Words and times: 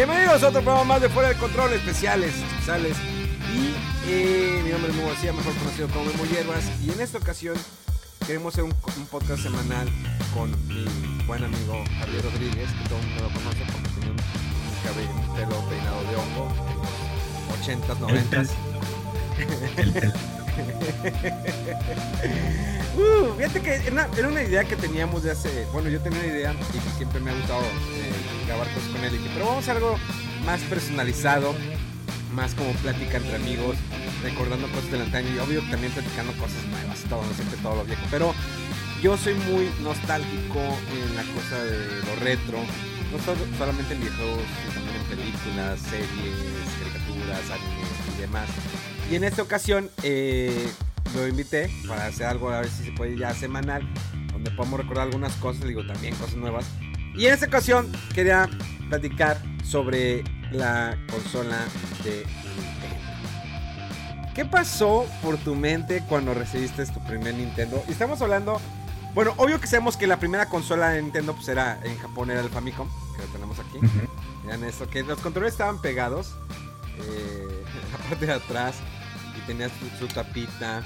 Bienvenidos 0.00 0.42
a 0.42 0.48
otro 0.48 0.62
programa 0.62 0.94
más 0.94 1.02
de 1.02 1.10
Fuera 1.10 1.28
del 1.28 1.36
Control, 1.36 1.74
especiales, 1.74 2.34
especiales. 2.34 2.96
Y 3.52 3.74
eh, 4.08 4.62
mi 4.64 4.70
nombre 4.70 4.90
es 4.90 4.96
Memo 4.96 5.08
García, 5.08 5.30
mejor 5.34 5.52
conocido 5.56 5.88
como 5.88 6.06
Memo 6.06 6.24
Hierbas. 6.24 6.64
Y 6.82 6.90
en 6.90 7.02
esta 7.02 7.18
ocasión 7.18 7.54
queremos 8.26 8.54
hacer 8.54 8.64
un, 8.64 8.72
un 8.96 9.06
podcast 9.08 9.42
semanal 9.42 9.86
con 10.32 10.52
mi 10.68 10.86
buen 11.26 11.44
amigo 11.44 11.84
Javier 11.98 12.24
Rodríguez, 12.24 12.70
que 12.70 12.88
todo 12.88 12.98
el 12.98 13.06
mundo 13.08 13.24
lo 13.24 13.28
conoce 13.28 13.58
porque 13.70 13.88
tiene 13.90 14.10
un, 14.12 14.16
cabello, 14.82 15.10
un 15.10 15.34
pelo 15.36 15.68
peinado 15.68 16.00
de 16.04 16.16
hongo, 16.16 16.48
en 16.70 16.76
los 17.50 17.60
80s, 17.60 17.98
90s. 18.00 18.50
Uh, 22.96 23.34
fíjate 23.36 23.60
que 23.62 23.74
era 23.74 23.92
una, 23.92 24.08
era 24.16 24.28
una 24.28 24.42
idea 24.42 24.64
que 24.64 24.76
teníamos 24.76 25.22
de 25.22 25.30
hace. 25.30 25.66
Bueno, 25.72 25.88
yo 25.88 26.00
tenía 26.00 26.18
una 26.20 26.28
idea 26.28 26.52
y 26.52 26.78
que 26.78 26.90
siempre 26.96 27.20
me 27.20 27.30
ha 27.30 27.34
gustado 27.34 27.60
eh, 27.60 28.39
grabar 28.50 28.68
cosas 28.74 28.88
con 28.88 29.04
él. 29.04 29.14
Y 29.14 29.18
dije, 29.18 29.30
pero 29.34 29.46
vamos 29.46 29.68
a 29.68 29.72
algo 29.72 29.96
más 30.44 30.60
personalizado, 30.62 31.54
más 32.34 32.54
como 32.54 32.72
plática 32.72 33.18
entre 33.18 33.36
amigos, 33.36 33.76
recordando 34.22 34.66
cosas 34.68 34.90
del 34.90 35.02
antaño 35.02 35.28
y 35.34 35.38
obvio 35.38 35.62
también 35.70 35.92
platicando 35.92 36.32
cosas 36.34 36.64
nuevas, 36.66 36.98
todo, 37.08 37.22
no 37.22 37.34
siempre 37.34 37.58
todo 37.62 37.76
lo 37.76 37.84
viejo. 37.84 38.02
Pero 38.10 38.34
yo 39.02 39.16
soy 39.16 39.34
muy 39.34 39.70
nostálgico 39.82 40.58
en 40.58 41.16
la 41.16 41.22
cosa 41.22 41.64
de 41.64 41.78
lo 42.02 42.16
retro, 42.20 42.58
no 43.12 43.18
solo, 43.24 43.40
solamente 43.56 43.94
en 43.94 44.00
videojuegos, 44.00 44.42
sino 44.60 44.74
también 44.74 44.96
en 44.96 45.06
películas, 45.06 45.80
series, 45.80 46.36
caricaturas, 46.78 47.50
animes 47.50 48.16
y 48.16 48.20
demás. 48.20 48.48
Y 49.10 49.16
en 49.16 49.24
esta 49.24 49.42
ocasión 49.42 49.90
eh, 50.02 50.68
lo 51.14 51.26
invité 51.26 51.70
para 51.88 52.06
hacer 52.06 52.26
algo, 52.26 52.50
a 52.50 52.60
ver 52.60 52.70
si 52.70 52.84
se 52.84 52.92
puede 52.92 53.16
ya 53.16 53.32
semanal, 53.34 53.82
donde 54.32 54.50
podamos 54.50 54.80
recordar 54.80 55.06
algunas 55.06 55.34
cosas, 55.36 55.66
digo 55.66 55.86
también 55.86 56.14
cosas 56.16 56.36
nuevas. 56.36 56.66
Y 57.14 57.26
en 57.26 57.34
esta 57.34 57.46
ocasión 57.46 57.90
quería 58.14 58.48
platicar 58.88 59.40
sobre 59.64 60.24
la 60.52 60.96
consola 61.10 61.58
de 62.04 62.24
Nintendo. 62.56 63.00
¿Qué 64.34 64.44
pasó 64.44 65.06
por 65.22 65.36
tu 65.38 65.54
mente 65.54 66.02
cuando 66.08 66.34
recibiste 66.34 66.86
tu 66.86 67.04
primer 67.04 67.34
Nintendo? 67.34 67.82
Y 67.88 67.92
estamos 67.92 68.22
hablando, 68.22 68.60
bueno, 69.14 69.34
obvio 69.36 69.60
que 69.60 69.66
sabemos 69.66 69.96
que 69.96 70.06
la 70.06 70.18
primera 70.18 70.46
consola 70.48 70.90
de 70.90 71.02
Nintendo 71.02 71.34
pues 71.34 71.48
era 71.48 71.80
en 71.84 71.98
Japón 71.98 72.30
era 72.30 72.40
el 72.40 72.48
Famicom, 72.48 72.88
que 73.16 73.22
lo 73.22 73.28
tenemos 73.28 73.58
aquí. 73.58 73.78
Vean 74.46 74.64
esto, 74.64 74.88
que 74.88 75.02
los 75.02 75.18
controles 75.18 75.52
estaban 75.52 75.80
pegados 75.80 76.34
eh, 76.98 77.64
en 77.84 77.92
la 77.92 78.08
parte 78.08 78.26
de 78.26 78.32
atrás 78.32 78.76
y 79.36 79.40
tenía 79.46 79.68
su, 79.68 79.88
su 79.98 80.12
tapita 80.12 80.82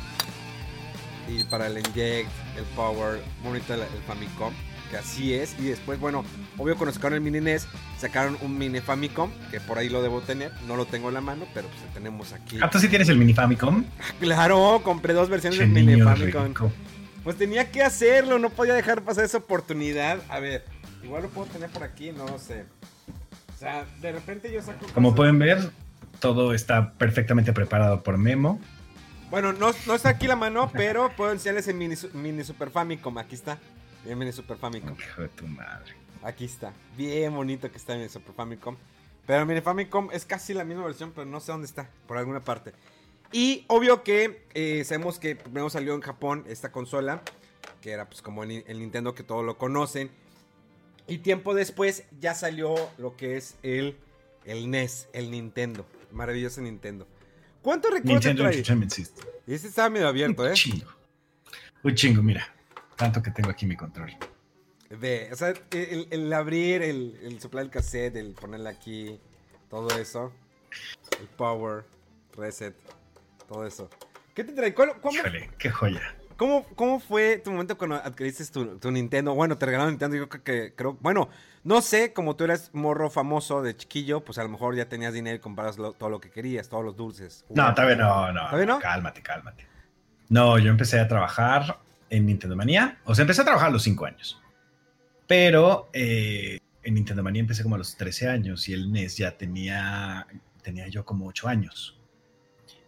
y 1.28 1.44
para 1.44 1.68
el 1.68 1.78
inject, 1.78 2.30
el 2.56 2.64
power, 2.76 3.22
bonito 3.42 3.74
el, 3.74 3.80
el 3.80 4.02
Famicom, 4.06 4.52
que 4.94 5.00
así 5.00 5.34
es. 5.34 5.56
Y 5.58 5.64
después, 5.64 5.98
bueno, 5.98 6.24
obvio 6.56 6.76
cuando 6.76 6.92
sacaron 6.94 7.14
el 7.16 7.20
mini 7.20 7.40
NES, 7.40 7.66
sacaron 7.98 8.38
un 8.42 8.56
mini 8.56 8.80
Famicom, 8.80 9.30
que 9.50 9.60
por 9.60 9.78
ahí 9.78 9.88
lo 9.88 10.02
debo 10.02 10.20
tener, 10.20 10.52
no 10.68 10.76
lo 10.76 10.86
tengo 10.86 11.08
en 11.08 11.14
la 11.14 11.20
mano, 11.20 11.46
pero 11.52 11.66
pues 11.68 11.80
lo 11.82 11.88
tenemos 11.88 12.32
aquí. 12.32 12.58
Ah, 12.62 12.70
¿tú 12.70 12.78
sí 12.78 12.88
tienes 12.88 13.08
el 13.08 13.18
mini 13.18 13.34
Famicom? 13.34 13.84
Claro, 14.20 14.80
compré 14.84 15.12
dos 15.12 15.28
versiones 15.28 15.58
del 15.58 15.68
mini 15.70 16.00
Famicom. 16.00 16.46
rico. 16.46 16.72
Pues 17.24 17.36
tenía 17.36 17.70
que 17.70 17.82
hacerlo, 17.82 18.38
no 18.38 18.50
podía 18.50 18.74
dejar 18.74 19.02
pasar 19.02 19.24
esa 19.24 19.38
oportunidad. 19.38 20.20
A 20.28 20.38
ver, 20.38 20.64
igual 21.02 21.22
lo 21.24 21.28
puedo 21.30 21.46
tener 21.48 21.70
por 21.70 21.82
aquí, 21.82 22.12
no 22.12 22.26
lo 22.28 22.38
sé. 22.38 22.64
O 23.54 23.58
sea, 23.58 23.86
de 24.00 24.12
repente 24.12 24.52
yo 24.52 24.62
saco. 24.62 24.86
Como 24.94 25.08
cosas- 25.08 25.16
pueden 25.16 25.38
ver, 25.38 25.70
todo 26.20 26.54
está 26.54 26.92
perfectamente 26.92 27.52
preparado 27.52 28.02
por 28.02 28.18
Memo. 28.18 28.60
Bueno, 29.30 29.52
no, 29.52 29.72
no 29.86 29.94
está 29.94 30.10
aquí 30.10 30.28
la 30.28 30.36
mano, 30.36 30.70
pero 30.72 31.10
puedo 31.16 31.32
enseñarles 31.32 31.66
el 31.66 31.74
mini, 31.74 31.96
mini 32.12 32.44
Super 32.44 32.70
Famicom. 32.70 33.16
Aquí 33.18 33.34
está. 33.34 33.58
Mini 34.04 34.32
Super 34.32 34.56
Famicom. 34.56 34.96
Hijo 34.98 35.22
de 35.22 35.28
tu 35.28 35.46
madre. 35.46 35.94
Aquí 36.22 36.44
está. 36.44 36.72
Bien 36.96 37.34
bonito 37.34 37.70
que 37.70 37.76
está 37.76 37.94
en 37.94 38.00
el 38.00 38.10
Super 38.10 38.34
Famicom. 38.34 38.76
Pero 39.26 39.46
mini 39.46 39.60
Famicom 39.60 40.10
es 40.12 40.24
casi 40.24 40.52
la 40.52 40.64
misma 40.64 40.84
versión, 40.84 41.12
pero 41.12 41.26
no 41.26 41.40
sé 41.40 41.52
dónde 41.52 41.66
está, 41.66 41.88
por 42.06 42.18
alguna 42.18 42.40
parte. 42.40 42.72
Y 43.32 43.64
obvio 43.68 44.02
que 44.02 44.46
eh, 44.54 44.84
sabemos 44.84 45.18
que 45.18 45.34
primero 45.34 45.70
salió 45.70 45.94
en 45.94 46.02
Japón 46.02 46.44
esta 46.46 46.70
consola, 46.70 47.22
que 47.80 47.90
era 47.90 48.06
pues 48.06 48.22
como 48.22 48.44
el, 48.44 48.64
el 48.66 48.78
Nintendo 48.78 49.14
que 49.14 49.22
todos 49.22 49.44
lo 49.44 49.56
conocen. 49.58 50.10
Y 51.06 51.18
tiempo 51.18 51.54
después 51.54 52.04
ya 52.20 52.34
salió 52.34 52.74
lo 52.98 53.16
que 53.16 53.36
es 53.36 53.56
el, 53.62 53.96
el 54.44 54.70
NES, 54.70 55.08
el 55.12 55.30
Nintendo. 55.30 55.86
Maravilloso 56.12 56.60
Nintendo. 56.60 57.06
¿Cuántos 57.62 57.90
recuerdos 57.90 58.24
Nintendo 58.24 58.42
trae? 58.42 58.52
Entertainment 58.52 58.92
System. 58.92 59.24
Y 59.46 59.54
este 59.54 59.68
estaba 59.68 59.90
medio 59.90 60.08
abierto, 60.08 60.46
¿eh? 60.46 60.50
Un 60.50 60.54
chingo. 60.54 60.90
Un 61.82 61.94
chingo, 61.94 62.22
mira. 62.22 62.53
Tanto 62.96 63.22
que 63.22 63.30
tengo 63.30 63.50
aquí 63.50 63.66
mi 63.66 63.76
control. 63.76 64.10
Ve, 64.90 65.28
o 65.32 65.36
sea, 65.36 65.54
el, 65.72 66.06
el 66.10 66.32
abrir, 66.32 66.82
el, 66.82 67.18
el 67.22 67.40
soplar 67.40 67.64
el 67.64 67.70
cassette, 67.70 68.16
el 68.16 68.32
ponerle 68.34 68.68
aquí, 68.68 69.18
todo 69.68 69.88
eso. 69.98 70.32
El 71.20 71.26
power, 71.28 71.84
reset, 72.36 72.74
todo 73.48 73.66
eso. 73.66 73.88
¿Qué 74.34 74.44
te 74.44 74.52
trae? 74.52 74.74
¿Cuál- 74.74 75.00
¿Cómo, 75.00 75.14
Híjole, 75.14 75.50
qué 75.58 75.70
joya. 75.70 76.00
cómo, 76.36 76.64
cómo 76.74 76.98
fue 77.00 77.38
tu 77.38 77.50
momento 77.52 77.78
cuando 77.78 77.96
adquiriste 77.96 78.44
tu, 78.46 78.78
tu 78.78 78.90
Nintendo? 78.90 79.34
Bueno, 79.34 79.56
te 79.58 79.66
regalaron 79.66 79.92
Nintendo, 79.92 80.16
yo 80.16 80.28
creo 80.28 80.42
que, 80.44 80.74
creo, 80.74 80.96
bueno, 81.00 81.28
no 81.62 81.80
sé, 81.82 82.12
como 82.12 82.34
tú 82.36 82.44
eras 82.44 82.70
morro 82.72 83.10
famoso 83.10 83.62
de 83.62 83.76
chiquillo, 83.76 84.24
pues 84.24 84.38
a 84.38 84.42
lo 84.42 84.48
mejor 84.48 84.74
ya 84.76 84.88
tenías 84.88 85.12
dinero 85.14 85.36
y 85.36 85.40
comprabas 85.40 85.78
lo- 85.78 85.92
todo 85.92 86.10
lo 86.10 86.20
que 86.20 86.30
querías, 86.30 86.68
todos 86.68 86.84
los 86.84 86.96
dulces. 86.96 87.44
No, 87.50 87.72
todavía 87.74 87.96
no, 87.96 88.32
no. 88.32 88.44
¿Todavía 88.46 88.66
no? 88.66 88.78
Cálmate, 88.80 89.22
cálmate. 89.22 89.66
No, 90.28 90.58
yo 90.58 90.70
empecé 90.70 90.98
a 91.00 91.06
trabajar 91.08 91.78
en 92.14 92.26
Nintendo 92.26 92.56
Manía. 92.56 93.00
O 93.04 93.14
sea, 93.14 93.22
empecé 93.22 93.42
a 93.42 93.44
trabajar 93.44 93.68
a 93.68 93.72
los 93.72 93.82
5 93.82 94.06
años. 94.06 94.40
Pero 95.26 95.88
eh, 95.92 96.58
en 96.82 96.94
Nintendo 96.94 97.22
Manía 97.22 97.40
empecé 97.40 97.62
como 97.62 97.74
a 97.74 97.78
los 97.78 97.96
13 97.96 98.28
años 98.28 98.68
y 98.68 98.74
el 98.74 98.92
NES 98.92 99.16
ya 99.16 99.36
tenía, 99.36 100.26
tenía 100.62 100.86
yo 100.88 101.04
como 101.04 101.26
8 101.26 101.48
años. 101.48 101.98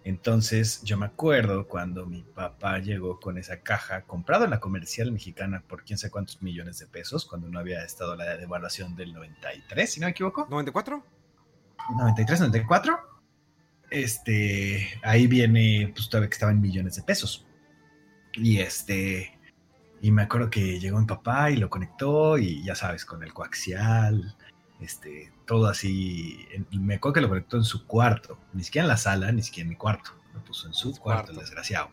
Entonces 0.04 0.82
yo 0.84 0.97
me 0.97 1.06
acuerdo 1.06 1.66
cuando 1.66 2.06
mi 2.06 2.22
papá 2.22 2.78
llegó 2.78 3.19
con 3.19 3.38
esa 3.38 3.62
caja 3.62 4.03
comprado 4.03 4.44
en 4.44 4.50
la 4.50 4.60
comercial 4.60 5.10
mexicana 5.10 5.64
por 5.66 5.82
quién 5.82 5.98
sé 5.98 6.10
cuántos 6.10 6.41
millones 6.43 6.78
de 6.78 6.87
pesos, 6.87 7.26
cuando 7.26 7.48
no 7.48 7.58
había 7.58 7.82
estado 7.82 8.14
la 8.14 8.37
devaluación 8.37 8.94
del 8.94 9.12
93, 9.12 9.91
si 9.91 9.98
no 9.98 10.06
me 10.06 10.12
equivoco. 10.12 10.48
¿94? 10.48 11.03
93, 11.98 12.41
94. 12.41 12.98
Este, 13.91 15.00
ahí 15.03 15.26
viene, 15.26 15.93
pues 15.94 16.08
todavía 16.08 16.28
que 16.28 16.34
estaba 16.34 16.53
en 16.53 16.60
millones 16.60 16.97
de 16.97 17.03
pesos. 17.03 17.46
Y 18.37 18.59
este, 18.59 19.39
y 20.01 20.11
me 20.11 20.23
acuerdo 20.23 20.50
que 20.50 20.79
llegó 20.79 21.00
mi 21.00 21.06
papá 21.06 21.50
y 21.50 21.56
lo 21.56 21.71
conectó 21.71 22.38
y 22.38 22.62
ya 22.62 22.75
sabes, 22.75 23.05
con 23.05 23.23
el 23.23 23.33
coaxial, 23.33 24.37
este, 24.81 25.33
todo 25.47 25.67
así. 25.67 26.47
me 26.71 26.97
acuerdo 26.97 27.15
que 27.15 27.21
lo 27.23 27.29
conectó 27.29 27.56
en 27.56 27.65
su 27.65 27.87
cuarto, 27.87 28.38
ni 28.53 28.62
siquiera 28.62 28.85
en 28.85 28.88
la 28.88 28.97
sala, 28.97 29.33
ni 29.33 29.43
siquiera 29.43 29.65
en 29.65 29.71
mi 29.71 29.77
cuarto. 29.77 30.11
Lo 30.35 30.44
puso 30.44 30.67
en 30.69 30.75
su 30.75 30.94
cuarto. 30.97 31.33
el 31.33 31.38
desgraciado. 31.38 31.91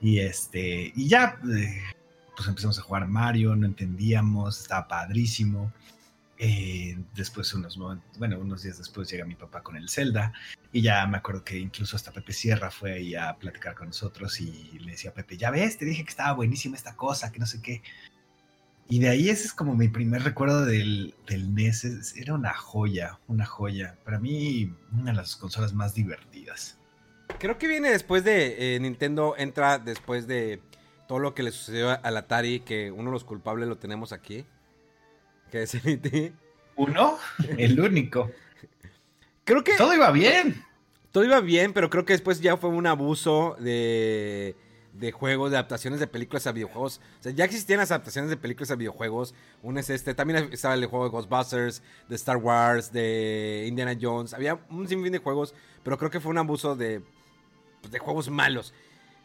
Y 0.00 0.18
este, 0.18 0.92
y 0.94 1.08
ya, 1.08 1.38
eh, 1.52 1.82
pues 2.36 2.48
empezamos 2.48 2.78
a 2.78 2.82
jugar 2.82 3.06
Mario, 3.06 3.54
no 3.56 3.66
entendíamos, 3.66 4.60
estaba 4.60 4.88
padrísimo. 4.88 5.72
Eh, 6.40 6.96
después, 7.16 7.52
unos, 7.54 7.76
momen- 7.78 8.00
bueno, 8.16 8.38
unos 8.38 8.62
días 8.62 8.78
después 8.78 9.10
llega 9.10 9.24
mi 9.24 9.34
papá 9.34 9.60
con 9.62 9.76
el 9.76 9.88
Zelda 9.88 10.32
y 10.72 10.82
ya 10.82 11.04
me 11.08 11.16
acuerdo 11.18 11.42
que 11.42 11.58
incluso 11.58 11.96
hasta 11.96 12.12
Pepe 12.12 12.32
Sierra 12.32 12.70
fue 12.70 12.92
ahí 12.92 13.14
a 13.16 13.34
platicar 13.36 13.74
con 13.74 13.88
nosotros 13.88 14.40
y 14.40 14.78
le 14.78 14.92
decía 14.92 15.10
a 15.10 15.14
Pepe, 15.14 15.36
ya 15.36 15.50
ves, 15.50 15.78
te 15.78 15.84
dije 15.84 16.04
que 16.04 16.10
estaba 16.10 16.32
buenísima 16.34 16.76
esta 16.76 16.94
cosa, 16.94 17.32
que 17.32 17.40
no 17.40 17.46
sé 17.46 17.60
qué. 17.60 17.82
Y 18.88 19.00
de 19.00 19.08
ahí 19.08 19.28
ese 19.28 19.44
es 19.46 19.52
como 19.52 19.74
mi 19.74 19.88
primer 19.88 20.22
recuerdo 20.22 20.64
del, 20.64 21.14
del 21.26 21.52
NES, 21.54 21.84
es- 21.84 22.16
era 22.16 22.34
una 22.34 22.54
joya, 22.54 23.18
una 23.26 23.44
joya. 23.44 23.96
Para 24.04 24.20
mí, 24.20 24.72
una 24.92 25.10
de 25.10 25.16
las 25.16 25.34
consolas 25.36 25.72
más 25.74 25.94
divertidas. 25.94 26.78
Creo 27.40 27.58
que 27.58 27.66
viene 27.66 27.90
después 27.90 28.22
de 28.24 28.76
eh, 28.76 28.80
Nintendo, 28.80 29.34
entra 29.36 29.78
después 29.78 30.26
de 30.28 30.62
todo 31.08 31.18
lo 31.18 31.34
que 31.34 31.42
le 31.42 31.50
sucedió 31.50 32.02
al 32.02 32.16
Atari, 32.16 32.60
que 32.60 32.90
uno 32.92 33.06
de 33.10 33.12
los 33.14 33.24
culpables 33.24 33.68
lo 33.68 33.76
tenemos 33.76 34.12
aquí, 34.12 34.44
que 35.48 35.62
es 35.62 35.74
el 35.74 35.88
IT. 35.88 36.32
¿Uno? 36.76 37.18
El 37.56 37.80
único. 37.80 38.30
Creo 39.44 39.64
que... 39.64 39.76
Todo 39.76 39.94
iba 39.94 40.10
bien. 40.10 40.64
Todo 41.10 41.24
iba 41.24 41.40
bien, 41.40 41.72
pero 41.72 41.90
creo 41.90 42.04
que 42.04 42.12
después 42.12 42.40
ya 42.40 42.56
fue 42.56 42.70
un 42.70 42.86
abuso 42.86 43.56
de, 43.58 44.54
de 44.92 45.10
juegos, 45.10 45.50
de 45.50 45.56
adaptaciones 45.56 46.00
de 46.00 46.06
películas 46.06 46.46
a 46.46 46.52
videojuegos. 46.52 47.00
O 47.18 47.22
sea, 47.22 47.32
ya 47.32 47.44
existían 47.44 47.78
las 47.78 47.90
adaptaciones 47.90 48.30
de 48.30 48.36
películas 48.36 48.70
a 48.70 48.76
videojuegos. 48.76 49.34
Un 49.62 49.78
es 49.78 49.90
este, 49.90 50.14
también 50.14 50.50
estaba 50.52 50.74
el 50.74 50.86
juego 50.86 51.06
de 51.06 51.10
Ghostbusters, 51.10 51.82
de 52.08 52.14
Star 52.16 52.36
Wars, 52.36 52.92
de 52.92 53.64
Indiana 53.66 53.96
Jones. 54.00 54.34
Había 54.34 54.60
un 54.70 54.86
sinfín 54.86 55.12
de 55.12 55.18
juegos, 55.18 55.54
pero 55.82 55.98
creo 55.98 56.10
que 56.10 56.20
fue 56.20 56.30
un 56.30 56.38
abuso 56.38 56.76
de, 56.76 57.02
pues, 57.80 57.90
de 57.90 57.98
juegos 57.98 58.28
malos. 58.28 58.74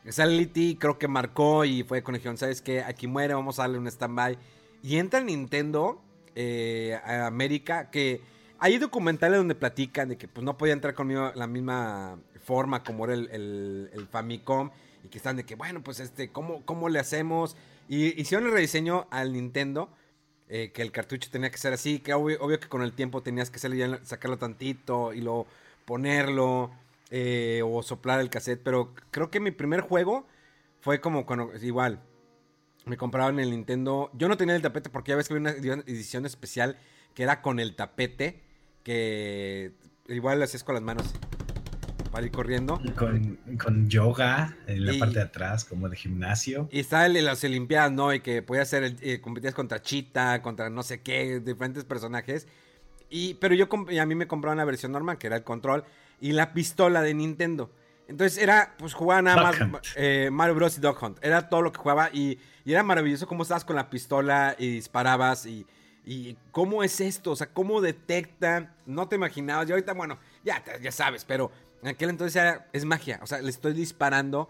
Sally 0.10 0.78
creo 0.80 0.98
que 0.98 1.08
marcó 1.08 1.64
y 1.66 1.84
fue 1.84 2.04
con 2.04 2.16
el 2.16 2.38
¿sabes 2.38 2.62
qué? 2.62 2.82
Aquí 2.82 3.08
muere, 3.08 3.34
vamos 3.34 3.60
a 3.60 3.64
darle 3.64 3.78
un 3.78 3.88
stand-by. 3.88 4.38
Y 4.82 4.98
entra 4.98 5.22
Nintendo 5.22 6.02
eh, 6.36 7.00
a 7.04 7.28
América, 7.28 7.90
que 7.90 8.22
hay 8.60 8.78
documentales 8.78 9.38
donde 9.38 9.56
platican 9.56 10.10
de 10.10 10.18
que 10.18 10.28
pues 10.28 10.44
no 10.44 10.58
podía 10.58 10.74
entrar 10.74 10.94
conmigo 10.94 11.32
la 11.36 11.48
misma 11.48 12.18
forma 12.44 12.84
como 12.84 13.06
era 13.06 13.14
el, 13.14 14.08
Famicom. 14.12 14.72
Y 15.04 15.10
que 15.10 15.18
están 15.18 15.36
de 15.36 15.44
que, 15.44 15.56
bueno, 15.56 15.84
pues 15.84 16.00
este, 16.00 16.30
¿cómo, 16.30 16.66
cómo 16.66 16.88
le 16.88 17.00
hacemos? 17.00 17.58
Y 17.90 18.20
hicieron 18.20 18.48
el 18.48 18.54
rediseño 18.54 19.08
al 19.12 19.34
Nintendo. 19.34 19.90
Eh, 20.50 20.72
que 20.72 20.82
el 20.82 20.92
cartucho 20.92 21.30
tenía 21.32 21.50
que 21.50 21.58
ser 21.58 21.74
así, 21.74 22.00
que 22.00 22.14
obvio, 22.14 22.60
que 22.60 22.68
con 22.68 22.84
el 22.84 22.94
tiempo 22.94 23.24
tenías 23.24 23.50
que 23.50 23.60
sacarlo 23.60 24.38
tantito 24.38 25.14
y 25.14 25.22
luego 25.22 25.48
ponerlo. 25.86 26.72
Eh, 27.16 27.62
o 27.64 27.84
soplar 27.84 28.20
el 28.22 28.32
cassette, 28.32 28.60
pero 28.64 28.92
creo 29.12 29.30
que 29.30 29.40
mi 29.40 29.52
primer 29.52 29.82
juego 29.82 30.26
fue 30.82 31.00
como 31.00 31.28
cuando, 31.28 31.52
igual, 31.62 32.00
me 32.86 32.98
compraban 32.98 33.40
el 33.40 33.52
Nintendo. 33.52 34.12
Yo 34.14 34.28
no 34.28 34.38
tenía 34.38 34.56
el 34.56 34.62
tapete 34.62 34.90
porque 34.90 35.12
ya 35.12 35.16
ves 35.16 35.28
que 35.28 35.36
había 35.36 35.74
una 35.74 35.84
edición 35.84 36.26
especial 36.26 36.78
que 37.14 37.24
era 37.24 37.42
con 37.42 37.60
el 37.60 37.76
tapete, 37.76 38.42
que 38.84 39.74
igual 40.08 40.40
lo 40.40 40.46
hacías 40.46 40.64
con 40.64 40.76
las 40.76 40.84
manos 40.84 41.14
para 42.12 42.28
ir 42.28 42.32
corriendo. 42.32 42.80
Con, 42.96 43.40
con 43.58 43.90
yoga 43.90 44.56
en 44.68 44.86
la 44.86 44.94
parte 45.00 45.16
de 45.16 45.22
atrás, 45.22 45.66
como 45.66 45.90
de 45.90 45.96
gimnasio. 45.96 46.70
Y 46.72 46.80
estaba 46.80 47.08
el 47.08 47.14
de 47.14 47.24
las 47.24 47.44
Olimpiadas, 47.44 47.92
¿no? 47.92 48.14
Y 48.14 48.20
que 48.20 48.44
podía 48.44 48.62
hacer, 48.62 48.98
eh, 49.02 49.20
competías 49.20 49.56
contra 49.56 49.82
Chita, 49.82 50.42
contra 50.44 50.70
no 50.70 50.84
sé 50.84 51.02
qué, 51.02 51.40
diferentes 51.40 51.86
personajes. 51.86 52.48
Y, 53.10 53.34
pero 53.36 53.56
yo, 53.56 53.68
a 54.00 54.06
mí 54.06 54.16
me 54.16 54.28
compraron 54.28 54.58
la 54.58 54.66
versión 54.66 54.92
normal, 54.92 55.18
que 55.18 55.26
era 55.26 55.38
el 55.38 55.44
control 55.44 55.86
y 56.22 56.34
la 56.34 56.54
pistola 56.54 57.02
de 57.02 57.16
Nintendo. 57.16 57.72
Entonces 58.08 58.38
era, 58.38 58.76
pues 58.78 58.94
jugaba 58.94 59.22
nada 59.22 59.44
más 59.44 59.56
eh, 59.96 60.30
Mario 60.32 60.56
Bros. 60.56 60.78
y 60.78 60.82
Dog 60.82 61.02
Hunt. 61.02 61.18
Era 61.22 61.50
todo 61.50 61.62
lo 61.62 61.72
que 61.72 61.80
jugaba 61.80 62.10
y, 62.12 62.40
era 62.66 62.84
maravilloso 62.84 63.28
cómo 63.28 63.44
estabas 63.44 63.66
con 63.66 63.76
la 63.76 63.90
pistola 63.90 64.56
y 64.58 64.70
disparabas 64.70 65.46
y, 65.46 65.66
y, 66.06 66.38
cómo 66.52 66.82
es 66.82 67.02
esto, 67.02 67.32
o 67.32 67.36
sea, 67.36 67.48
cómo 67.48 67.82
detecta, 67.82 68.74
no 68.86 69.08
te 69.08 69.16
imaginabas. 69.16 69.68
Y 69.68 69.72
ahorita, 69.74 69.94
bueno, 69.94 70.18
ya, 70.44 70.64
ya 70.82 70.92
sabes, 70.92 71.26
pero 71.26 71.52
en 71.82 71.90
aquel 71.90 72.10
entonces 72.10 72.42
era, 72.42 72.68
es 72.72 72.86
magia. 72.86 73.20
O 73.22 73.28
sea, 73.28 73.42
le 73.42 73.50
estoy 73.50 73.74
disparando 73.74 74.48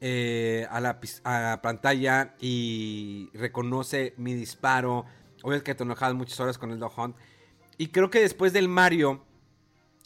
eh, 0.00 0.66
a, 0.70 0.80
la, 0.80 0.98
a, 1.22 1.40
la, 1.40 1.62
pantalla 1.62 2.34
y 2.40 3.30
reconoce 3.34 4.14
mi 4.16 4.34
disparo. 4.34 5.06
Obviamente 5.42 5.64
que 5.64 5.74
te 5.74 5.84
enojabas 5.84 6.14
muchas 6.14 6.40
horas 6.40 6.58
con 6.58 6.72
el 6.72 6.78
Dog 6.80 6.98
Hunt. 6.98 7.16
Y 7.78 7.88
creo 7.88 8.10
que 8.10 8.20
después 8.20 8.52
del 8.52 8.68
Mario 8.68 9.24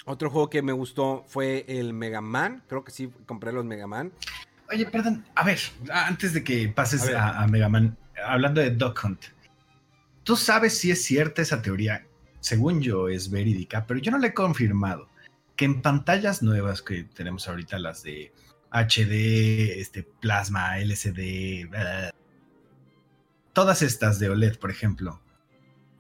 otro 0.09 0.31
juego 0.31 0.51
que 0.51 0.63
me 0.63 0.73
gustó 0.73 1.25
fue 1.29 1.65
el 1.69 1.93
Mega 1.93 2.21
Man. 2.21 2.63
Creo 2.67 2.83
que 2.83 2.91
sí 2.91 3.11
compré 3.27 3.53
los 3.53 3.65
Mega 3.65 3.87
Man. 3.87 4.13
Oye, 4.71 4.87
perdón, 4.87 5.25
a 5.35 5.45
ver, 5.45 5.59
antes 5.91 6.33
de 6.33 6.45
que 6.45 6.69
pases 6.69 7.09
a, 7.15 7.47
Mega 7.47 7.69
Man, 7.69 7.97
hablando 8.27 8.61
de 8.61 8.71
Duck 8.71 9.01
Hunt, 9.03 9.25
¿tú 10.25 10.37
sabes 10.37 10.79
si 10.79 10.91
es 10.91 11.05
cierta 11.05 11.43
esa 11.43 11.63
teoría? 11.63 12.07
Según 12.41 12.81
yo 12.81 13.09
es 13.09 13.31
verídica, 13.31 13.87
pero 13.87 14.01
yo 14.01 14.11
no 14.11 14.19
la 14.19 14.29
he 14.29 14.35
confirmado. 14.35 15.09
Que 15.57 15.65
en 15.65 15.83
pantallas 15.83 16.43
nuevas 16.43 16.83
que 16.83 17.05
tenemos 17.05 17.49
ahorita, 17.49 17.79
las 17.79 18.03
de 18.03 18.33
HD, 18.71 19.81
este, 19.81 20.03
plasma, 20.03 20.79
LCD, 20.79 21.69
todas 23.53 23.83
estas 23.83 24.19
de 24.19 24.29
OLED, 24.29 24.59
por 24.59 24.71
ejemplo, 24.71 25.21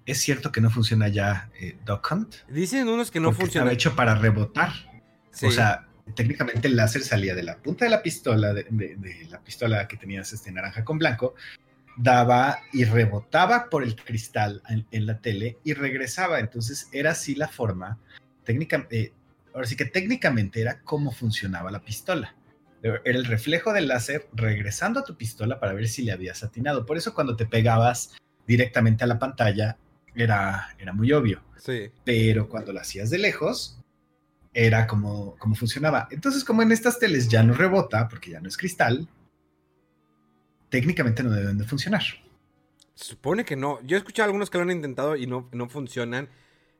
¿Es 0.08 0.22
cierto 0.22 0.50
que 0.50 0.62
no 0.62 0.70
funciona 0.70 1.08
ya 1.08 1.50
eh, 1.60 1.76
Duck 1.84 2.08
Hunt? 2.10 2.34
Dicen 2.48 2.88
unos 2.88 3.10
que 3.10 3.20
no 3.20 3.30
funciona. 3.30 3.64
Estaba 3.64 3.72
hecho 3.74 3.94
para 3.94 4.14
rebotar. 4.14 4.72
O 5.42 5.50
sea, 5.50 5.86
técnicamente 6.14 6.66
el 6.66 6.76
láser 6.76 7.02
salía 7.02 7.34
de 7.34 7.42
la 7.42 7.58
punta 7.58 7.84
de 7.84 7.90
la 7.90 8.02
pistola, 8.02 8.54
de, 8.54 9.26
la 9.28 9.38
pistola 9.42 9.86
que 9.86 9.98
tenías 9.98 10.32
este 10.32 10.50
naranja 10.50 10.82
con 10.82 10.98
blanco, 10.98 11.34
daba 11.98 12.60
y 12.72 12.84
rebotaba 12.84 13.68
por 13.68 13.82
el 13.82 13.96
cristal 13.96 14.62
en, 14.90 15.06
la 15.06 15.20
tele 15.20 15.58
y 15.62 15.74
regresaba. 15.74 16.40
Entonces 16.40 16.88
era 16.90 17.10
así 17.10 17.34
la 17.34 17.48
forma, 17.48 17.98
técnicamente, 18.44 18.98
eh, 18.98 19.12
ahora 19.52 19.66
sí 19.66 19.76
que 19.76 19.84
técnicamente 19.84 20.62
era 20.62 20.80
cómo 20.80 21.12
funcionaba 21.12 21.70
la 21.70 21.82
pistola. 21.82 22.34
Era 22.82 23.02
el 23.04 23.26
reflejo 23.26 23.74
del 23.74 23.88
láser 23.88 24.26
regresando 24.32 25.00
a 25.00 25.04
tu 25.04 25.18
pistola 25.18 25.60
para 25.60 25.74
ver 25.74 25.86
si 25.86 26.00
le 26.00 26.12
habías 26.12 26.42
atinado. 26.42 26.86
Por 26.86 26.96
eso 26.96 27.12
cuando 27.12 27.36
te 27.36 27.44
pegabas 27.44 28.16
directamente 28.46 29.04
a 29.04 29.06
la 29.06 29.18
pantalla, 29.18 29.76
era, 30.14 30.68
era 30.78 30.92
muy 30.92 31.12
obvio. 31.12 31.42
Sí. 31.56 31.90
Pero 32.04 32.48
cuando 32.48 32.72
lo 32.72 32.80
hacías 32.80 33.10
de 33.10 33.18
lejos, 33.18 33.78
era 34.52 34.86
como, 34.86 35.36
como 35.36 35.54
funcionaba. 35.54 36.08
Entonces, 36.10 36.44
como 36.44 36.62
en 36.62 36.72
estas 36.72 36.98
teles 36.98 37.28
ya 37.28 37.42
no 37.42 37.54
rebota, 37.54 38.08
porque 38.08 38.30
ya 38.32 38.40
no 38.40 38.48
es 38.48 38.56
cristal, 38.56 39.08
técnicamente 40.68 41.22
no 41.22 41.30
deben 41.30 41.58
de 41.58 41.64
funcionar. 41.64 42.02
supone 42.94 43.44
que 43.44 43.56
no. 43.56 43.80
Yo 43.82 43.96
he 43.96 43.98
escuchado 43.98 44.26
algunos 44.26 44.50
que 44.50 44.58
lo 44.58 44.64
han 44.64 44.70
intentado 44.70 45.16
y 45.16 45.26
no, 45.26 45.48
no 45.52 45.68
funcionan. 45.68 46.28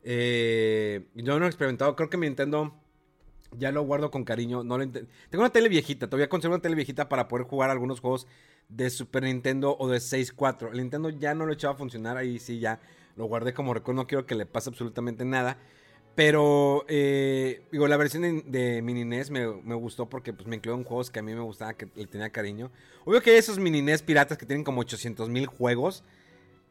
Eh, 0.03 1.07
yo 1.15 1.39
no 1.39 1.45
he 1.45 1.49
experimentado. 1.49 1.95
Creo 1.95 2.09
que 2.09 2.17
mi 2.17 2.27
Nintendo 2.27 2.75
ya 3.57 3.71
lo 3.71 3.83
guardo 3.83 4.11
con 4.11 4.23
cariño. 4.23 4.63
No 4.63 4.77
Tengo 4.77 5.07
una 5.43 5.49
tele 5.49 5.69
viejita. 5.69 6.07
Todavía 6.07 6.29
conservo 6.29 6.55
una 6.55 6.61
tele 6.61 6.75
viejita 6.75 7.09
para 7.09 7.27
poder 7.27 7.45
jugar 7.45 7.69
algunos 7.69 7.99
juegos 7.99 8.27
de 8.67 8.89
Super 8.89 9.23
Nintendo 9.23 9.75
o 9.79 9.87
de 9.89 9.99
64. 9.99 10.71
El 10.71 10.77
Nintendo 10.77 11.09
ya 11.09 11.33
no 11.33 11.45
lo 11.45 11.53
echaba 11.53 11.73
a 11.73 11.77
funcionar. 11.77 12.17
Ahí 12.17 12.39
sí 12.39 12.59
ya 12.59 12.79
lo 13.19 13.25
guardé 13.25 13.53
como 13.53 13.73
recuerdo, 13.73 14.01
no 14.01 14.07
quiero 14.07 14.25
que 14.25 14.33
le 14.33 14.45
pase 14.45 14.69
absolutamente 14.69 15.25
nada. 15.25 15.57
Pero, 16.15 16.85
eh, 16.87 17.61
digo, 17.69 17.85
la 17.89 17.97
versión 17.97 18.43
de, 18.49 18.81
Mini 18.81 19.03
NES 19.03 19.29
me, 19.29 19.45
gustó 19.75 20.07
porque 20.07 20.31
pues, 20.31 20.47
me 20.47 20.55
incluyó 20.55 20.77
en 20.77 20.85
juegos 20.85 21.11
que 21.11 21.19
a 21.19 21.21
mí 21.21 21.33
me 21.33 21.41
gustaba, 21.41 21.73
que 21.73 21.89
le 21.95 22.07
tenía 22.07 22.29
cariño. 22.29 22.71
Obvio 23.03 23.21
que 23.21 23.31
hay 23.31 23.37
esos 23.37 23.59
Mini 23.59 23.81
NES 23.81 24.03
piratas 24.03 24.37
que 24.37 24.45
tienen 24.45 24.63
como 24.63 24.79
800 24.81 25.27
mil 25.27 25.47
juegos. 25.47 26.05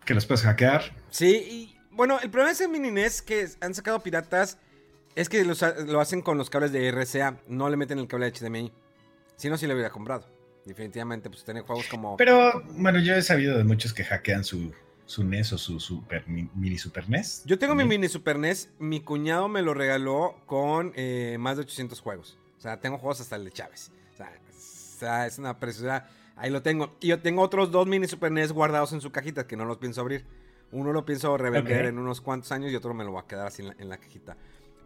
Que 0.06 0.14
los 0.14 0.25
puedes 0.25 0.42
hackear. 0.42 0.96
Sí, 1.11 1.37
y 1.37 1.76
bueno, 1.90 2.18
el 2.22 2.30
problema 2.30 2.49
de 2.49 2.54
ese 2.54 2.66
Mini 2.66 2.90
NES 2.90 3.20
que 3.20 3.46
han 3.61 3.75
sacado 3.75 4.02
piratas 4.02 4.56
es 5.16 5.28
que 5.28 5.44
lo 5.44 6.00
hacen 6.00 6.22
con 6.22 6.38
los 6.38 6.49
cables 6.49 6.72
de 6.72 6.90
RCA, 6.90 7.42
no 7.46 7.68
le 7.68 7.76
meten 7.76 7.99
el 7.99 8.08
cable 8.08 8.30
de 8.30 8.38
HDMI. 8.38 8.72
Si 9.37 9.50
no, 9.50 9.58
sí 9.58 9.66
lo 9.66 9.75
hubiera 9.75 9.90
comprado. 9.90 10.26
Definitivamente, 10.64 11.28
pues 11.28 11.44
tener 11.44 11.62
juegos 11.62 11.87
como... 11.88 12.16
Pero, 12.16 12.62
bueno, 12.70 13.00
yo 13.00 13.14
he 13.14 13.22
sabido 13.22 13.58
de 13.58 13.64
muchos 13.64 13.92
que 13.92 14.04
hackean 14.04 14.44
su, 14.44 14.72
su 15.08 15.24
NES 15.24 15.54
o 15.54 15.58
su 15.58 15.80
super, 15.80 16.22
mini 16.28 16.76
Super 16.76 17.08
NES. 17.08 17.42
Yo 17.46 17.58
tengo 17.58 17.74
mi 17.74 17.84
mini 17.84 18.08
Super 18.08 18.38
NES. 18.38 18.68
Mi 18.78 19.00
cuñado 19.00 19.48
me 19.48 19.62
lo 19.62 19.72
regaló 19.72 20.36
con 20.44 20.92
eh, 20.96 21.38
más 21.40 21.56
de 21.56 21.62
800 21.62 21.98
juegos. 21.98 22.36
O 22.58 22.60
sea, 22.60 22.78
tengo 22.78 22.98
juegos 22.98 23.22
hasta 23.22 23.36
el 23.36 23.44
de 23.46 23.50
Chávez. 23.50 23.90
O 24.18 24.98
sea, 24.98 25.26
es 25.26 25.38
una 25.38 25.58
preciosidad. 25.58 26.10
Ahí 26.36 26.50
lo 26.50 26.60
tengo. 26.60 26.94
Y 27.00 27.08
yo 27.08 27.20
tengo 27.20 27.40
otros 27.40 27.70
dos 27.70 27.86
mini 27.86 28.06
Super 28.06 28.30
NES 28.30 28.52
guardados 28.52 28.92
en 28.92 29.00
su 29.00 29.10
cajita 29.10 29.46
que 29.46 29.56
no 29.56 29.64
los 29.64 29.78
pienso 29.78 30.02
abrir. 30.02 30.26
Uno 30.72 30.92
lo 30.92 31.06
pienso 31.06 31.38
revender 31.38 31.86
en 31.86 31.98
unos 31.98 32.20
cuantos 32.20 32.52
años 32.52 32.70
y 32.70 32.76
otro 32.76 32.92
me 32.92 33.02
lo 33.02 33.14
va 33.14 33.20
a 33.20 33.26
quedar 33.26 33.46
así 33.46 33.66
en 33.78 33.88
la, 33.88 33.96
cajita. 33.96 34.36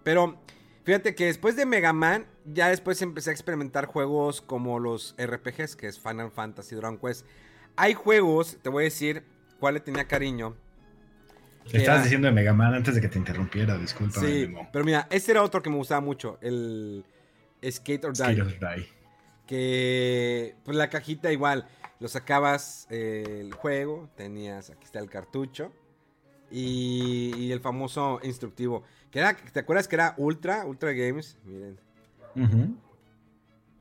Pero 0.04 0.38
fíjate 0.84 1.16
que 1.16 1.26
después 1.26 1.56
de 1.56 1.66
Mega 1.66 1.92
Man, 1.92 2.26
ya 2.44 2.68
después 2.68 3.02
empecé 3.02 3.30
a 3.30 3.32
experimentar 3.32 3.86
juegos 3.86 4.40
como 4.40 4.78
los 4.78 5.16
RPGs, 5.18 5.74
que 5.74 5.88
es 5.88 5.98
Final 5.98 6.30
Fantasy 6.30 6.76
Dragon 6.76 6.98
Quest. 6.98 7.26
Hay 7.74 7.94
juegos, 7.94 8.58
te 8.62 8.68
voy 8.68 8.82
a 8.82 8.84
decir, 8.84 9.24
cuál 9.62 9.74
le 9.74 9.80
tenía 9.80 10.08
cariño. 10.08 10.56
estabas 11.72 12.02
diciendo 12.02 12.26
de 12.26 12.32
Mega 12.32 12.52
Man 12.52 12.74
antes 12.74 12.96
de 12.96 13.00
que 13.00 13.06
te 13.06 13.16
interrumpiera, 13.16 13.78
disculpa. 13.78 14.18
Sí, 14.20 14.52
pero 14.72 14.84
mira, 14.84 15.06
este 15.08 15.30
era 15.30 15.44
otro 15.44 15.62
que 15.62 15.70
me 15.70 15.76
gustaba 15.76 16.00
mucho, 16.00 16.36
el 16.40 17.04
Skate 17.64 18.04
or 18.06 18.12
Die. 18.12 18.34
Die. 18.34 18.88
Que, 19.46 20.56
pues 20.64 20.76
la 20.76 20.90
cajita 20.90 21.30
igual, 21.30 21.68
lo 22.00 22.08
sacabas 22.08 22.88
eh, 22.90 23.38
el 23.38 23.52
juego, 23.52 24.10
tenías, 24.16 24.70
aquí 24.70 24.84
está 24.84 24.98
el 24.98 25.08
cartucho. 25.08 25.72
Y, 26.50 27.52
el 27.52 27.60
famoso 27.60 28.18
instructivo. 28.24 28.82
Que 29.12 29.20
era, 29.20 29.36
¿Te 29.36 29.60
acuerdas 29.60 29.86
que 29.86 29.94
era 29.94 30.14
Ultra? 30.18 30.66
Ultra 30.66 30.90
Games. 30.92 31.38
Miren. 31.44 31.78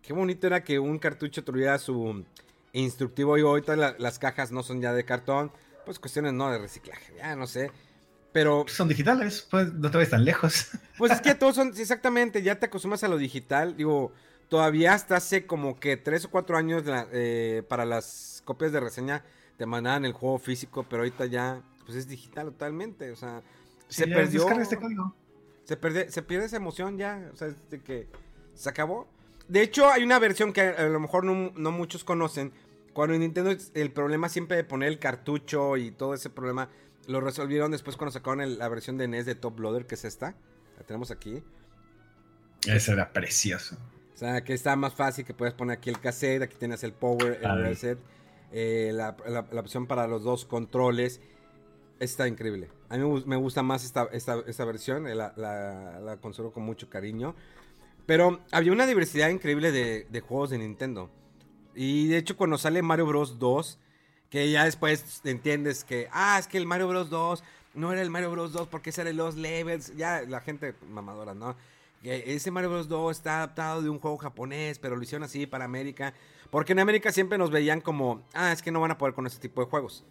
Qué 0.03 0.13
bonito 0.13 0.45
era 0.45 0.63
que 0.63 0.77
un 0.77 0.99
cartucho 0.99 1.43
tuviera 1.43 1.79
su 1.79 2.23
instructivo. 2.71 3.37
Y 3.37 3.41
ahorita 3.41 3.75
las 3.75 4.19
cajas 4.19 4.51
no 4.51 4.61
son 4.61 4.79
ya 4.79 4.93
de 4.93 5.03
cartón 5.03 5.51
pues 5.85 5.99
cuestiones 5.99 6.33
no 6.33 6.51
de 6.51 6.59
reciclaje, 6.59 7.15
ya 7.17 7.35
no 7.35 7.47
sé. 7.47 7.71
Pero. 8.31 8.65
Son 8.67 8.87
digitales, 8.87 9.47
pues 9.49 9.73
no 9.73 9.91
te 9.91 9.97
ves 9.97 10.09
tan 10.09 10.25
lejos. 10.25 10.69
Pues 10.97 11.13
es 11.13 11.21
que 11.21 11.33
todos 11.33 11.55
son, 11.55 11.69
exactamente, 11.69 12.43
ya 12.43 12.59
te 12.59 12.67
acostumbras 12.67 13.03
a 13.03 13.07
lo 13.07 13.17
digital. 13.17 13.75
Digo, 13.75 14.11
todavía 14.49 14.93
hasta 14.93 15.15
hace 15.15 15.47
como 15.47 15.79
que 15.79 15.97
tres 15.97 16.25
o 16.25 16.29
cuatro 16.29 16.57
años 16.57 16.83
eh, 16.85 17.63
para 17.67 17.85
las 17.85 18.43
copias 18.45 18.71
de 18.71 18.79
reseña 18.79 19.23
te 19.57 19.65
mandaban 19.65 20.05
el 20.05 20.13
juego 20.13 20.37
físico, 20.37 20.85
pero 20.87 21.01
ahorita 21.01 21.25
ya 21.25 21.63
pues 21.85 21.97
es 21.97 22.07
digital 22.07 22.47
totalmente, 22.47 23.09
o 23.09 23.15
sea, 23.15 23.41
se 23.87 24.07
perdió. 24.07 24.47
Este 24.51 24.77
se, 25.63 25.77
pierde, 25.77 26.11
se 26.11 26.21
pierde 26.21 26.45
esa 26.45 26.57
emoción 26.57 26.97
ya, 26.97 27.29
o 27.33 27.35
sea, 27.35 27.49
de 27.69 27.79
que 27.79 28.07
se 28.53 28.69
acabó. 28.69 29.07
De 29.47 29.61
hecho, 29.61 29.89
hay 29.89 30.03
una 30.03 30.19
versión 30.19 30.53
que 30.53 30.61
a 30.61 30.83
lo 30.83 30.99
mejor 30.99 31.23
no, 31.25 31.71
muchos 31.71 32.03
conocen. 32.03 32.53
Cuando 32.93 33.15
en 33.15 33.21
Nintendo 33.21 33.55
el 33.73 33.91
problema 33.91 34.29
siempre 34.29 34.57
de 34.57 34.63
poner 34.63 34.89
el 34.89 34.99
cartucho 34.99 35.77
y 35.77 35.91
todo 35.91 36.13
ese 36.13 36.29
problema 36.29 36.69
lo 37.07 37.21
resolvieron 37.21 37.71
después 37.71 37.97
cuando 37.97 38.11
sacaron 38.11 38.57
la 38.57 38.69
versión 38.69 38.97
de 38.97 39.07
NES 39.07 39.25
de 39.25 39.35
Top 39.35 39.59
Loader, 39.59 39.85
que 39.85 39.95
es 39.95 40.05
esta. 40.05 40.35
La 40.77 40.83
tenemos 40.83 41.11
aquí. 41.11 41.43
Ese 42.67 42.91
era 42.91 43.11
precioso. 43.11 43.75
O 44.13 44.17
sea, 44.17 44.43
que 44.43 44.53
está 44.53 44.75
más 44.75 44.93
fácil, 44.93 45.25
que 45.25 45.33
puedes 45.33 45.53
poner 45.53 45.77
aquí 45.77 45.89
el 45.89 45.99
cassette, 45.99 46.43
aquí 46.43 46.55
tienes 46.57 46.83
el 46.83 46.93
power, 46.93 47.39
el 47.41 47.63
reset, 47.63 47.97
eh, 48.51 48.91
la, 48.93 49.15
opción 49.59 49.87
para 49.87 50.07
los 50.07 50.23
dos 50.23 50.45
controles. 50.45 51.21
Está 51.99 52.27
increíble. 52.27 52.69
A 52.89 52.97
mí 52.97 53.23
me 53.25 53.35
gusta 53.35 53.63
más 53.63 53.83
esta, 53.83 54.09
esta, 54.11 54.65
versión, 54.65 55.07
eh, 55.07 55.15
la, 55.15 55.33
la, 55.37 56.17
conservo 56.17 56.51
con 56.51 56.63
mucho 56.63 56.89
cariño. 56.89 57.35
Pero 58.05 58.41
había 58.51 58.71
una 58.71 58.85
diversidad 58.85 59.29
increíble 59.29 59.71
de, 59.71 60.05
de, 60.09 60.21
juegos 60.21 60.49
de 60.49 60.57
Nintendo. 60.57 61.09
Y 61.75 62.07
de 62.07 62.17
hecho 62.17 62.37
cuando 62.37 62.57
sale 62.57 62.81
Mario 62.81 63.05
Bros. 63.05 63.39
2, 63.39 63.79
que 64.29 64.51
ya 64.51 64.65
después 64.65 65.21
entiendes 65.23 65.83
que, 65.83 66.07
ah, 66.11 66.37
es 66.39 66.47
que 66.47 66.57
el 66.57 66.65
Mario 66.65 66.87
Bros. 66.87 67.09
2 67.09 67.43
no 67.73 67.91
era 67.91 68.01
el 68.01 68.09
Mario 68.09 68.31
Bros. 68.31 68.53
2 68.53 68.67
porque 68.67 68.91
ese 68.91 69.01
era 69.01 69.13
los 69.13 69.35
levels. 69.35 69.95
Ya 69.95 70.21
la 70.21 70.41
gente 70.41 70.75
mamadora, 70.89 71.33
¿no? 71.33 71.55
Ese 72.03 72.51
Mario 72.51 72.69
Bros. 72.69 72.87
2 72.87 73.17
está 73.17 73.37
adaptado 73.37 73.81
de 73.81 73.89
un 73.89 73.99
juego 73.99 74.17
japonés, 74.17 74.79
pero 74.79 74.95
lo 74.95 75.03
hicieron 75.03 75.23
así 75.23 75.45
para 75.45 75.65
América. 75.65 76.13
Porque 76.49 76.73
en 76.73 76.79
América 76.79 77.11
siempre 77.11 77.37
nos 77.37 77.49
veían 77.49 77.79
como, 77.79 78.23
ah, 78.33 78.51
es 78.51 78.61
que 78.61 78.71
no 78.71 78.81
van 78.81 78.91
a 78.91 78.97
poder 78.97 79.15
con 79.15 79.25
este 79.25 79.39
tipo 79.39 79.61
de 79.61 79.69
juegos. 79.69 80.03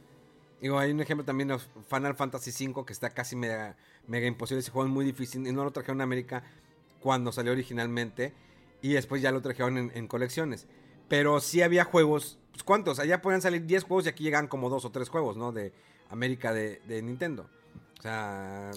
Digo, 0.60 0.78
hay 0.78 0.90
un 0.90 1.00
ejemplo 1.00 1.24
también 1.24 1.48
de 1.48 1.58
Final 1.58 2.14
Fantasy 2.14 2.68
V 2.68 2.84
que 2.84 2.92
está 2.92 3.10
casi 3.10 3.34
mega, 3.34 3.76
mega 4.06 4.26
imposible. 4.26 4.60
Ese 4.60 4.70
juego 4.70 4.86
es 4.86 4.92
muy 4.92 5.04
difícil 5.04 5.46
y 5.46 5.52
no 5.52 5.64
lo 5.64 5.70
trajeron 5.70 6.00
a 6.00 6.04
América 6.04 6.42
cuando 7.00 7.32
salió 7.32 7.52
originalmente. 7.52 8.34
Y 8.82 8.92
después 8.92 9.22
ya 9.22 9.32
lo 9.32 9.40
trajeron 9.40 9.90
en, 9.94 10.06
colecciones. 10.06 10.66
Pero 11.10 11.40
sí 11.40 11.60
había 11.60 11.84
juegos. 11.84 12.38
Pues, 12.52 12.62
¿Cuántos? 12.62 13.00
Allá 13.00 13.20
podían 13.20 13.42
salir 13.42 13.66
10 13.66 13.82
juegos 13.82 14.06
y 14.06 14.08
aquí 14.08 14.22
llegan 14.22 14.46
como 14.46 14.70
2 14.70 14.84
o 14.84 14.90
3 14.90 15.08
juegos, 15.08 15.36
¿no? 15.36 15.50
De 15.50 15.72
América 16.08 16.54
de, 16.54 16.80
de 16.86 17.02
Nintendo. 17.02 17.50
O 17.98 18.02
sea. 18.02 18.70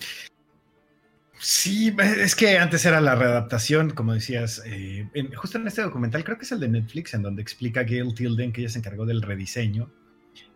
Sí, 1.40 1.96
es 2.00 2.36
que 2.36 2.58
antes 2.58 2.86
era 2.86 3.02
la 3.02 3.16
readaptación, 3.16 3.92
como 3.92 4.14
decías, 4.14 4.62
eh, 4.66 5.08
justo 5.36 5.58
en 5.58 5.68
este 5.68 5.82
documental, 5.82 6.24
creo 6.24 6.38
que 6.38 6.46
es 6.46 6.52
el 6.52 6.60
de 6.60 6.70
Netflix, 6.70 7.14
en 7.14 7.22
donde 7.22 7.42
explica 7.42 7.84
Gail 7.84 8.16
Tilden 8.16 8.52
que 8.52 8.62
ella 8.62 8.70
se 8.70 8.80
encargó 8.80 9.06
del 9.06 9.22
rediseño 9.22 9.92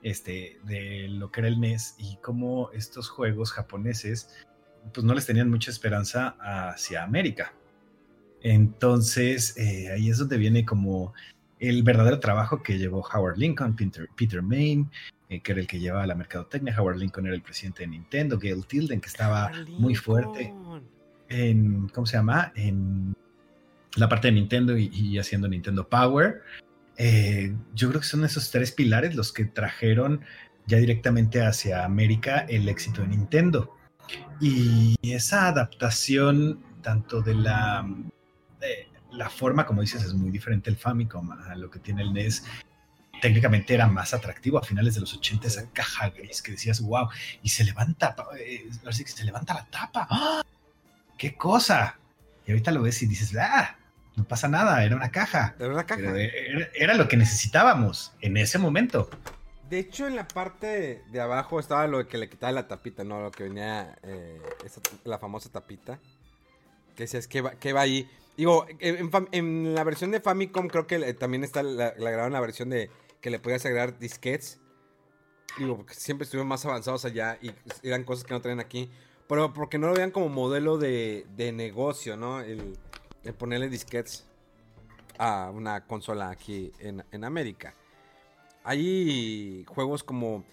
este, 0.02 0.60
de 0.64 1.08
lo 1.10 1.32
que 1.32 1.42
era 1.42 1.50
el 1.50 1.60
NES 1.60 1.96
y 2.00 2.18
cómo 2.24 2.72
estos 2.72 3.10
juegos 3.10 3.52
japoneses 3.52 4.30
pues 4.94 5.06
no 5.06 5.14
les 5.14 5.26
tenían 5.26 5.50
mucha 5.50 5.70
esperanza 5.70 6.38
hacia 6.40 7.04
América. 7.04 7.54
Entonces, 8.42 9.58
eh, 9.58 9.92
ahí 9.92 10.10
es 10.10 10.18
donde 10.18 10.38
viene 10.38 10.66
como 10.66 11.14
el 11.60 11.84
verdadero 11.84 12.20
trabajo 12.20 12.62
que 12.62 12.78
llevó 12.78 13.08
Howard 13.14 13.38
Lincoln, 13.38 13.76
Peter, 13.76 14.08
Peter 14.16 14.42
Main, 14.42 14.90
eh, 15.30 15.42
que 15.42 15.52
era 15.52 15.62
el 15.62 15.68
que 15.68 15.80
llevaba 15.80 16.08
la 16.08 16.16
mercadotecnia. 16.16 16.76
Howard 16.80 16.98
Lincoln 16.98 17.26
era 17.26 17.36
el 17.36 17.42
presidente 17.42 17.84
de 17.84 17.88
Nintendo. 17.88 18.40
Gail 18.40 18.66
Tilden, 18.66 19.02
que 19.02 19.08
estaba 19.08 19.52
muy 19.78 19.96
fuerte 19.96 20.54
en, 21.30 21.90
¿cómo 21.90 22.06
se 22.06 22.18
llama? 22.18 22.52
En 22.56 23.16
la 23.96 24.08
parte 24.08 24.28
de 24.28 24.34
Nintendo 24.34 24.78
y, 24.78 25.18
haciendo 25.18 25.48
Nintendo 25.48 25.88
Power. 25.88 26.42
Eh, 26.98 27.56
yo 27.74 27.90
creo 27.90 28.02
que 28.02 28.08
son 28.08 28.24
esos 28.24 28.50
tres 28.52 28.72
pilares 28.72 29.16
los 29.16 29.32
que 29.32 29.46
trajeron 29.46 30.22
ya 30.66 30.78
directamente 30.78 31.42
hacia 31.42 31.86
América 31.86 32.46
el 32.50 32.68
éxito 32.70 33.02
de 33.02 33.10
Nintendo. 33.10 33.74
Y 34.40 34.96
esa 35.02 35.48
adaptación, 35.48 36.64
tanto 36.82 37.22
de 37.22 37.36
la, 37.36 37.88
la 39.18 39.30
forma, 39.30 39.66
como 39.66 39.82
dices, 39.82 40.04
es 40.04 40.14
muy 40.14 40.30
diferente 40.30 40.70
el 40.70 40.78
Famicom 40.78 41.32
a 41.32 41.56
lo 41.56 41.72
que 41.72 41.80
tiene 41.80 42.04
el 42.04 42.14
NES. 42.14 42.44
Técnicamente 43.20 43.74
era 43.74 43.88
más 43.88 44.14
atractivo 44.14 44.60
a 44.60 44.64
finales 44.64 44.94
de 44.94 45.02
los 45.02 45.14
80 45.16 45.48
esa 45.48 45.70
caja 45.72 46.12
gris 46.12 46.42
que 46.44 46.52
decías, 46.52 46.82
wow, 46.82 47.10
y 47.42 47.50
se 47.50 47.64
levanta, 47.64 48.16
eh, 48.40 48.70
se 49.06 49.26
levanta 49.26 49.56
la 49.56 49.66
tapa. 49.66 50.08
¡Ah! 50.10 50.44
¡Qué 51.18 51.36
cosa! 51.36 51.98
Y 52.46 52.52
ahorita 52.52 52.72
lo 52.72 52.84
ves 52.84 53.02
y 53.02 53.08
dices, 53.08 53.36
ah, 53.36 53.76
no 54.16 54.24
pasa 54.24 54.48
nada, 54.48 54.84
era 54.84 54.96
una 54.96 55.10
caja. 55.10 55.56
Era 55.58 55.70
una 55.70 55.86
caja. 55.88 56.14
era, 56.76 56.94
lo 56.94 57.08
que 57.08 57.18
necesitábamos 57.18 58.14
en 58.22 58.38
ese 58.38 58.60
momento. 58.60 59.10
De 59.68 59.80
hecho, 59.80 60.06
en 60.06 60.16
la 60.16 60.28
parte 60.28 61.04
de 61.12 61.20
abajo 61.20 61.60
estaba 61.60 61.88
lo 61.88 62.08
que 62.08 62.20
le 62.20 62.30
quitaba 62.30 62.52
la 62.52 62.68
tapita, 62.68 63.04
¿no? 63.04 63.20
Lo 63.20 63.32
que 63.32 63.44
venía, 63.44 63.98
eh, 64.04 64.40
la 65.06 65.18
famosa 65.18 65.52
tapita. 65.52 66.00
Que 66.96 67.04
decías, 67.04 67.28
¿qué 67.28 67.42
va, 67.42 67.54
va 67.74 67.82
ahí? 67.82 68.10
Digo, 68.38 68.68
en, 68.80 69.74
la 69.74 69.84
versión 69.84 70.12
de 70.12 70.22
Famicom 70.22 70.68
creo 70.68 70.86
que 70.86 71.14
también 71.16 71.44
está, 71.44 71.64
la, 71.64 71.96
la 71.98 72.12
grabaron 72.12 72.34
la 72.34 72.40
versión 72.40 72.70
de 72.70 72.92
que 73.20 73.32
le 73.32 73.40
podías 73.40 73.66
agregar 73.66 73.98
disquets. 73.98 74.60
Digo, 75.58 75.78
porque 75.78 75.96
siempre 75.96 76.24
estuvieron 76.24 76.48
más 76.48 76.64
avanzados 76.64 77.04
allá 77.04 77.40
y 77.42 77.52
eran 77.82 78.04
cosas 78.04 78.24
que 78.24 78.34
no 78.36 78.42
traen 78.42 78.60
aquí. 78.60 78.92
Pero 79.28 79.54
porque 79.54 79.80
no 79.80 79.88
lo 79.88 79.96
vean 79.96 80.12
como 80.12 80.30
modelo 80.30 80.78
de, 80.78 81.26
negocio, 81.54 82.16
¿no? 82.16 82.40
El, 82.42 82.78
ponerle 83.38 83.70
disquets 83.70 84.26
a 85.18 85.52
una 85.52 85.86
consola 85.86 86.30
aquí 86.30 86.72
en, 86.80 87.04
en 87.12 87.24
América. 87.24 87.74
Hay 88.64 89.66
juegos 89.68 90.04
como 90.04 90.46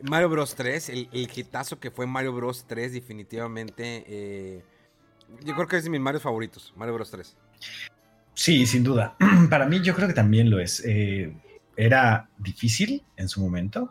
Mario 0.00 0.28
Bros 0.28 0.54
3, 0.54 0.88
el, 0.90 1.08
el 1.12 1.30
hitazo 1.34 1.80
que 1.80 1.90
fue 1.90 2.06
Mario 2.06 2.32
Bros 2.32 2.64
3 2.66 2.92
definitivamente. 2.92 4.04
Eh, 4.06 4.62
yo 5.44 5.54
creo 5.54 5.66
que 5.66 5.76
es 5.76 5.84
de 5.84 5.90
mis 5.90 6.00
Mario 6.00 6.20
favoritos, 6.20 6.72
Mario 6.76 6.94
Bros 6.94 7.10
3. 7.10 7.36
Sí, 8.34 8.66
sin 8.66 8.82
duda. 8.82 9.16
Para 9.50 9.66
mí 9.66 9.80
yo 9.80 9.94
creo 9.94 10.08
que 10.08 10.14
también 10.14 10.50
lo 10.50 10.58
es. 10.58 10.82
Eh, 10.84 11.34
era 11.76 12.28
difícil 12.38 13.04
en 13.16 13.28
su 13.28 13.40
momento. 13.40 13.90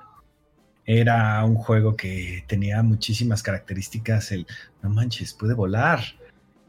Era 0.86 1.44
un 1.46 1.56
juego 1.56 1.96
que 1.96 2.44
tenía 2.48 2.84
muchísimas 2.84 3.42
características. 3.42 4.32
El, 4.32 4.46
no 4.82 4.90
manches, 4.90 5.34
puede 5.34 5.54
volar. 5.54 6.02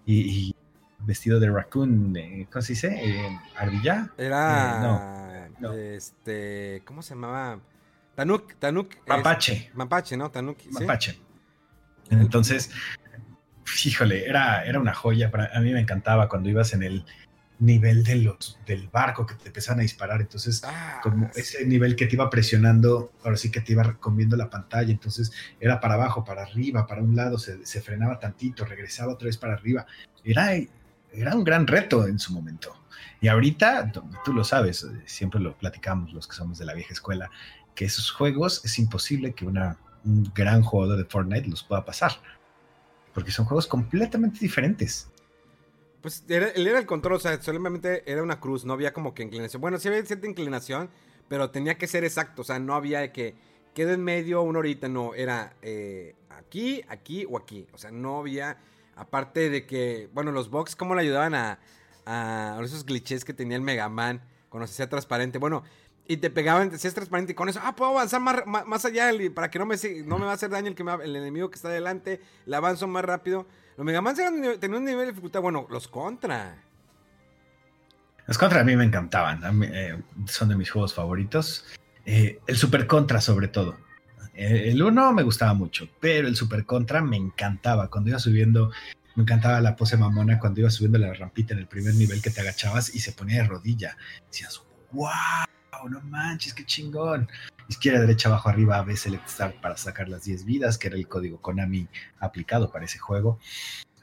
Y, 0.07 0.55
vestido 1.01 1.39
de 1.39 1.51
raccoon, 1.51 2.17
eh, 2.17 2.47
¿cómo 2.51 2.63
se 2.63 2.73
dice? 2.73 3.39
ardilla. 3.57 4.11
Era... 4.17 4.81
no 4.81 5.25
este, 5.73 6.83
¿cómo 6.85 7.03
se 7.03 7.15
llamaba? 7.15 7.61
Tanuk, 8.15 8.55
Tanuk. 8.55 8.95
Mapache. 9.07 9.71
Mapache, 9.75 10.17
¿no? 10.17 10.31
Tanuk. 10.31 10.59
Mapache. 10.71 11.19
Entonces, 12.11 12.71
híjole, 13.85 14.29
era, 14.29 14.65
era 14.65 14.81
una 14.81 14.95
joya. 14.95 15.31
Para, 15.31 15.51
a 15.57 15.61
mí 15.61 15.73
me 15.73 15.81
encantaba 15.81 16.29
cuando 16.29 16.49
ibas 16.49 16.73
en 16.75 16.83
el 16.83 17.05
nivel 17.59 18.03
de 18.03 18.17
los, 18.17 18.59
del 18.67 18.89
barco 18.89 19.27
que 19.27 19.35
te 19.35 19.49
empezaban 19.49 19.81
a 19.81 19.83
disparar. 19.83 20.21
Entonces, 20.21 20.63
ah, 20.65 21.01
como 21.03 21.31
ese 21.35 21.65
nivel 21.67 21.97
que 21.97 22.07
te 22.07 22.17
iba 22.17 22.29
presionando, 22.31 23.13
ahora 23.23 23.37
sí 23.37 23.51
que 23.51 23.61
te 23.61 23.73
iba 23.73 23.95
comiendo 23.99 24.37
la 24.37 24.51
pantalla. 24.51 24.91
Entonces, 24.91 25.33
era 25.61 25.81
para 25.81 25.95
abajo, 25.95 26.25
para 26.25 26.43
arriba, 26.43 26.87
para 26.87 27.03
un 27.03 27.17
lado, 27.17 27.39
se, 27.39 27.65
se 27.65 27.81
frenaba 27.81 28.19
tantito, 28.19 28.65
regresaba 28.65 29.13
otra 29.13 29.27
vez 29.27 29.37
para 29.37 29.55
arriba. 29.55 29.87
Era, 30.25 30.55
era 31.13 31.35
un 31.35 31.45
gran 31.45 31.67
reto 31.67 32.07
en 32.07 32.19
su 32.19 32.33
momento. 32.33 32.85
Y 33.21 33.29
ahorita, 33.29 33.93
tú 34.25 34.33
lo 34.33 34.45
sabes, 34.45 34.87
siempre 35.07 35.41
lo 35.41 35.57
platicamos 35.57 36.13
los 36.13 36.29
que 36.29 36.37
somos 36.37 36.59
de 36.59 36.67
la 36.67 36.75
vieja 36.75 36.93
escuela, 36.93 37.31
que 37.75 37.87
esos 37.87 38.11
juegos 38.11 38.63
es 38.65 38.79
imposible 38.79 39.33
que 39.33 39.47
una, 39.47 39.79
un 40.05 40.31
gran 40.35 40.63
jugador 40.63 40.99
de 40.99 41.05
Fortnite 41.05 41.49
los 41.49 41.63
pueda 41.65 41.85
pasar. 41.85 42.13
Porque 43.15 43.31
son 43.31 43.47
juegos 43.47 43.67
completamente 43.67 44.41
diferentes. 44.41 45.09
Pues 46.03 46.25
era, 46.29 46.49
él 46.49 46.67
era 46.67 46.79
el 46.79 46.87
control, 46.87 47.15
o 47.17 47.21
sea, 47.21 47.41
solamente 47.41 48.11
era 48.11 48.23
una 48.23 48.41
cruz, 48.41 48.65
no 48.65 48.75
había 48.75 48.93
como 48.93 49.15
que 49.15 49.23
inclinación. 49.23 49.63
Bueno, 49.63 49.79
sí 49.79 49.89
había 49.89 50.05
cierta 50.05 50.27
inclinación, 50.27 50.91
pero 51.29 51.51
tenía 51.51 51.79
que 51.79 51.87
ser 51.87 52.05
exacto, 52.05 52.43
o 52.43 52.45
sea, 52.45 52.59
no 52.59 52.75
había 52.75 53.11
que 53.13 53.35
quede 53.73 53.95
en 53.95 54.05
medio 54.05 54.43
una 54.43 54.59
horita, 54.59 54.89
no, 54.89 55.15
era 55.15 55.55
eh, 55.63 56.15
aquí, 56.29 56.83
aquí 56.89 57.27
o 57.31 57.39
aquí. 57.39 57.67
O 57.73 57.79
sea, 57.79 57.91
no 57.91 58.19
había, 58.19 58.59
aparte 58.97 59.49
de 59.49 59.65
que, 59.65 60.11
bueno, 60.13 60.31
los 60.31 60.51
box, 60.51 60.77
¿cómo 60.77 60.95
le 60.95 61.03
ayudaban 61.03 61.35
a, 61.35 61.59
a 62.07 62.61
esos 62.63 62.85
glitches 62.85 63.25
que 63.25 63.33
tenía 63.33 63.57
el 63.57 63.63
Mega 63.63 63.89
Man 63.89 64.21
cuando 64.55 64.67
se 64.69 64.75
hacía 64.75 64.89
transparente. 64.89 65.39
Bueno, 65.39 65.65
y 66.07 66.19
te 66.19 66.31
pegaban, 66.31 66.71
te 66.71 66.77
hacías 66.77 66.95
transparente 66.95 67.33
y 67.33 67.35
con 67.35 67.49
eso, 67.49 67.61
ah, 67.63 67.75
puedo 67.75 67.93
avanzar 67.93 68.21
más, 68.21 68.45
más, 68.47 68.85
allá 68.85 69.11
para 69.35 69.51
que 69.51 69.59
no 69.59 69.67
me, 69.67 69.77
no 70.05 70.19
me 70.19 70.27
va 70.27 70.33
a 70.33 70.35
hacer 70.35 70.51
daño 70.51 70.69
el, 70.69 70.75
que 70.75 70.83
el 70.83 71.17
enemigo 71.17 71.51
que 71.51 71.57
está 71.57 71.69
adelante, 71.69 72.21
le 72.47 72.57
avanzo 72.57 72.87
más 72.87 73.05
rápido. 73.05 73.47
Los 73.77 73.85
Mega 73.85 74.01
Man 74.01 74.15
tenían 74.15 74.75
un 74.75 74.85
nivel 74.85 75.07
de 75.07 75.13
dificultad, 75.13 75.41
bueno, 75.41 75.67
los 75.71 75.89
contra. 75.89 76.63
Los 78.27 78.39
contra 78.39 78.61
a 78.61 78.65
mí 78.65 78.77
me 78.77 78.85
encantaban, 78.85 79.63
eh, 79.65 80.01
son 80.27 80.49
de 80.49 80.57
mis 80.57 80.71
juegos 80.71 80.95
favoritos. 80.95 81.67
Eh, 82.07 82.41
el 82.47 82.57
Super 82.57 82.87
Contra 82.87 83.21
sobre 83.21 83.49
todo. 83.49 83.77
Eh, 84.35 84.71
el 84.71 84.83
1 84.83 85.13
me 85.13 85.23
gustaba 85.23 85.55
mucho, 85.55 85.89
pero 86.01 86.29
el 86.29 86.37
Super 86.37 86.65
Contra 86.65 87.01
me 87.01 87.17
encantaba. 87.17 87.89
Cuando 87.89 88.11
iba 88.11 88.19
subiendo 88.19 88.71
Me 89.17 89.23
encantaba 89.23 89.61
la 89.61 89.77
pose 89.77 89.97
mamona 89.97 90.41
cuando 90.41 90.61
ibas 90.61 90.75
subiendo 90.75 90.99
la 90.99 91.13
rampita 91.15 91.55
en 91.55 91.61
el 91.61 91.69
primer 91.69 91.95
nivel 91.95 92.21
que 92.21 92.31
te 92.31 92.41
agachabas 92.41 92.93
y 92.95 92.99
se 92.99 93.13
ponía 93.13 93.43
de 93.43 93.49
rodilla. 93.49 93.97
Decías, 94.27 94.61
wow, 94.91 95.11
no 95.89 96.01
manches, 96.03 96.53
qué 96.55 96.65
chingón. 96.65 97.29
Izquierda, 97.69 98.01
derecha, 98.01 98.29
abajo, 98.29 98.49
arriba, 98.51 98.83
B, 98.83 98.97
select 98.97 99.29
start 99.29 99.57
para 99.61 99.77
sacar 99.77 100.09
las 100.09 100.25
10 100.25 100.45
vidas, 100.45 100.77
que 100.79 100.89
era 100.89 100.97
el 100.97 101.09
código 101.09 101.41
Konami 101.41 101.89
aplicado 102.21 102.71
para 102.71 102.85
ese 102.85 102.99
juego. 102.99 103.39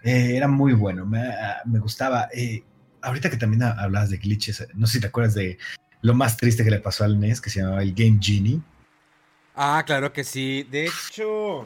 Eh, 0.04 0.36
era 0.36 0.48
muy 0.48 0.74
bueno, 0.74 1.06
me, 1.06 1.32
me 1.66 1.80
gustaba. 1.80 2.28
Eh, 2.34 2.64
ahorita 3.02 3.30
que 3.30 3.38
también 3.38 3.62
hablabas 3.64 4.10
de 4.10 4.18
glitches, 4.18 4.68
no 4.74 4.88
sé 4.88 4.94
si 4.94 5.02
te 5.02 5.08
acuerdas 5.08 5.36
de 5.36 5.60
lo 6.02 6.16
más 6.16 6.38
triste 6.38 6.64
que 6.64 6.72
le 6.72 6.80
pasó 6.80 7.04
al 7.04 7.20
NES, 7.20 7.40
que 7.42 7.52
se 7.52 7.62
llamaba 7.62 7.84
el 7.84 7.94
Game 7.94 8.18
Genie. 8.20 8.60
Ah, 9.56 9.84
claro 9.86 10.12
que 10.12 10.24
sí. 10.24 10.64
De 10.72 10.86
hecho, 10.86 11.66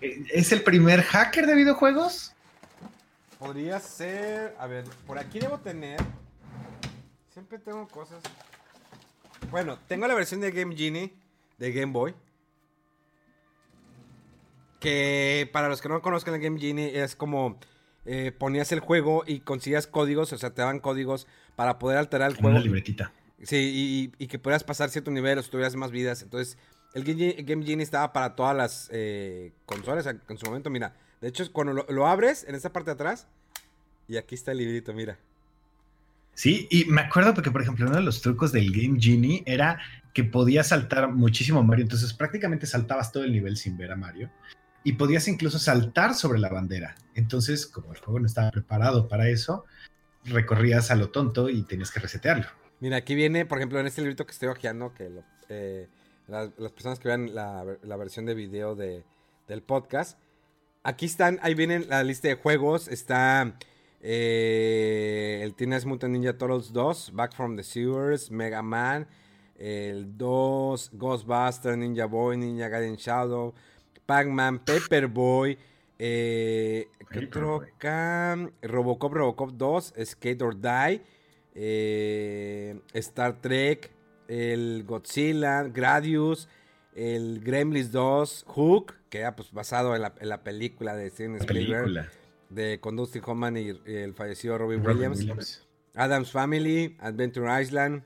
Eh, 0.00 0.24
¿Es 0.32 0.52
el 0.52 0.62
primer 0.62 1.02
hacker 1.02 1.46
de 1.46 1.54
videojuegos? 1.54 2.30
podría 3.38 3.80
ser. 3.80 4.54
A 4.58 4.66
ver, 4.66 4.84
por 5.06 5.18
aquí 5.18 5.38
debo 5.40 5.58
tener. 5.58 6.00
Siempre 7.32 7.58
tengo 7.58 7.86
cosas. 7.88 8.22
Bueno, 9.50 9.78
tengo 9.88 10.06
la 10.06 10.14
versión 10.14 10.40
de 10.40 10.50
Game 10.50 10.74
Genie 10.76 11.12
de 11.58 11.72
Game 11.72 11.92
Boy. 11.92 12.14
Que 14.80 15.48
para 15.52 15.68
los 15.68 15.80
que 15.80 15.88
no 15.88 16.02
conozcan 16.02 16.34
el 16.34 16.40
Game 16.40 16.60
Genie 16.60 17.02
es 17.02 17.16
como 17.16 17.58
eh, 18.04 18.32
ponías 18.36 18.70
el 18.72 18.80
juego 18.80 19.24
y 19.26 19.40
conseguías 19.40 19.86
códigos, 19.86 20.32
o 20.32 20.38
sea, 20.38 20.50
te 20.52 20.60
daban 20.60 20.80
códigos 20.80 21.26
para 21.56 21.78
poder 21.78 21.98
alterar 21.98 22.30
el 22.30 22.36
En 22.36 22.42
juego. 22.42 22.56
una 22.56 22.64
libretita. 22.64 23.12
Sí, 23.42 24.12
y, 24.18 24.24
y 24.24 24.26
que 24.26 24.38
pudieras 24.38 24.64
pasar 24.64 24.90
cierto 24.90 25.10
nivel 25.10 25.38
o 25.38 25.42
si 25.42 25.50
tuvieras 25.50 25.74
más 25.76 25.90
vidas. 25.90 26.22
Entonces, 26.22 26.58
el 26.92 27.04
Game, 27.04 27.18
Genie- 27.18 27.44
Game 27.46 27.64
Genie 27.64 27.82
estaba 27.82 28.12
para 28.12 28.34
todas 28.36 28.56
las 28.56 28.88
eh, 28.92 29.52
consolas 29.66 30.06
en 30.06 30.38
su 30.38 30.46
momento. 30.46 30.68
Mira, 30.70 30.94
de 31.20 31.28
hecho, 31.28 31.50
cuando 31.52 31.72
lo, 31.72 31.86
lo 31.88 32.06
abres 32.06 32.44
en 32.46 32.54
esta 32.54 32.72
parte 32.72 32.90
de 32.90 32.94
atrás, 32.94 33.26
y 34.06 34.16
aquí 34.18 34.34
está 34.34 34.52
el 34.52 34.58
librito, 34.58 34.92
mira. 34.92 35.18
Sí, 36.34 36.66
y 36.70 36.84
me 36.86 37.02
acuerdo 37.02 37.32
porque, 37.34 37.50
por 37.50 37.62
ejemplo, 37.62 37.86
uno 37.86 37.96
de 37.96 38.02
los 38.02 38.20
trucos 38.20 38.50
del 38.52 38.72
Game 38.72 39.00
Genie 39.00 39.42
era 39.46 39.78
que 40.12 40.24
podías 40.24 40.68
saltar 40.68 41.12
muchísimo 41.12 41.62
Mario, 41.62 41.84
entonces 41.84 42.12
prácticamente 42.12 42.66
saltabas 42.66 43.12
todo 43.12 43.24
el 43.24 43.32
nivel 43.32 43.56
sin 43.56 43.76
ver 43.76 43.92
a 43.92 43.96
Mario 43.96 44.30
y 44.82 44.92
podías 44.92 45.26
incluso 45.28 45.58
saltar 45.58 46.14
sobre 46.14 46.38
la 46.38 46.48
bandera. 46.48 46.94
Entonces, 47.14 47.66
como 47.66 47.92
el 47.92 47.98
juego 47.98 48.20
no 48.20 48.26
estaba 48.26 48.50
preparado 48.50 49.08
para 49.08 49.28
eso, 49.28 49.64
recorrías 50.24 50.90
a 50.90 50.96
lo 50.96 51.10
tonto 51.10 51.48
y 51.48 51.62
tenías 51.62 51.90
que 51.90 52.00
resetearlo. 52.00 52.46
Mira, 52.80 52.96
aquí 52.98 53.14
viene, 53.14 53.46
por 53.46 53.58
ejemplo, 53.58 53.80
en 53.80 53.86
este 53.86 54.02
librito 54.02 54.26
que 54.26 54.32
estoy 54.32 54.48
hojeando, 54.48 54.92
que 54.92 55.10
lo- 55.10 55.24
eh, 55.48 55.88
las, 56.28 56.50
las 56.58 56.72
personas 56.72 56.98
que 56.98 57.08
vean 57.08 57.34
la, 57.34 57.64
la 57.82 57.96
versión 57.96 58.26
de 58.26 58.34
video 58.34 58.74
de, 58.74 59.04
del 59.48 59.62
podcast, 59.62 60.18
aquí 60.82 61.06
están, 61.06 61.38
ahí 61.42 61.54
vienen 61.54 61.86
la 61.88 62.02
lista 62.02 62.28
de 62.28 62.34
juegos, 62.34 62.88
está 62.88 63.54
eh, 64.06 65.40
el 65.42 65.54
Teenage 65.54 65.86
Mutant 65.86 66.12
Ninja 66.12 66.36
Turtles 66.36 66.72
2, 66.74 67.12
Back 67.14 67.34
from 67.34 67.56
the 67.56 67.62
Sewers, 67.62 68.30
Mega 68.30 68.60
Man, 68.60 69.06
el 69.58 70.18
2, 70.18 70.90
Ghostbuster, 70.92 71.78
Ninja 71.78 72.04
Boy, 72.06 72.36
Ninja 72.36 72.68
Gaiden 72.68 72.96
Shadow, 72.96 73.54
Pac-Man, 74.04 74.58
Paperboy, 74.58 75.56
eh, 75.98 76.88
¿qué 77.10 77.30
acá? 77.32 78.36
Robocop, 78.60 79.14
Robocop 79.14 79.52
2, 79.52 79.94
Skate 80.04 80.42
or 80.42 80.60
Die, 80.60 81.00
eh, 81.54 82.78
Star 82.92 83.40
Trek, 83.40 83.90
el 84.28 84.84
Godzilla, 84.86 85.62
Gradius, 85.62 86.50
el 86.94 87.40
Gremlins 87.40 87.90
2, 87.90 88.44
Hook, 88.48 88.96
que 89.08 89.20
era 89.20 89.34
pues 89.34 89.50
basado 89.50 89.96
en 89.96 90.02
la, 90.02 90.14
en 90.20 90.28
la 90.28 90.44
película 90.44 90.94
de 90.94 91.08
Steven 91.08 91.36
Spielberg, 91.36 91.84
película. 91.84 92.10
De 92.54 92.78
con 92.80 92.96
Dustin 92.96 93.22
Hoffman 93.26 93.56
y, 93.56 93.68
el 93.86 94.14
fallecido 94.14 94.56
Robbie 94.58 94.76
Robin 94.78 94.96
Williams. 94.96 95.18
Williams. 95.18 95.66
Adam's 95.94 96.30
Family, 96.30 96.96
Adventure 97.00 97.60
Island. 97.62 98.02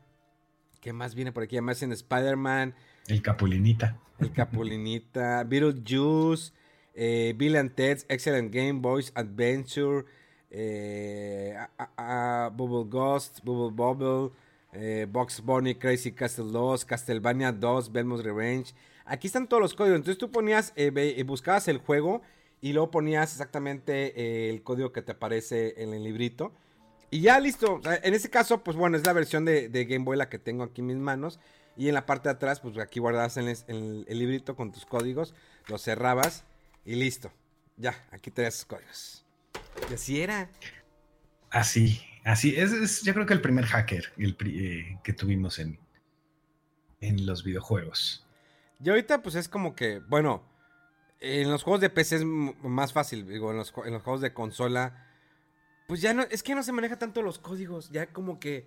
¿Qué 0.80 0.92
más 0.92 1.14
viene 1.14 1.32
por 1.32 1.42
aquí? 1.42 1.56
Además 1.56 1.82
en 1.82 1.92
Spider-Man, 1.92 2.74
El 3.08 3.22
Capulinita. 3.22 3.98
El 4.18 4.32
Capulinita, 4.32 5.44
Beetlejuice, 5.48 6.52
eh, 6.94 7.34
Bill 7.36 7.56
and 7.56 7.74
Ted's 7.74 8.04
Excellent 8.08 8.52
Game 8.54 8.74
Boys 8.80 9.12
Adventure, 9.14 10.04
eh, 10.50 11.54
a- 11.56 11.70
a- 11.96 12.44
a- 12.46 12.48
Bubble 12.50 12.88
Ghost, 12.90 13.40
Bubble 13.44 13.74
Bubble, 13.74 14.32
eh, 14.72 15.06
Box 15.10 15.40
Bunny, 15.42 15.74
Crazy 15.74 16.12
Castle 16.12 16.50
2, 16.52 16.84
Castlevania 16.84 17.52
2, 17.52 17.90
Belmont 17.92 18.22
Revenge. 18.22 18.74
Aquí 19.04 19.26
están 19.28 19.48
todos 19.48 19.62
los 19.62 19.74
códigos. 19.74 19.96
Entonces 19.96 20.18
tú 20.18 20.30
ponías, 20.30 20.72
eh, 20.76 21.22
buscabas 21.26 21.68
el 21.68 21.78
juego 21.78 22.20
y 22.60 22.72
luego 22.72 22.90
ponías 22.90 23.32
exactamente 23.32 24.20
eh, 24.20 24.50
el 24.50 24.62
código 24.62 24.92
que 24.92 25.02
te 25.02 25.12
aparece 25.12 25.82
en 25.82 25.94
el 25.94 26.02
librito. 26.04 26.52
Y 27.10 27.20
ya 27.20 27.40
listo. 27.40 27.80
En 28.02 28.12
ese 28.14 28.28
caso, 28.28 28.62
pues 28.62 28.76
bueno, 28.76 28.96
es 28.96 29.06
la 29.06 29.12
versión 29.12 29.44
de, 29.44 29.68
de 29.68 29.84
Game 29.86 30.04
Boy 30.04 30.16
la 30.16 30.28
que 30.28 30.38
tengo 30.38 30.64
aquí 30.64 30.80
en 30.80 30.88
mis 30.88 30.96
manos. 30.96 31.40
Y 31.76 31.88
en 31.88 31.94
la 31.94 32.06
parte 32.06 32.28
de 32.28 32.34
atrás, 32.34 32.60
pues 32.60 32.76
aquí 32.78 32.98
guardabas 32.98 33.36
el, 33.36 33.48
el- 33.48 34.04
el 34.08 34.18
librito 34.18 34.56
con 34.56 34.72
tus 34.72 34.84
códigos, 34.84 35.32
lo 35.68 35.78
cerrabas 35.78 36.44
y 36.84 36.96
listo. 36.96 37.30
Ya, 37.76 38.06
aquí 38.10 38.30
tenías 38.32 38.56
tus 38.56 38.64
códigos. 38.64 39.24
Y 39.88 39.94
así 39.94 40.20
era. 40.20 40.50
Así, 41.50 42.00
así. 42.24 42.54
Es, 42.56 42.72
es 42.72 43.02
yo 43.02 43.14
creo 43.14 43.26
que 43.26 43.34
el 43.34 43.40
primer 43.40 43.64
hacker 43.66 44.12
el 44.18 44.36
eh, 44.44 44.98
que 45.04 45.12
tuvimos 45.12 45.60
en, 45.60 45.78
en 47.00 47.24
los 47.26 47.44
videojuegos. 47.44 48.26
Y 48.82 48.90
ahorita, 48.90 49.22
pues 49.22 49.34
es 49.36 49.48
como 49.48 49.74
que, 49.74 50.00
bueno, 50.00 50.42
en 51.20 51.50
los 51.50 51.62
juegos 51.62 51.80
de 51.80 51.90
PC 51.90 52.16
es 52.16 52.24
más 52.24 52.92
fácil. 52.92 53.26
Digo, 53.26 53.50
en 53.50 53.56
los, 53.58 53.72
en 53.84 53.92
los 53.92 54.02
juegos 54.02 54.20
de 54.20 54.32
consola, 54.32 55.06
pues 55.86 56.00
ya 56.00 56.14
no, 56.14 56.22
es 56.30 56.42
que 56.42 56.54
no 56.54 56.62
se 56.62 56.72
maneja 56.72 56.98
tanto 56.98 57.22
los 57.22 57.38
códigos. 57.38 57.90
Ya 57.90 58.06
como 58.06 58.38
que 58.40 58.66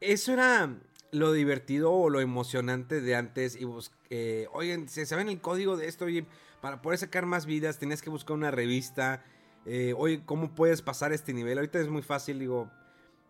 eso 0.00 0.32
era 0.32 0.74
lo 1.12 1.32
divertido 1.32 1.92
o 1.92 2.10
lo 2.10 2.20
emocionante 2.20 3.00
de 3.00 3.16
antes. 3.16 3.56
Y 3.56 3.64
bus- 3.64 3.90
eh, 4.10 4.46
oigan, 4.52 4.88
¿se 4.88 5.06
saben 5.06 5.28
el 5.28 5.40
código 5.40 5.76
de 5.76 5.88
esto? 5.88 6.04
Oye, 6.06 6.26
para 6.60 6.82
poder 6.82 6.98
sacar 6.98 7.26
más 7.26 7.46
vidas 7.46 7.78
tenías 7.78 8.02
que 8.02 8.10
buscar 8.10 8.34
una 8.36 8.50
revista. 8.50 9.24
Eh, 9.64 9.94
oye, 9.96 10.22
¿cómo 10.24 10.54
puedes 10.54 10.82
pasar 10.82 11.12
este 11.12 11.32
nivel? 11.32 11.58
Ahorita 11.58 11.80
es 11.80 11.88
muy 11.88 12.02
fácil, 12.02 12.38
digo. 12.38 12.70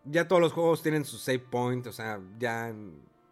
Ya 0.05 0.27
todos 0.27 0.41
los 0.41 0.53
juegos 0.53 0.81
tienen 0.83 1.03
su 1.03 1.17
save 1.17 1.39
point, 1.39 1.85
o 1.87 1.91
sea, 1.91 2.19
ya 2.39 2.73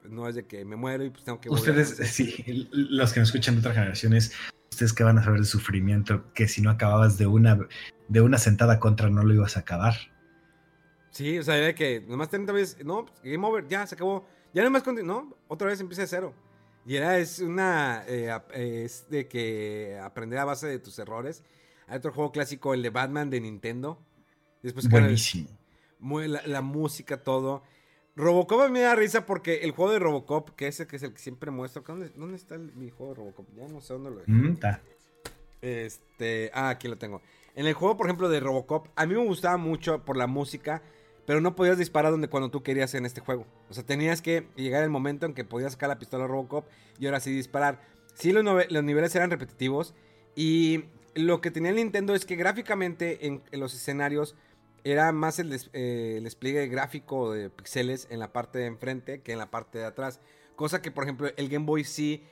no 0.03 0.27
es 0.27 0.35
de 0.35 0.45
que 0.45 0.65
me 0.65 0.75
muero 0.75 1.05
y 1.05 1.09
pues 1.09 1.23
tengo 1.23 1.39
que 1.39 1.47
volver 1.49 1.69
Ustedes, 1.69 1.93
hacer. 1.93 2.07
sí, 2.07 2.43
l- 2.47 2.67
los 2.73 3.13
que 3.13 3.19
nos 3.21 3.29
escuchan 3.29 3.55
de 3.55 3.59
otras 3.59 3.75
generaciones, 3.75 4.33
ustedes 4.75 4.93
que 4.93 5.03
van 5.03 5.17
a 5.17 5.23
saber 5.23 5.39
de 5.39 5.45
sufrimiento, 5.45 6.31
que 6.33 6.47
si 6.47 6.61
no 6.61 6.69
acababas 6.69 7.17
de 7.17 7.27
una, 7.27 7.57
de 8.09 8.21
una 8.21 8.37
sentada 8.37 8.79
contra 8.79 9.09
no 9.09 9.23
lo 9.23 9.33
ibas 9.33 9.55
a 9.57 9.61
acabar. 9.61 9.95
Sí, 11.11 11.39
o 11.39 11.43
sea, 11.43 11.57
era 11.57 11.73
que 11.73 12.01
nomás 12.01 12.29
30 12.29 12.51
veces, 12.51 12.85
no, 12.85 13.05
pues, 13.05 13.21
game 13.23 13.47
over, 13.47 13.65
ya 13.67 13.87
se 13.87 13.95
acabó. 13.95 14.27
Ya 14.53 14.63
no 14.63 14.69
más 14.71 14.83
continúa, 14.83 15.21
no, 15.23 15.37
otra 15.47 15.67
vez 15.67 15.79
empieza 15.79 16.01
de 16.01 16.07
cero. 16.07 16.33
Y 16.85 16.95
era, 16.97 17.17
es 17.17 17.39
una, 17.39 18.03
eh, 18.07 18.29
eh, 18.53 18.83
es 18.85 19.09
de 19.09 19.27
que 19.27 19.97
aprender 20.03 20.39
a 20.39 20.45
base 20.45 20.67
de 20.67 20.77
tus 20.79 20.99
errores. 20.99 21.41
Hay 21.87 21.97
otro 21.97 22.11
juego 22.11 22.31
clásico, 22.31 22.73
el 22.73 22.81
de 22.83 22.89
Batman 22.89 23.29
de 23.29 23.39
Nintendo. 23.41 23.99
Después 24.61 24.85
el- 24.85 24.91
Buenísimo. 24.91 25.49
la 26.45 26.61
música, 26.61 27.23
todo. 27.23 27.63
Robocop 28.15 28.61
a 28.61 28.67
mí 28.67 28.73
me 28.73 28.81
da 28.81 28.95
risa 28.95 29.25
porque 29.25 29.63
el 29.63 29.71
juego 29.71 29.91
de 29.91 29.99
Robocop, 29.99 30.51
que 30.51 30.67
es 30.67 30.79
el 30.79 30.87
que 30.87 30.95
es 30.95 31.03
el 31.03 31.13
que 31.13 31.19
siempre 31.19 31.51
muestro, 31.51 31.83
¿dónde, 31.85 32.09
dónde 32.15 32.37
está 32.37 32.55
el- 32.55 32.73
mi 32.73 32.89
juego 32.89 33.13
de 33.13 33.17
Robocop? 33.19 33.45
Ya 33.55 33.67
no 33.67 33.81
sé 33.81 33.93
dónde 33.93 34.09
lo 34.11 34.17
dejé. 34.17 34.31
Mm. 34.31 34.57
Este, 35.61 36.51
ah, 36.53 36.69
aquí 36.69 36.87
lo 36.87 36.97
tengo. 36.97 37.21
En 37.55 37.65
el 37.65 37.73
juego, 37.73 37.97
por 37.97 38.07
ejemplo, 38.07 38.29
de 38.29 38.39
Robocop, 38.39 38.87
a 38.95 39.05
mí 39.05 39.15
me 39.15 39.25
gustaba 39.25 39.57
mucho 39.57 40.03
por 40.05 40.15
la 40.15 40.27
música, 40.27 40.81
pero 41.25 41.41
no 41.41 41.55
podías 41.55 41.77
disparar 41.77 42.11
donde 42.11 42.29
cuando 42.29 42.49
tú 42.49 42.63
querías 42.63 42.93
en 42.93 43.05
este 43.05 43.19
juego. 43.19 43.45
O 43.69 43.73
sea, 43.73 43.83
tenías 43.85 44.21
que 44.21 44.47
llegar 44.55 44.83
el 44.83 44.89
momento 44.89 45.25
en 45.25 45.33
que 45.33 45.43
podías 45.43 45.73
sacar 45.73 45.89
la 45.89 45.99
pistola 45.99 46.27
Robocop 46.27 46.65
y 46.99 47.07
ahora 47.07 47.19
sí 47.19 47.31
disparar. 47.31 47.81
Sí, 48.13 48.31
los, 48.31 48.43
niveles 48.83 49.15
eran 49.15 49.29
repetitivos 49.29 49.93
y 50.35 50.85
lo 51.15 51.41
que 51.41 51.51
tenía 51.51 51.71
el 51.71 51.77
Nintendo 51.77 52.15
es 52.15 52.25
que 52.25 52.35
gráficamente 52.35 53.27
en, 53.27 53.41
en 53.51 53.59
los 53.59 53.73
escenarios 53.73 54.35
era 54.85 55.11
más 55.11 55.39
el, 55.39 55.49
des- 55.49 55.69
eh, 55.73 56.15
el 56.19 56.23
despliegue 56.23 56.67
gráfico 56.67 57.33
de 57.33 57.49
píxeles 57.49 58.07
en 58.09 58.19
la 58.19 58.31
parte 58.31 58.59
de 58.59 58.67
enfrente 58.67 59.21
que 59.21 59.33
en 59.33 59.39
la 59.39 59.51
parte 59.51 59.79
de 59.79 59.85
atrás. 59.85 60.21
Cosa 60.55 60.81
que, 60.81 60.91
por 60.91 61.03
ejemplo, 61.03 61.27
el 61.35 61.49
Game 61.49 61.65
Boy 61.65 61.83
sí 61.83 62.23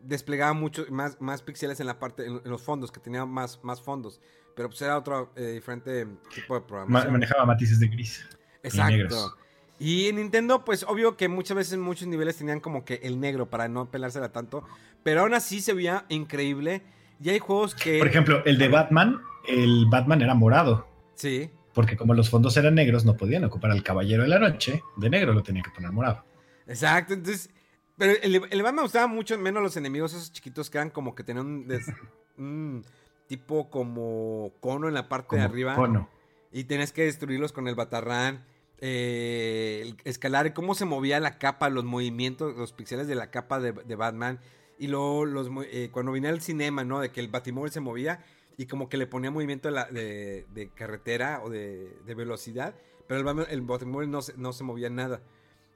desplegaba 0.00 0.52
mucho 0.52 0.84
más, 0.90 1.20
más 1.20 1.40
píxeles 1.42 1.80
en 1.80 1.86
la 1.86 1.98
parte, 1.98 2.26
en, 2.26 2.40
en 2.44 2.50
los 2.50 2.60
fondos, 2.62 2.90
que 2.92 3.00
tenía 3.00 3.24
más, 3.24 3.60
más 3.62 3.80
fondos. 3.80 4.20
Pero 4.56 4.68
pues 4.68 4.82
era 4.82 4.98
otro 4.98 5.30
eh, 5.36 5.52
diferente 5.52 6.06
tipo 6.34 6.54
de 6.54 6.60
Ma- 6.60 6.66
programación. 6.66 7.12
manejaba 7.12 7.46
matices 7.46 7.78
de 7.80 7.88
gris. 7.88 8.26
Exacto. 8.62 8.90
negros. 8.92 9.36
Y 9.78 10.08
en 10.08 10.16
Nintendo, 10.16 10.62
pues 10.64 10.82
obvio 10.86 11.16
que 11.16 11.28
muchas 11.28 11.56
veces 11.56 11.78
muchos 11.78 12.06
niveles 12.06 12.36
tenían 12.36 12.60
como 12.60 12.84
que 12.84 12.94
el 13.02 13.18
negro 13.18 13.48
para 13.48 13.68
no 13.68 13.90
pelársela 13.90 14.30
tanto. 14.30 14.62
Pero 15.02 15.22
aún 15.22 15.32
así 15.32 15.60
se 15.62 15.72
veía 15.72 16.04
increíble. 16.10 16.82
Y 17.22 17.30
hay 17.30 17.38
juegos 17.38 17.74
que. 17.74 17.98
Por 17.98 18.08
ejemplo, 18.08 18.42
el 18.44 18.58
de 18.58 18.68
Batman, 18.68 19.22
el 19.46 19.86
Batman 19.88 20.20
era 20.20 20.34
morado, 20.34 20.86
Sí. 21.14 21.50
Porque 21.74 21.96
como 21.96 22.14
los 22.14 22.30
fondos 22.30 22.56
eran 22.56 22.74
negros, 22.74 23.04
no 23.04 23.16
podían 23.16 23.44
ocupar 23.44 23.70
al 23.70 23.82
Caballero 23.82 24.22
de 24.22 24.28
la 24.28 24.38
Noche, 24.38 24.82
de 24.96 25.10
negro 25.10 25.32
lo 25.32 25.42
tenían 25.42 25.64
que 25.64 25.70
poner 25.70 25.92
morado. 25.92 26.24
Exacto. 26.66 27.14
Entonces. 27.14 27.50
Pero 27.96 28.14
el, 28.22 28.34
el 28.50 28.62
Batman 28.62 28.76
me 28.76 28.82
gustaba 28.82 29.06
mucho 29.08 29.36
menos 29.38 29.62
los 29.62 29.76
enemigos, 29.76 30.14
esos 30.14 30.32
chiquitos 30.32 30.70
que 30.70 30.78
eran 30.78 30.90
como 30.90 31.14
que 31.14 31.22
tenían 31.22 31.46
un. 31.46 31.68
des- 31.68 31.86
un- 32.38 32.84
tipo 33.26 33.70
como 33.70 34.50
cono 34.60 34.88
en 34.88 34.94
la 34.94 35.08
parte 35.08 35.36
de 35.36 35.42
arriba. 35.42 35.76
cono. 35.76 36.08
Y 36.50 36.64
tenías 36.64 36.90
que 36.92 37.04
destruirlos 37.04 37.52
con 37.52 37.68
el 37.68 37.74
batarrán. 37.76 38.44
eh, 38.78 39.80
el 39.82 39.96
escalar 40.04 40.52
cómo 40.54 40.74
se 40.74 40.84
movía 40.84 41.20
la 41.20 41.38
capa, 41.38 41.68
los 41.68 41.84
movimientos, 41.84 42.56
los 42.56 42.72
pixeles 42.72 43.06
de 43.06 43.14
la 43.14 43.30
capa 43.30 43.60
de, 43.60 43.72
de 43.72 43.94
Batman. 43.94 44.40
Y 44.78 44.88
luego 44.88 45.26
los, 45.26 45.48
eh, 45.70 45.90
cuando 45.92 46.10
venía 46.12 46.30
el 46.30 46.40
cinema, 46.40 46.82
¿no? 46.84 47.00
De 47.00 47.10
que 47.10 47.20
el 47.20 47.28
batimóvil 47.28 47.70
se 47.70 47.80
movía 47.80 48.24
y 48.60 48.66
como 48.66 48.88
que 48.90 48.96
le 48.98 49.06
ponía 49.06 49.30
movimiento 49.30 49.68
de, 49.68 49.74
la- 49.74 49.86
de- 49.86 50.46
de 50.52 50.68
carretera 50.68 51.40
o 51.42 51.48
de, 51.48 51.96
de 52.04 52.14
velocidad. 52.14 52.74
Pero 53.08 53.30
el, 53.30 53.46
el 53.48 53.62
batimóvil 53.62 54.10
no 54.10 54.20
se, 54.20 54.34
no 54.36 54.52
se 54.52 54.64
movía 54.64 54.90
nada. 54.90 55.22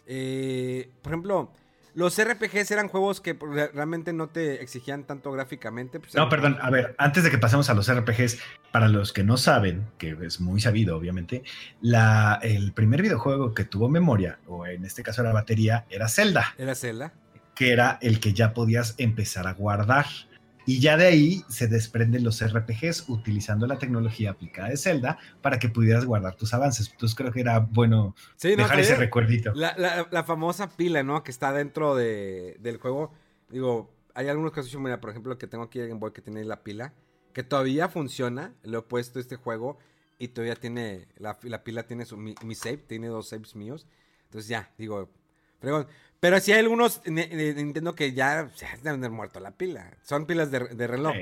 Eh, 0.06 0.90
por 1.02 1.12
ejemplo, 1.12 1.50
los 1.94 2.20
RPGs 2.22 2.70
eran 2.72 2.88
juegos 2.88 3.20
que 3.22 3.32
re- 3.32 3.68
realmente 3.68 4.12
no 4.12 4.28
te 4.28 4.62
exigían 4.62 5.04
tanto 5.04 5.32
gráficamente. 5.32 5.98
pues, 5.98 6.14
No, 6.14 6.22
eran- 6.22 6.28
perdón, 6.30 6.58
a 6.60 6.68
ver, 6.70 6.94
antes 6.98 7.24
de 7.24 7.30
que 7.30 7.38
pasemos 7.38 7.70
a 7.70 7.74
los 7.74 7.88
RPGs, 7.90 8.38
para 8.70 8.88
los 8.88 9.12
que 9.14 9.24
no 9.24 9.36
saben, 9.38 9.86
que 9.96 10.16
es 10.22 10.40
muy 10.40 10.60
sabido, 10.60 10.96
obviamente, 10.96 11.42
la, 11.80 12.38
el 12.42 12.72
primer 12.72 13.00
videojuego 13.00 13.54
que 13.54 13.64
tuvo 13.64 13.88
memoria, 13.88 14.38
o 14.46 14.66
en 14.66 14.84
este 14.84 15.02
caso 15.02 15.22
era 15.22 15.32
batería, 15.32 15.86
era 15.88 16.08
Zelda, 16.08 16.54
Era 16.58 16.74
Zelda. 16.74 17.14
que 17.54 17.72
era 17.72 17.98
el 18.02 18.20
que 18.20 18.34
ya 18.34 18.52
podías 18.52 18.94
empezar 18.98 19.46
a 19.46 19.54
guardar. 19.54 20.04
Y 20.66 20.80
ya 20.80 20.96
de 20.96 21.06
ahí 21.06 21.44
se 21.48 21.66
desprenden 21.68 22.24
los 22.24 22.40
RPGs 22.42 23.08
utilizando 23.08 23.66
la 23.66 23.78
tecnología 23.78 24.30
aplicada 24.30 24.68
de 24.70 24.76
Zelda 24.76 25.18
para 25.42 25.58
que 25.58 25.68
pudieras 25.68 26.04
guardar 26.06 26.36
tus 26.36 26.54
avances. 26.54 26.90
Entonces 26.90 27.14
creo 27.16 27.32
que 27.32 27.40
era 27.40 27.58
bueno 27.60 28.14
Sí, 28.36 28.50
no, 28.56 28.62
dejar 28.62 28.80
ese 28.80 28.96
recuerdito. 28.96 29.52
La, 29.54 29.74
la- 29.76 30.08
la 30.10 30.24
famosa 30.24 30.68
pila, 30.76 31.02
¿no? 31.02 31.22
Que 31.22 31.30
está 31.30 31.52
dentro 31.52 31.94
de- 31.94 32.56
del 32.60 32.78
juego. 32.78 33.12
Digo, 33.50 33.92
hay 34.14 34.28
algunos 34.28 34.52
casos, 34.52 34.74
mira, 34.80 35.00
por 35.00 35.10
ejemplo, 35.10 35.36
que 35.38 35.46
tengo 35.46 35.64
aquí 35.64 35.78
el 35.80 35.88
Game 35.88 36.00
Boy 36.00 36.12
que 36.12 36.22
tiene 36.22 36.44
la 36.44 36.62
pila, 36.62 36.94
que 37.32 37.42
todavía 37.42 37.88
funciona. 37.88 38.54
Lo 38.62 38.78
he 38.78 38.82
puesto 38.82 39.20
este 39.20 39.36
juego 39.36 39.78
y 40.18 40.28
todavía 40.28 40.54
tiene, 40.56 41.08
la, 41.18 41.38
la 41.42 41.62
pila 41.64 41.82
tiene 41.82 42.06
su, 42.06 42.16
mi, 42.16 42.34
mi 42.44 42.54
save, 42.54 42.78
tiene 42.78 43.08
dos 43.08 43.28
saves 43.28 43.54
míos. 43.54 43.86
Entonces 44.24 44.48
ya, 44.48 44.72
digo, 44.78 45.10
fregón. 45.60 45.86
Pero 46.24 46.40
sí 46.40 46.52
hay 46.52 46.60
algunos 46.60 47.02
Nintendo 47.04 47.94
que 47.94 48.14
ya 48.14 48.50
se 48.54 48.64
han 48.64 48.82
de 48.82 48.88
haber 48.88 49.10
muerto 49.10 49.40
la 49.40 49.50
pila. 49.50 49.94
Son 50.00 50.24
pilas 50.24 50.50
de, 50.50 50.60
de 50.60 50.86
reloj. 50.86 51.12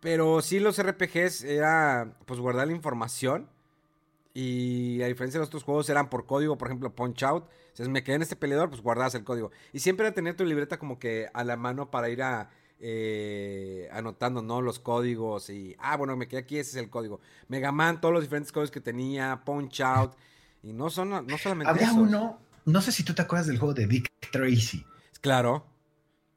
Pero 0.00 0.42
sí 0.42 0.58
los 0.58 0.82
RPGs 0.82 1.44
era 1.44 2.16
pues 2.26 2.40
guardar 2.40 2.66
la 2.66 2.72
información. 2.72 3.48
Y 4.34 5.00
a 5.02 5.06
diferencia 5.06 5.38
de 5.38 5.42
los 5.42 5.50
otros 5.50 5.62
juegos 5.62 5.88
eran 5.88 6.10
por 6.10 6.26
código, 6.26 6.58
por 6.58 6.66
ejemplo, 6.66 6.92
Punch 6.92 7.22
Out. 7.22 7.44
Si 7.74 7.88
me 7.88 8.02
quedé 8.02 8.16
en 8.16 8.22
este 8.22 8.34
peleador, 8.34 8.70
pues 8.70 8.82
guardabas 8.82 9.14
el 9.14 9.22
código. 9.22 9.52
Y 9.72 9.78
siempre 9.78 10.04
era 10.04 10.12
tener 10.12 10.34
tu 10.34 10.44
libreta 10.44 10.80
como 10.80 10.98
que 10.98 11.28
a 11.32 11.44
la 11.44 11.56
mano 11.56 11.92
para 11.92 12.08
ir 12.08 12.24
a, 12.24 12.50
eh, 12.80 13.88
anotando, 13.92 14.42
¿no? 14.42 14.62
Los 14.62 14.80
códigos 14.80 15.48
y, 15.48 15.76
ah, 15.78 15.96
bueno, 15.96 16.16
me 16.16 16.26
quedé 16.26 16.40
aquí, 16.40 16.58
ese 16.58 16.70
es 16.70 16.76
el 16.82 16.90
código. 16.90 17.20
Mega 17.46 17.70
Man, 17.70 18.00
todos 18.00 18.12
los 18.12 18.24
diferentes 18.24 18.50
códigos 18.50 18.72
que 18.72 18.80
tenía, 18.80 19.42
Punch 19.44 19.80
Out. 19.80 20.14
Y 20.64 20.72
no, 20.72 20.90
son, 20.90 21.10
no 21.10 21.38
solamente 21.38 21.70
había 21.70 21.86
esos. 21.86 21.98
uno, 21.98 22.40
no 22.64 22.80
sé 22.82 22.92
si 22.92 23.02
tú 23.04 23.14
te 23.14 23.22
acuerdas 23.22 23.46
del 23.46 23.58
juego 23.58 23.74
de 23.74 23.86
Dick 23.86 24.10
Tracy. 24.30 24.84
Claro. 25.20 25.66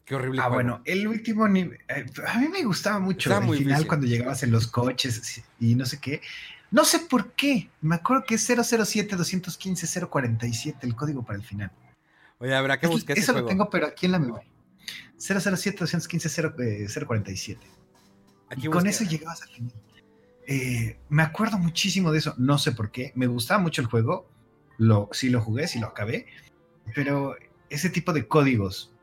Qué 0.05 0.15
horrible 0.15 0.39
Ah, 0.41 0.43
juego. 0.43 0.55
bueno, 0.55 0.81
el 0.85 1.07
último 1.07 1.47
nivel. 1.47 1.79
eh, 1.87 2.05
a 2.27 2.37
mí 2.39 2.47
me 2.47 2.63
gustaba 2.63 2.99
mucho 2.99 3.29
el 3.31 3.35
final 3.43 3.57
difícil. 3.59 3.87
cuando 3.87 4.05
llegabas 4.07 4.43
en 4.43 4.51
los 4.51 4.67
coches 4.67 5.41
y 5.59 5.75
no 5.75 5.85
sé 5.85 5.99
qué. 5.99 6.21
No 6.71 6.83
sé 6.85 6.99
por 6.99 7.31
qué. 7.33 7.69
Me 7.81 7.95
acuerdo 7.95 8.23
que 8.27 8.35
es 8.35 8.47
007-215-047 8.49 10.75
el 10.81 10.95
código 10.95 11.23
para 11.23 11.39
el 11.39 11.43
final. 11.45 11.71
Oye, 12.39 12.53
habrá 12.53 12.77
que 12.79 12.87
buscar 12.87 13.17
Eso 13.17 13.31
lo 13.33 13.45
tengo, 13.45 13.69
pero 13.69 13.87
aquí 13.87 14.05
en 14.05 14.11
la 14.11 14.19
memoria. 14.19 14.47
007-215-047. 15.17 17.57
Aquí 18.49 18.67
Y 18.67 18.69
con 18.69 18.85
eso 18.87 19.03
llegabas 19.03 19.41
al 19.41 19.49
final. 19.49 19.73
Eh, 20.47 20.99
me 21.09 21.23
acuerdo 21.23 21.57
muchísimo 21.57 22.11
de 22.11 22.19
eso. 22.19 22.35
No 22.37 22.57
sé 22.59 22.71
por 22.73 22.91
qué. 22.91 23.11
Me 23.15 23.25
gustaba 23.27 23.59
mucho 23.59 23.81
el 23.81 23.87
juego. 23.87 24.29
Lo, 24.77 25.09
sí 25.11 25.29
lo 25.29 25.41
jugué, 25.41 25.67
sí 25.67 25.79
lo 25.79 25.87
acabé. 25.87 26.25
Pero 26.93 27.35
ese 27.69 27.89
tipo 27.89 28.13
de 28.13 28.27
códigos, 28.27 28.93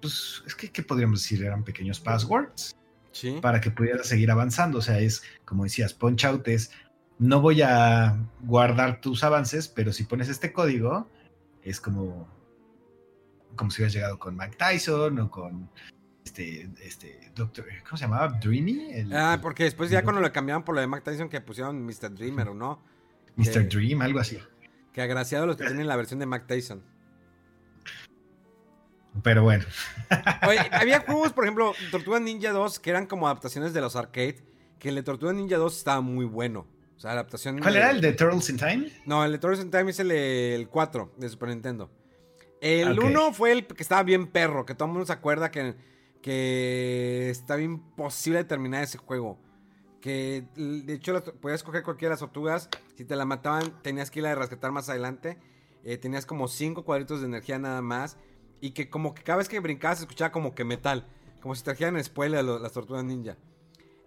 pues 0.00 0.42
es 0.46 0.54
que, 0.54 0.70
¿qué 0.70 0.82
podríamos 0.82 1.22
decir? 1.22 1.44
Eran 1.44 1.64
pequeños 1.64 2.00
passwords 2.00 2.76
Sí. 3.12 3.38
para 3.42 3.60
que 3.60 3.70
pudieras 3.70 4.06
seguir 4.08 4.30
avanzando. 4.30 4.78
O 4.78 4.82
sea, 4.82 4.98
es 4.98 5.22
como 5.44 5.64
decías, 5.64 5.92
punch 5.94 6.24
out 6.24 6.46
es, 6.48 6.70
no 7.18 7.40
voy 7.40 7.62
a 7.62 8.16
guardar 8.42 9.00
tus 9.00 9.22
avances, 9.24 9.68
pero 9.68 9.92
si 9.92 10.04
pones 10.04 10.28
este 10.28 10.52
código, 10.52 11.08
es 11.62 11.80
como, 11.80 12.26
como 13.54 13.70
si 13.70 13.80
hubieras 13.82 13.92
llegado 13.94 14.18
con 14.18 14.36
Mike 14.36 14.56
Tyson 14.56 15.18
o 15.18 15.30
con 15.30 15.68
este, 16.24 16.70
este, 16.82 17.30
doctor, 17.34 17.66
¿cómo 17.84 17.96
se 17.96 18.04
llamaba? 18.04 18.28
Dreamy, 18.40 18.92
el, 18.92 19.12
Ah, 19.14 19.38
porque 19.42 19.64
después 19.64 19.90
ya 19.90 20.02
cuando 20.04 20.20
lo 20.20 20.32
cambiaron 20.32 20.62
por 20.64 20.74
lo 20.74 20.80
de 20.80 20.86
Mac 20.86 21.04
Tyson 21.04 21.28
que 21.28 21.40
pusieron 21.40 21.84
Mr. 21.84 22.14
Dreamer 22.14 22.48
o 22.48 22.54
no. 22.54 22.82
Mr. 23.36 23.68
que- 23.68 23.76
Dream, 23.76 24.00
algo 24.02 24.20
así. 24.20 24.38
Que 24.92 25.02
agraciado 25.02 25.46
los 25.46 25.56
que 25.56 25.64
tienen 25.64 25.86
la 25.86 25.96
versión 25.96 26.20
de 26.20 26.26
Mac 26.26 26.46
Tyson. 26.46 26.82
Pero 29.22 29.42
bueno, 29.42 29.64
Oye, 30.48 30.58
había 30.72 31.00
juegos, 31.00 31.32
por 31.32 31.44
ejemplo, 31.44 31.74
Tortuga 31.90 32.18
Ninja 32.18 32.50
2, 32.50 32.78
que 32.78 32.90
eran 32.90 33.06
como 33.06 33.26
adaptaciones 33.26 33.74
de 33.74 33.80
los 33.80 33.94
arcade. 33.94 34.42
Que 34.78 34.88
el 34.88 34.94
de 34.96 35.02
Tortuga 35.02 35.32
Ninja 35.32 35.58
2 35.58 35.76
estaba 35.76 36.00
muy 36.00 36.24
bueno. 36.24 36.66
O 36.96 37.00
sea, 37.00 37.12
adaptación. 37.12 37.58
¿cuál 37.60 37.76
era 37.76 37.90
el 37.90 38.00
de 38.00 38.12
Turtles 38.12 38.48
in 38.48 38.56
Time? 38.56 38.92
No, 39.06 39.24
el 39.24 39.32
de 39.32 39.38
Turtles 39.38 39.64
in 39.64 39.70
Time 39.70 39.90
es 39.90 40.00
el, 40.00 40.10
el 40.10 40.68
4 40.68 41.14
de 41.16 41.28
Super 41.28 41.50
Nintendo. 41.50 41.90
El 42.60 42.98
Ok. 42.98 43.04
1 43.04 43.32
fue 43.34 43.52
el 43.52 43.66
que 43.66 43.82
estaba 43.82 44.02
bien 44.02 44.28
perro, 44.28 44.64
que 44.64 44.74
todo 44.74 44.86
el 44.86 44.92
mundo 44.92 45.06
se 45.06 45.12
acuerda 45.12 45.50
que, 45.50 45.74
que 46.22 47.28
estaba 47.28 47.60
imposible 47.60 48.38
de 48.38 48.44
terminar 48.44 48.82
ese 48.82 48.98
juego. 48.98 49.38
Que 50.02 50.44
de 50.56 50.92
hecho 50.94 51.12
las- 51.14 51.22
podías 51.22 51.60
escoger 51.60 51.82
cualquiera 51.82 52.10
de 52.10 52.14
las 52.14 52.20
tortugas. 52.20 52.68
Si 52.96 53.04
te 53.06 53.16
la 53.16 53.24
mataban, 53.24 53.80
tenías 53.82 54.10
que 54.10 54.18
ir 54.20 54.26
a 54.26 54.34
rescatar 54.34 54.70
más 54.72 54.88
adelante. 54.90 55.38
Eh, 55.84 55.96
tenías 55.96 56.26
como 56.26 56.48
5 56.48 56.84
cuadritos 56.84 57.20
de 57.20 57.26
energía 57.26 57.58
nada 57.58 57.80
más. 57.80 58.18
Y 58.60 58.72
que 58.72 58.90
como 58.90 59.14
que 59.14 59.22
cada 59.22 59.38
vez 59.38 59.48
que 59.48 59.58
brincabas 59.60 59.98
se 59.98 60.04
escuchaba 60.04 60.32
como 60.32 60.54
que 60.54 60.64
metal. 60.64 61.06
Como 61.40 61.54
si 61.54 61.62
trajeran 61.62 62.02
spoiler 62.04 62.44
las 62.44 62.72
tortugas 62.72 63.04
ninja. 63.04 63.36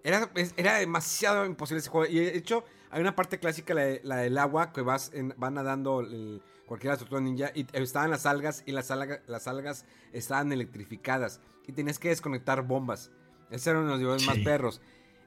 Era, 0.03 0.29
era 0.57 0.75
demasiado 0.77 1.45
imposible 1.45 1.79
ese 1.79 1.89
juego. 1.89 2.11
Y 2.13 2.19
de 2.19 2.37
hecho, 2.37 2.63
hay 2.91 3.01
una 3.01 3.15
parte 3.15 3.39
clásica, 3.39 3.73
la, 3.73 3.81
de- 3.85 4.01
la 4.03 4.17
del 4.17 4.37
agua, 4.37 4.71
que 4.73 4.81
vas 4.81 5.11
en- 5.13 5.33
van 5.37 5.53
nadando 5.55 6.01
el- 6.01 6.41
cualquiera 6.67 6.91
de 6.95 6.95
las 6.95 7.09
tortugas 7.09 7.23
ninja. 7.23 7.51
Y 7.55 7.65
estaban 7.73 8.11
las 8.11 8.25
algas 8.25 8.63
y 8.65 8.71
las, 8.73 8.91
alga- 8.91 9.21
las 9.27 9.47
algas 9.47 9.85
estaban 10.13 10.51
electrificadas. 10.51 11.39
Y 11.67 11.71
tenías 11.71 11.99
que 11.99 12.09
desconectar 12.09 12.61
bombas. 12.67 13.11
Esos 13.49 13.67
eran 13.67 13.87
los 13.87 13.99
niveles 13.99 14.25
más 14.27 14.35
Sí. 14.37 14.43
perros. 14.43 14.81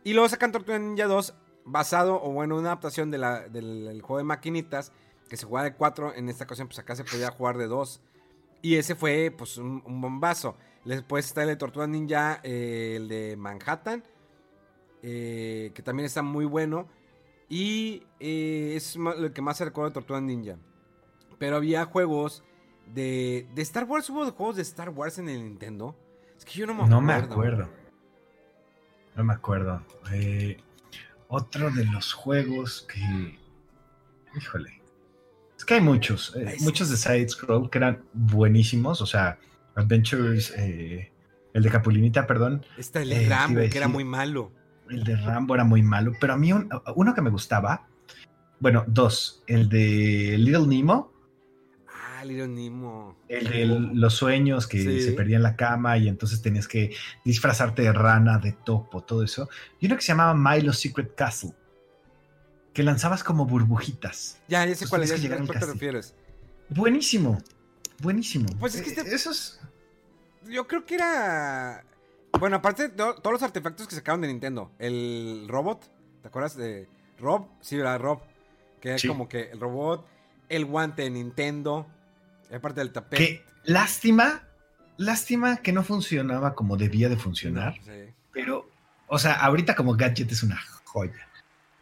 Y 0.05 0.13
luego 0.13 0.29
sacan 0.29 0.53
Tortuga 0.53 0.79
Ninja 0.79 1.07
2, 1.07 1.35
basado, 1.65 2.23
o 2.23 2.31
bueno, 2.33 2.57
una 2.57 2.69
adaptación 2.69 3.11
de 3.11 3.19
la- 3.19 3.49
del, 3.49 3.85
del 3.87 4.01
juego 4.03 4.19
de 4.19 4.25
maquinitas, 4.25 4.93
que 5.29 5.37
se 5.37 5.45
jugaba 5.47 5.65
de 5.65 5.75
4. 5.75 6.15
En 6.15 6.29
esta 6.29 6.45
ocasión, 6.45 6.69
pues 6.69 6.79
acá 6.79 6.97
se 6.97 7.05
podía 7.05 7.31
jugar 7.31 7.59
de 7.59 7.67
2. 7.67 8.01
Y 8.63 8.77
ese 8.77 8.95
fue, 8.95 9.33
pues, 9.37 9.59
un, 9.59 9.83
un 9.85 10.01
bombazo. 10.01 10.57
Después 10.85 11.27
está 11.27 11.43
el 11.43 11.49
de 11.49 11.57
Tortuga 11.57 11.87
Ninja, 11.87 12.41
eh, 12.43 12.95
el 12.97 13.09
de 13.09 13.37
Manhattan, 13.37 14.03
eh, 15.03 15.71
que 15.75 15.83
también 15.83 16.07
está 16.07 16.23
muy 16.23 16.45
bueno. 16.45 16.89
Y 17.49 18.05
eh, 18.21 18.75
es 18.77 18.97
lo 18.97 19.33
que 19.33 19.43
más 19.43 19.57
se 19.59 19.65
recuerda 19.65 19.91
de 19.91 19.95
Tortuga 19.95 20.21
Ninja. 20.21 20.57
Pero 21.39 21.57
había 21.57 21.85
juegos 21.85 22.43
de, 22.95 23.47
de 23.55 23.63
Star 23.63 23.85
Wars. 23.85 24.09
¿Hubo 24.11 24.25
juegos 24.33 24.57
de 24.57 24.63
Star 24.63 24.91
Wars 24.91 25.19
en 25.19 25.29
el 25.29 25.45
Nintendo? 25.45 25.95
Es 26.37 26.45
que 26.45 26.53
yo 26.53 26.67
no 26.67 26.75
me 26.75 26.81
acuerdo. 26.83 27.01
No 27.01 27.07
me 27.07 27.13
acuerdo. 27.15 27.69
No 29.19 29.25
me 29.25 29.35
acuerdo. 29.35 29.83
Eh, 30.13 30.57
otro 31.27 31.71
de 31.73 31.85
los 31.87 32.13
juegos 32.13 32.87
que. 32.89 33.37
Híjole. 34.37 34.81
Es 35.57 35.65
que 35.65 35.75
hay 35.75 35.81
muchos. 35.81 36.35
eh, 36.37 36.57
muchos 36.61 36.89
de 36.89 36.97
Side 36.97 37.29
Scroll 37.29 37.69
que 37.69 37.79
eran 37.79 38.05
buenísimos. 38.13 39.03
O 39.03 39.07
sea, 39.07 39.37
Adventures. 39.75 40.55
eh, 40.57 41.11
el 41.53 41.63
de 41.65 41.69
Capulinita, 41.71 42.29
perdón. 42.29 42.65
Está 42.77 43.03
el 43.03 43.09
de 43.09 43.29
Rambo, 43.29 43.61
que 43.69 43.77
era 43.77 43.89
muy 43.89 44.05
malo. 44.05 44.53
El 44.89 45.03
de 45.03 45.17
Rambo 45.17 45.55
era 45.57 45.65
muy 45.65 45.83
malo. 45.83 46.13
Pero 46.21 46.35
a 46.35 46.37
mí, 46.37 46.53
un- 46.53 46.69
uno 46.95 47.13
que 47.13 47.21
me 47.21 47.31
gustaba. 47.31 47.89
Bueno, 48.61 48.85
dos. 48.87 49.43
El 49.49 49.69
de 49.69 50.37
Little 50.39 50.69
Nemo. 50.69 51.13
Nemo. 52.25 53.17
El 53.29 53.49
de 53.49 53.67
los 53.95 54.15
sueños 54.15 54.67
que 54.67 54.79
Sí. 54.83 55.01
se 55.03 55.13
perdía 55.13 55.37
en 55.37 55.43
la 55.43 55.57
cama 55.57 55.97
y 55.99 56.09
entonces 56.09 56.43
tenías 56.43 56.67
que 56.69 56.95
disfrazarte 57.25 57.83
de 57.83 57.93
rana, 57.93 58.39
de 58.39 58.53
topo, 58.53 59.03
todo 59.03 59.23
eso. 59.23 59.49
Y 59.81 59.87
uno 59.87 59.97
que 59.97 60.03
se 60.03 60.09
llamaba 60.09 60.35
Milo 60.35 60.73
Secret 60.73 61.15
Castle, 61.15 61.53
que 62.73 62.83
lanzabas 62.83 63.25
como 63.25 63.47
burbujitas. 63.47 64.39
Ya, 64.49 64.65
ya 64.67 64.75
sé 64.75 64.87
cuál 64.89 65.03
es, 65.03 65.21
ya 65.23 65.37
cuál 65.37 65.59
te 65.61 65.67
refieres. 65.67 66.15
Buenísimo, 66.69 67.39
buenísimo. 68.03 68.47
Pues 68.59 68.75
es 68.75 68.83
que 68.83 68.91
Eh, 68.91 68.95
este- 68.99 69.15
Esos... 69.15 69.61
Yo 70.49 70.67
creo 70.67 70.85
que 70.87 70.95
era. 70.95 71.85
Bueno, 72.39 72.57
aparte 72.57 72.85
de 72.85 72.89
to- 72.91 73.15
todos 73.17 73.33
los 73.33 73.43
artefactos 73.43 73.87
que 73.89 73.95
sacaron 73.97 74.21
de 74.21 74.29
Nintendo. 74.29 74.71
El 74.79 75.47
robot, 75.49 75.85
¿te 76.23 76.29
acuerdas 76.29 76.57
de 76.57 76.89
Rob? 77.19 77.49
Sí, 77.61 77.77
era 77.77 77.99
Rob. 77.99 78.21
Que 78.81 78.91
era 78.91 78.99
Sí. 78.99 79.09
como 79.09 79.29
que 79.29 79.51
el 79.51 79.59
robot, 79.61 80.07
el 80.49 80.65
guante 80.65 81.03
de 81.03 81.11
Nintendo, 81.11 81.87
aparte 82.57 82.81
del 82.81 82.93
tapete. 82.93 83.17
Que 83.25 83.45
lástima, 83.65 84.43
lástima 84.97 85.59
que 85.59 85.73
no 85.73 85.83
funcionaba 85.83 86.55
como 86.55 86.77
debía 86.77 87.09
de 87.09 87.17
funcionar, 87.17 87.75
Sí. 87.85 88.13
pero 88.33 88.69
O 89.11 89.19
sea, 89.19 89.33
ahorita 89.35 89.75
como 89.75 89.95
gadget 89.97 90.31
es 90.33 90.43
una 90.43 90.61
joya. 90.85 91.27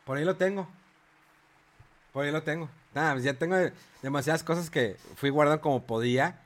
Por 0.04 0.16
ahí 0.18 0.24
lo 0.24 0.36
tengo. 0.36 0.68
Por 2.12 2.24
ahí 2.24 2.30
lo 2.30 2.42
tengo. 2.44 2.70
Nada, 2.94 3.18
ya 3.18 3.34
tengo 3.34 3.56
demasiadas 4.00 4.42
cosas 4.44 4.70
que 4.70 4.96
fui 5.16 5.30
guardando 5.30 5.60
como 5.60 5.84
podía. 5.86 6.40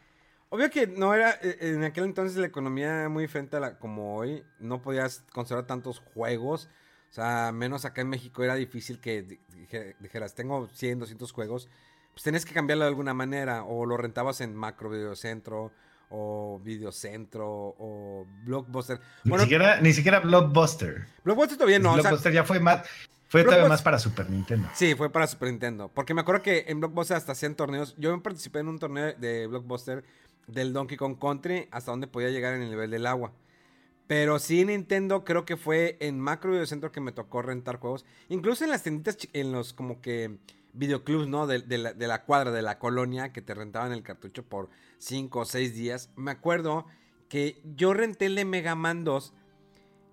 Obvio 0.48 0.70
que 0.70 0.86
no 0.86 1.14
era, 1.14 1.32
eh, 1.42 1.58
en 1.60 1.84
aquel 1.84 2.04
entonces 2.04 2.36
la 2.38 2.46
economía 2.46 3.08
muy 3.08 3.24
diferente 3.24 3.56
a 3.56 3.60
la 3.60 3.78
como 3.78 4.16
hoy. 4.16 4.42
No 4.58 4.80
podías 4.82 5.22
conservar 5.32 5.66
tantos 5.66 6.00
juegos. 6.14 6.68
O 7.10 7.12
sea, 7.14 7.52
menos 7.52 7.84
acá 7.84 8.00
en 8.00 8.08
México 8.08 8.42
era 8.42 8.54
difícil 8.54 9.00
que 9.00 9.38
dijeras, 10.00 10.34
tengo 10.34 10.66
100, 10.72 10.98
200 11.00 11.30
juegos. 11.32 11.68
Pues 12.12 12.22
tenías 12.22 12.44
que 12.44 12.52
cambiarlo 12.54 12.84
de 12.84 12.88
alguna 12.88 13.14
manera. 13.14 13.64
O 13.64 13.86
lo 13.86 13.96
rentabas 13.96 14.40
en 14.40 14.54
Macro 14.54 14.90
Videocentro 14.90 15.72
o 16.10 16.60
Videocentro 16.62 17.46
o 17.48 18.26
Blockbuster. 18.44 19.00
Ni, 19.24 19.38
siquiera, 19.38 19.80
ni 19.80 19.92
siquiera 19.92 20.20
Blockbuster. 20.20 21.06
Blockbuster 21.24 21.56
todavía 21.56 21.78
no. 21.78 21.94
Blockbuster 21.94 22.32
ya 22.32 22.44
fue 22.44 22.60
más. 22.60 22.86
Fue 23.28 23.44
todavía 23.44 23.68
más 23.68 23.80
para 23.80 23.96
Super 23.98 24.28
Nintendo. 24.28 24.68
Sí, 24.74 24.96
fue 24.96 25.08
para 25.08 25.26
Super 25.28 25.50
Nintendo. 25.50 25.88
Porque 25.88 26.14
me 26.14 26.20
acuerdo 26.22 26.42
que 26.42 26.64
en 26.66 26.80
Blockbuster 26.80 27.16
hasta 27.16 27.32
hacían 27.32 27.54
torneos. 27.54 27.94
Yo 27.96 28.20
participé 28.22 28.58
en 28.58 28.68
un 28.68 28.80
torneo 28.80 29.14
de 29.14 29.46
Blockbuster 29.46 30.04
del 30.48 30.72
Donkey 30.72 30.96
Kong 30.96 31.16
Country 31.16 31.68
hasta 31.70 31.92
donde 31.92 32.08
podía 32.08 32.30
llegar 32.30 32.54
en 32.54 32.62
el 32.62 32.70
nivel 32.70 32.90
del 32.90 33.06
agua. 33.06 33.32
Pero 34.08 34.40
sí, 34.40 34.64
Nintendo 34.64 35.24
creo 35.24 35.44
que 35.44 35.56
fue 35.56 35.96
en 36.00 36.18
Macro 36.18 36.50
Videocentro 36.50 36.90
que 36.90 37.00
me 37.00 37.12
tocó 37.12 37.42
rentar 37.42 37.78
juegos. 37.78 38.04
Incluso 38.28 38.64
en 38.64 38.70
las 38.70 38.82
tienditas, 38.82 39.16
en 39.32 39.52
los 39.52 39.72
como 39.72 40.00
que 40.00 40.38
videoclubs, 40.72 41.28
¿no? 41.28 41.46
De, 41.46 41.58
la, 41.78 42.24
cuadra, 42.24 42.50
de 42.50 42.62
la 42.62 42.78
colonia, 42.78 43.32
que 43.32 43.42
te 43.42 43.54
rentaban 43.54 43.92
el 43.92 44.02
cartucho 44.02 44.44
por 44.44 44.70
5 44.98 45.40
o 45.40 45.44
6 45.44 45.74
días. 45.74 46.10
Me 46.16 46.30
acuerdo 46.30 46.86
que 47.28 47.60
yo 47.76 47.94
renté 47.94 48.26
el 48.26 48.34
de 48.34 48.44
Mega 48.44 48.74
Man 48.74 49.04
2 49.04 49.32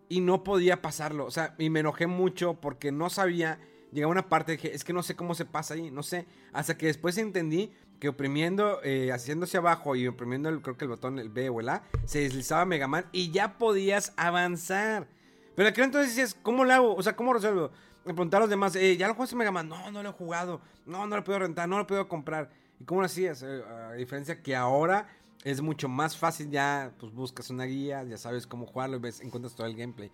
y 0.10 0.22
no 0.22 0.44
podía 0.44 0.82
pasarlo. 0.82 1.26
O 1.26 1.32
sea, 1.32 1.56
y 1.58 1.70
me 1.70 1.82
enojé 1.82 2.08
mucho 2.08 2.56
porque 2.56 2.92
no 2.92 3.10
sabía. 3.10 3.60
Llegaba 3.92 4.12
una 4.12 4.30
parte 4.30 4.54
dije, 4.54 4.76
es 4.76 4.84
que 4.84 4.94
no 4.94 5.02
sé 5.04 5.16
cómo 5.16 5.34
se 5.34 5.46
pasa 5.46 5.74
ahí, 5.74 5.92
no 5.92 6.04
sé. 6.04 6.26
Hasta 6.54 6.78
que 6.78 6.88
después 6.88 7.18
entendí 7.18 7.72
que 8.00 8.10
oprimiendo, 8.10 8.80
eh, 8.84 9.12
haciéndose 9.12 9.58
abajo 9.58 9.96
y 9.96 10.08
oprimiendo 10.08 10.50
el, 10.50 10.62
creo 10.62 10.78
que 10.78 10.86
el 10.86 10.90
botón, 10.90 11.20
el 11.20 11.30
B 11.30 11.50
o 11.50 11.60
el 11.60 11.70
A, 11.70 11.84
se 12.06 12.20
deslizaba 12.20 12.66
Mega 12.66 12.88
Man 12.88 13.06
y 13.12 13.32
ya 13.32 13.58
podías 13.58 14.14
avanzar. 14.18 15.08
Pero 15.56 15.70
aquel 15.70 15.86
entonces 15.86 16.16
decías, 16.16 16.38
¿cómo 16.44 16.66
lo 16.66 16.74
hago? 16.74 16.96
O 16.96 17.02
sea, 17.02 17.16
¿cómo 17.16 17.34
resuelvo? 17.34 17.72
Me 18.14 18.38
a 18.38 18.40
los 18.40 18.50
demás, 18.50 18.76
eh, 18.76 18.98
¿ya 18.98 19.08
lo 19.08 19.14
jugaste 19.14 19.36
Mega 19.36 19.52
Man? 19.52 19.68
No, 19.70 19.92
no 19.92 20.04
lo 20.04 20.10
he 20.10 20.14
jugado. 20.14 20.62
No, 20.86 21.06
no 21.08 21.16
lo 21.16 21.24
puedo 21.24 21.40
rentar, 21.40 21.68
no 21.68 21.78
lo 21.78 21.88
puedo 21.88 22.08
comprar. 22.08 22.50
¿Y 22.80 22.84
cómo 22.84 23.02
lo 23.02 23.06
hacías? 23.06 23.44
Eh, 23.44 23.62
a 23.90 23.94
diferencia 23.94 24.42
que 24.42 24.56
ahora 24.56 25.08
es 25.44 25.62
mucho 25.62 25.88
más 25.90 26.18
fácil, 26.18 26.50
ya 26.50 26.92
pues 27.00 27.14
buscas 27.14 27.50
una 27.50 27.66
guía, 27.66 28.04
ya 28.04 28.18
sabes 28.18 28.48
cómo 28.48 28.66
jugarlo 28.66 29.00
ves, 29.00 29.22
encuentras 29.22 29.56
todo 29.56 29.68
el 29.68 29.76
gameplay. 29.76 30.12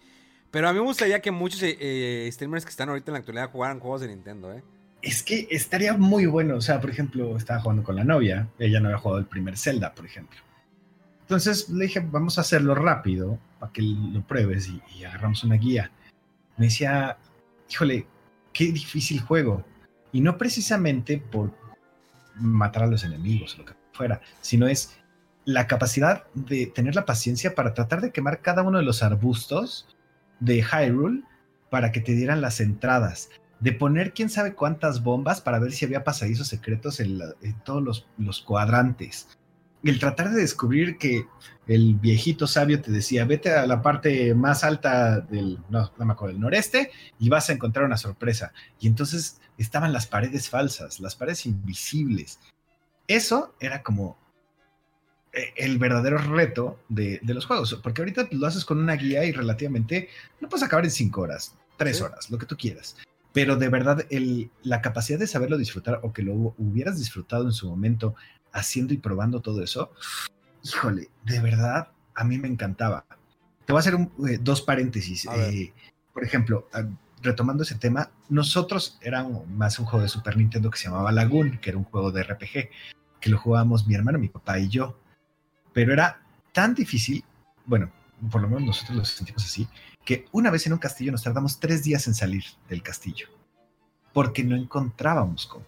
Pero 0.51 0.69
a 0.69 0.73
mí 0.73 0.79
me 0.79 0.85
gustaría 0.85 1.21
que 1.21 1.31
muchos 1.31 1.59
streamers 1.59 2.65
que 2.65 2.69
están 2.69 2.89
ahorita 2.89 3.11
en 3.11 3.13
la 3.13 3.19
actualidad 3.19 3.49
jugaran 3.51 3.79
juegos 3.79 4.01
de 4.01 4.07
Nintendo, 4.07 4.53
¿eh? 4.53 4.63
es 5.03 5.21
que 5.21 5.47
estaría 5.51 5.95
muy 5.95 6.25
bueno. 6.25 6.55
O 6.55 6.61
sea, 6.61 6.81
por 6.81 6.89
ejemplo, 6.89 7.37
estaba 7.37 7.59
jugando 7.59 7.83
con 7.83 7.95
la 7.95 8.03
novia. 8.03 8.47
Ella 8.57 8.79
no 8.79 8.87
había 8.87 8.97
jugado 8.97 9.19
el 9.19 9.25
primer 9.25 9.57
Zelda, 9.57 9.93
por 9.93 10.05
ejemplo. 10.05 10.39
Entonces 11.21 11.69
le 11.69 11.85
dije, 11.85 11.99
vamos 11.99 12.37
a 12.37 12.41
hacerlo 12.41 12.73
rápido 12.73 13.37
para 13.59 13.71
que 13.71 13.81
lo 13.81 14.21
pruebes 14.21 14.69
y, 14.69 15.03
agarramos 15.03 15.43
una 15.43 15.55
guía. 15.55 15.91
Me 16.57 16.65
decía, 16.65 17.17
híjole, 17.73 18.07
qué 18.53 18.71
difícil 18.71 19.19
juego. 19.19 19.65
Y 20.11 20.21
no 20.21 20.37
precisamente 20.37 21.17
por 21.17 21.51
matar 22.35 22.83
a 22.83 22.87
los 22.87 23.03
enemigos 23.03 23.55
o 23.55 23.59
lo 23.59 23.65
que 23.65 23.73
fuera, 23.91 24.21
sino 24.41 24.67
es 24.67 24.97
la 25.45 25.67
capacidad 25.67 26.25
de 26.35 26.67
tener 26.67 26.95
la 26.95 27.05
paciencia 27.05 27.55
para 27.55 27.73
tratar 27.73 28.01
de 28.01 28.11
quemar 28.11 28.41
cada 28.41 28.61
uno 28.61 28.77
de 28.77 28.85
los 28.85 29.03
arbustos 29.03 29.87
de 30.39 30.63
Hyrule 30.63 31.23
para 31.69 31.91
que 31.91 31.99
te 31.99 32.13
dieran 32.13 32.41
las 32.41 32.59
entradas 32.59 33.29
de 33.59 33.71
poner 33.71 34.13
quién 34.13 34.29
sabe 34.29 34.53
cuántas 34.53 35.03
bombas 35.03 35.41
para 35.41 35.59
ver 35.59 35.71
si 35.71 35.85
había 35.85 36.03
pasadizos 36.03 36.47
secretos 36.47 36.99
en, 36.99 37.19
todos 37.63 38.05
los, 38.17 38.41
cuadrantes. 38.41 39.29
El 39.83 39.99
tratar 39.99 40.31
de 40.31 40.41
descubrir 40.41 40.97
que 40.97 41.27
el 41.67 41.95
viejito 41.95 42.47
sabio 42.47 42.81
te 42.81 42.91
decía, 42.91 43.25
vete 43.25 43.51
a 43.51 43.67
la 43.67 43.81
parte 43.81 44.33
más 44.33 44.63
alta 44.63 45.19
del, 45.19 45.59
no, 45.69 45.91
no 45.97 46.05
me 46.05 46.13
acuerdo, 46.13 46.33
del 46.33 46.41
noreste 46.41 46.91
y 47.19 47.29
vas 47.29 47.49
a 47.49 47.53
encontrar 47.53 47.85
una 47.85 47.97
sorpresa. 47.97 48.53
Y 48.79 48.87
entonces 48.87 49.41
estaban 49.57 49.93
las 49.93 50.07
paredes 50.07 50.49
falsas, 50.49 50.99
las 50.99 51.15
paredes 51.15 51.45
invisibles. 51.45 52.39
Eso 53.07 53.55
era 53.59 53.83
como 53.83 54.17
eh, 55.33 55.53
el 55.57 55.77
verdadero 55.77 56.17
reto 56.17 56.79
de, 56.89 57.19
los 57.23 57.45
juegos, 57.45 57.73
porque 57.83 58.01
ahorita 58.01 58.27
lo 58.31 58.47
haces 58.47 58.65
con 58.65 58.77
una 58.77 58.95
guía 58.95 59.25
y 59.25 59.31
relativamente 59.31 60.09
no 60.39 60.47
puedes 60.47 60.63
acabar 60.63 60.85
en 60.85 60.91
cinco 60.91 61.21
horas, 61.21 61.55
tres 61.77 62.01
horas, 62.01 62.29
lo 62.29 62.37
que 62.37 62.45
tú 62.45 62.55
quieras 62.55 62.95
pero 63.33 63.57
de 63.57 63.67
verdad 63.67 64.05
el, 64.09 64.51
la 64.61 64.81
capacidad 64.81 65.19
de 65.19 65.27
saberlo 65.27 65.57
disfrutar 65.57 65.99
o 66.03 66.13
que 66.13 66.21
lo 66.21 66.53
hubieras 66.57 66.97
disfrutado 66.97 67.45
en 67.45 67.51
su 67.51 67.67
momento 67.67 68.15
haciendo 68.51 68.93
y 68.93 68.97
probando 68.97 69.41
todo 69.41 69.63
eso, 69.63 69.91
híjole, 70.63 71.09
de 71.25 71.39
verdad 71.41 71.89
a 72.15 72.23
mí 72.23 72.37
me 72.37 72.47
encantaba. 72.47 73.05
Te 73.65 73.73
voy 73.73 73.79
a 73.79 73.81
hacer 73.81 73.95
eh, 74.29 74.39
dos 74.39 74.61
paréntesis. 74.61 75.25
Eh, 75.25 75.73
por 76.13 76.23
ejemplo, 76.23 76.69
ah, 76.73 76.83
retomando 77.23 77.63
ese 77.63 77.75
tema, 77.75 78.11
nosotros 78.29 78.99
era 79.01 79.27
más 79.47 79.79
un 79.79 79.85
juego 79.85 80.03
de 80.03 80.09
Super 80.09 80.37
Nintendo 80.37 80.69
que 80.69 80.77
se 80.77 80.85
llamaba 80.85 81.11
Lagoon, 81.11 81.57
que 81.57 81.71
era 81.71 81.79
un 81.79 81.85
juego 81.85 82.11
de 82.11 82.23
RPG, 82.23 82.69
que 83.19 83.29
lo 83.29 83.39
jugábamos 83.39 83.87
mi 83.87 83.95
hermano, 83.95 84.19
mi 84.19 84.29
papá 84.29 84.59
y 84.59 84.69
yo. 84.69 84.99
Pero 85.73 85.91
era 85.91 86.21
tan 86.51 86.75
difícil, 86.75 87.23
bueno, 87.65 87.91
por 88.29 88.41
lo 88.41 88.47
menos 88.47 88.63
nosotros 88.63 88.97
lo 88.97 89.05
sentimos 89.05 89.43
así, 89.43 89.67
que 90.05 90.25
una 90.31 90.51
vez 90.51 90.65
en 90.67 90.73
un 90.73 90.79
castillo 90.79 91.11
nos 91.11 91.23
tardamos 91.23 91.59
tres 91.59 91.83
días 91.83 92.07
en 92.07 92.13
salir 92.13 92.43
del 92.69 92.83
castillo, 92.83 93.27
porque 94.13 94.43
no 94.43 94.55
encontrábamos 94.55 95.47
cómo. 95.47 95.65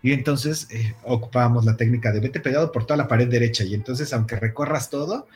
Y 0.00 0.12
entonces 0.12 0.68
eh, 0.70 0.94
ocupábamos 1.04 1.64
la 1.64 1.76
técnica 1.76 2.12
de 2.12 2.20
vete 2.20 2.40
pegado 2.40 2.70
por 2.70 2.84
toda 2.84 2.96
la 2.96 3.08
pared 3.08 3.28
derecha, 3.28 3.64
y 3.64 3.74
entonces 3.74 4.12
aunque 4.12 4.36
recorras 4.36 4.90
todo, 4.90 5.26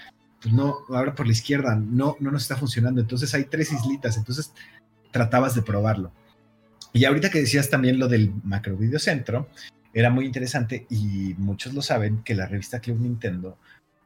pues 0.40 0.54
no, 0.54 0.78
ahora 0.88 1.14
por 1.14 1.26
la 1.26 1.32
izquierda 1.32 1.74
no, 1.76 2.16
no 2.20 2.30
nos 2.30 2.42
está 2.42 2.56
funcionando, 2.56 3.00
entonces 3.00 3.32
hay 3.34 3.44
tres 3.44 3.72
islitas, 3.72 4.16
entonces 4.16 4.52
tratabas 5.10 5.54
de 5.54 5.62
probarlo. 5.62 6.12
Y 6.92 7.04
ahorita 7.04 7.30
que 7.30 7.40
decías 7.40 7.70
también 7.70 7.98
lo 7.98 8.08
del 8.08 8.32
macro 8.44 8.76
videocentro, 8.76 9.48
era 9.94 10.10
muy 10.10 10.26
interesante 10.26 10.86
y 10.90 11.34
muchos 11.38 11.74
lo 11.74 11.82
saben 11.82 12.22
que 12.22 12.34
la 12.34 12.46
revista 12.46 12.80
Club 12.80 13.00
Nintendo, 13.00 13.58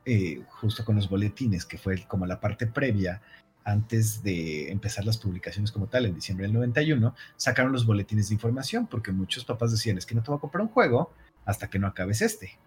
eh, 0.05 0.43
justo 0.49 0.85
con 0.85 0.97
los 0.97 1.09
boletines, 1.09 1.65
que 1.65 1.79
fue 1.79 2.05
como 2.07 2.27
la 2.27 2.41
parte 2.41 2.67
previa 2.67 3.21
antes 3.67 4.23
de 4.23 4.71
empezar 4.71 5.05
las 5.05 5.19
publicaciones 5.19 5.73
como 5.73 5.89
tal, 5.89 6.07
en 6.07 6.15
diciembre 6.15 6.47
del 6.47 6.55
91, 6.55 7.15
sacaron 7.37 7.73
los 7.73 7.85
boletines 7.85 8.29
de 8.29 8.35
información, 8.35 8.87
porque 8.87 9.11
muchos 9.11 9.45
papás 9.45 9.73
decían, 9.73 9.99
es 9.99 10.07
que 10.07 10.15
no 10.15 10.23
te 10.23 10.31
voy 10.31 10.39
a 10.39 10.41
comprar 10.41 10.63
un 10.63 10.69
juego 10.69 11.13
hasta 11.45 11.69
que 11.69 11.81
no 11.81 11.89
acabes 11.89 12.23
este. 12.23 12.59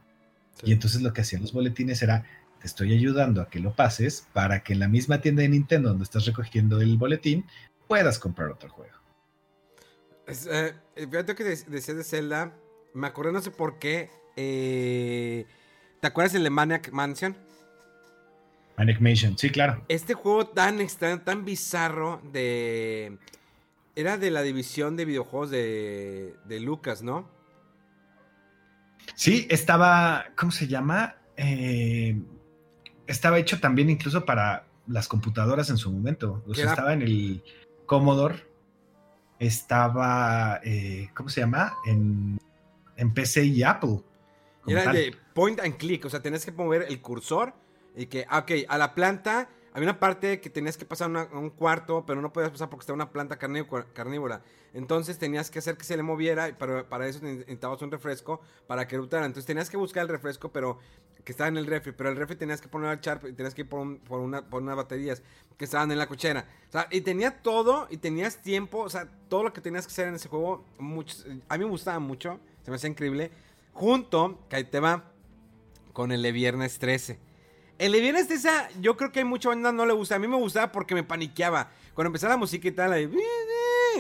Y 0.62 0.74
entonces 0.74 1.02
lo 1.02 1.14
que 1.14 1.22
hacían 1.22 1.42
los 1.42 1.54
boletines 1.54 2.02
era, 2.02 2.26
te 2.60 2.68
estoy 2.68 2.94
ayudando 2.94 3.42
a 3.42 3.50
que 3.50 3.62
lo 3.62 3.74
pases 3.74 4.28
para 4.34 4.62
que 4.62 4.74
en 4.74 4.80
la 4.80 4.90
misma 4.90 5.22
tienda 5.22 5.42
de 5.42 5.48
Nintendo 5.48 5.88
donde 5.88 6.04
estás 6.04 6.26
recogiendo 6.26 6.82
el 6.82 6.98
boletín, 6.98 7.46
puedas 7.88 8.20
comprar 8.20 8.50
otro 8.50 8.70
juego. 8.70 8.98
Eh, 10.28 10.74
fíjate 10.96 11.34
que 11.34 11.46
decías 11.46 11.96
de 11.96 12.04
Zelda, 12.04 12.54
me 12.94 13.08
acordé 13.08 13.32
no 13.32 13.42
sé 13.42 13.52
por 13.52 13.80
qué, 13.80 14.12
eh, 14.36 15.46
¿te 16.02 16.08
acuerdas 16.08 16.34
de 16.34 16.50
Maniac 16.50 16.92
Mansion? 16.92 17.38
Animation, 18.80 19.38
sí, 19.38 19.50
claro. 19.50 19.84
Este 19.90 20.14
juego 20.14 20.48
tan 20.48 20.80
extraño, 20.80 21.20
tan 21.22 21.44
bizarro 21.44 22.22
de... 22.32 23.18
Era 23.94 24.18
de 24.18 24.32
la 24.32 24.42
división 24.42 24.96
de 24.96 25.04
videojuegos 25.04 25.50
de, 25.50 26.36
de 26.46 26.60
Lucas, 26.62 27.04
¿no? 27.04 27.30
Sí, 29.16 29.48
estaba, 29.50 30.28
¿cómo 30.38 30.54
se 30.54 30.68
llama? 30.68 31.18
Eh, 31.36 32.22
estaba 33.06 33.38
hecho 33.38 33.60
también 33.60 33.90
incluso 33.90 34.24
para 34.24 34.66
las 34.88 35.10
computadoras 35.10 35.70
en 35.70 35.76
su 35.76 35.92
momento. 35.92 36.42
O 36.48 36.56
sea, 36.56 36.70
estaba 36.70 36.94
en 36.94 37.02
el 37.02 37.44
Commodore, 37.86 38.46
estaba, 39.40 40.62
eh, 40.64 41.10
¿cómo 41.14 41.28
se 41.28 41.42
llama? 41.42 41.76
En, 41.86 42.40
en 42.96 43.14
PC 43.14 43.44
y 43.44 43.64
Apple. 43.64 44.04
Era 44.66 44.94
de 44.94 45.14
point 45.34 45.60
and 45.60 45.76
click, 45.76 46.06
o 46.06 46.10
sea, 46.10 46.22
tenías 46.22 46.46
que 46.46 46.54
mover 46.54 46.84
el 46.84 47.02
cursor 47.02 47.54
y 48.00 48.06
que, 48.06 48.26
ah, 48.30 48.40
ok, 48.40 48.52
a 48.70 48.78
la 48.78 48.96
planta 48.96 49.50
había 49.74 49.90
una 49.90 50.00
parte 50.00 50.40
que 50.40 50.50
tenías 50.50 50.78
que 50.78 50.86
pasar 50.86 51.12
a 51.16 51.38
un 51.38 51.50
cuarto, 51.50 52.06
pero 52.06 52.22
no 52.22 52.32
podías 52.32 52.50
pasar 52.50 52.70
porque 52.70 52.84
estaba 52.84 52.96
una 52.96 53.12
planta 53.12 53.38
carnívora. 53.38 54.42
Entonces 54.74 55.20
tenías 55.20 55.52
que 55.52 55.60
hacer 55.60 55.76
que 55.76 55.84
se 55.84 55.98
le 55.98 56.04
moviera, 56.04 56.56
pero 56.58 56.88
para 56.88 57.08
eso 57.08 57.20
necesitabas 57.22 57.82
un 57.82 57.92
refresco 57.92 58.40
para 58.68 58.88
que 58.88 58.96
eruptara. 58.96 59.26
Entonces 59.26 59.46
tenías 59.46 59.70
que 59.70 59.76
buscar 59.76 60.04
el 60.04 60.08
refresco, 60.08 60.50
pero 60.50 60.80
que 61.26 61.34
estaba 61.34 61.50
en 61.50 61.58
el 61.58 61.66
refri, 61.66 61.92
pero 61.92 62.10
el 62.10 62.16
refri 62.16 62.38
tenías 62.38 62.62
que 62.62 62.70
poner 62.70 62.90
al 62.90 63.02
char 63.02 63.20
tenías 63.20 63.54
que 63.54 63.64
ir 63.64 63.70
por, 63.70 63.82
una, 63.82 64.50
por 64.50 64.62
unas 64.62 64.78
baterías 64.78 65.22
que 65.58 65.66
estaban 65.66 65.92
en 65.92 65.98
la 65.98 66.08
cochera. 66.08 66.46
O 66.70 66.72
sea, 66.72 66.88
y 66.92 67.02
tenía 67.02 67.42
todo 67.42 67.88
y 67.90 67.98
tenías 67.98 68.42
tiempo, 68.42 68.80
o 68.80 68.90
sea, 68.90 69.10
todo 69.28 69.44
lo 69.44 69.52
que 69.52 69.60
tenías 69.60 69.86
que 69.86 69.92
hacer 69.92 70.08
en 70.08 70.16
ese 70.16 70.30
juego, 70.30 70.64
a 71.50 71.58
mí 71.58 71.66
me 71.66 71.70
gustaba 71.70 72.00
mucho, 72.00 72.40
se 72.64 72.72
me 72.72 72.78
hacía 72.78 72.90
increíble. 72.90 73.30
Junto, 73.74 74.40
que 74.48 74.64
te 74.64 74.80
va, 74.80 75.12
con 75.92 76.14
el 76.14 76.22
de 76.22 76.32
viernes 76.32 76.80
13. 76.80 77.29
El 77.80 77.94
de 77.94 78.02
Viernes 78.02 78.28
yo 78.82 78.98
creo 78.98 79.10
que 79.14 79.20
hay 79.20 79.26
mucha 79.26 79.48
banda 79.48 79.72
no 79.72 79.86
le 79.86 79.94
gusta. 79.94 80.16
A 80.16 80.20
mí 80.20 80.28
me 80.28 80.36
gustaba 80.36 80.70
porque 80.70 80.94
me 80.94 81.04
paniqueaba. 81.04 81.72
Cuando 81.94 82.10
empezaba 82.10 82.34
la 82.34 82.38
música 82.38 82.68
y 82.68 82.72
tal, 82.72 83.10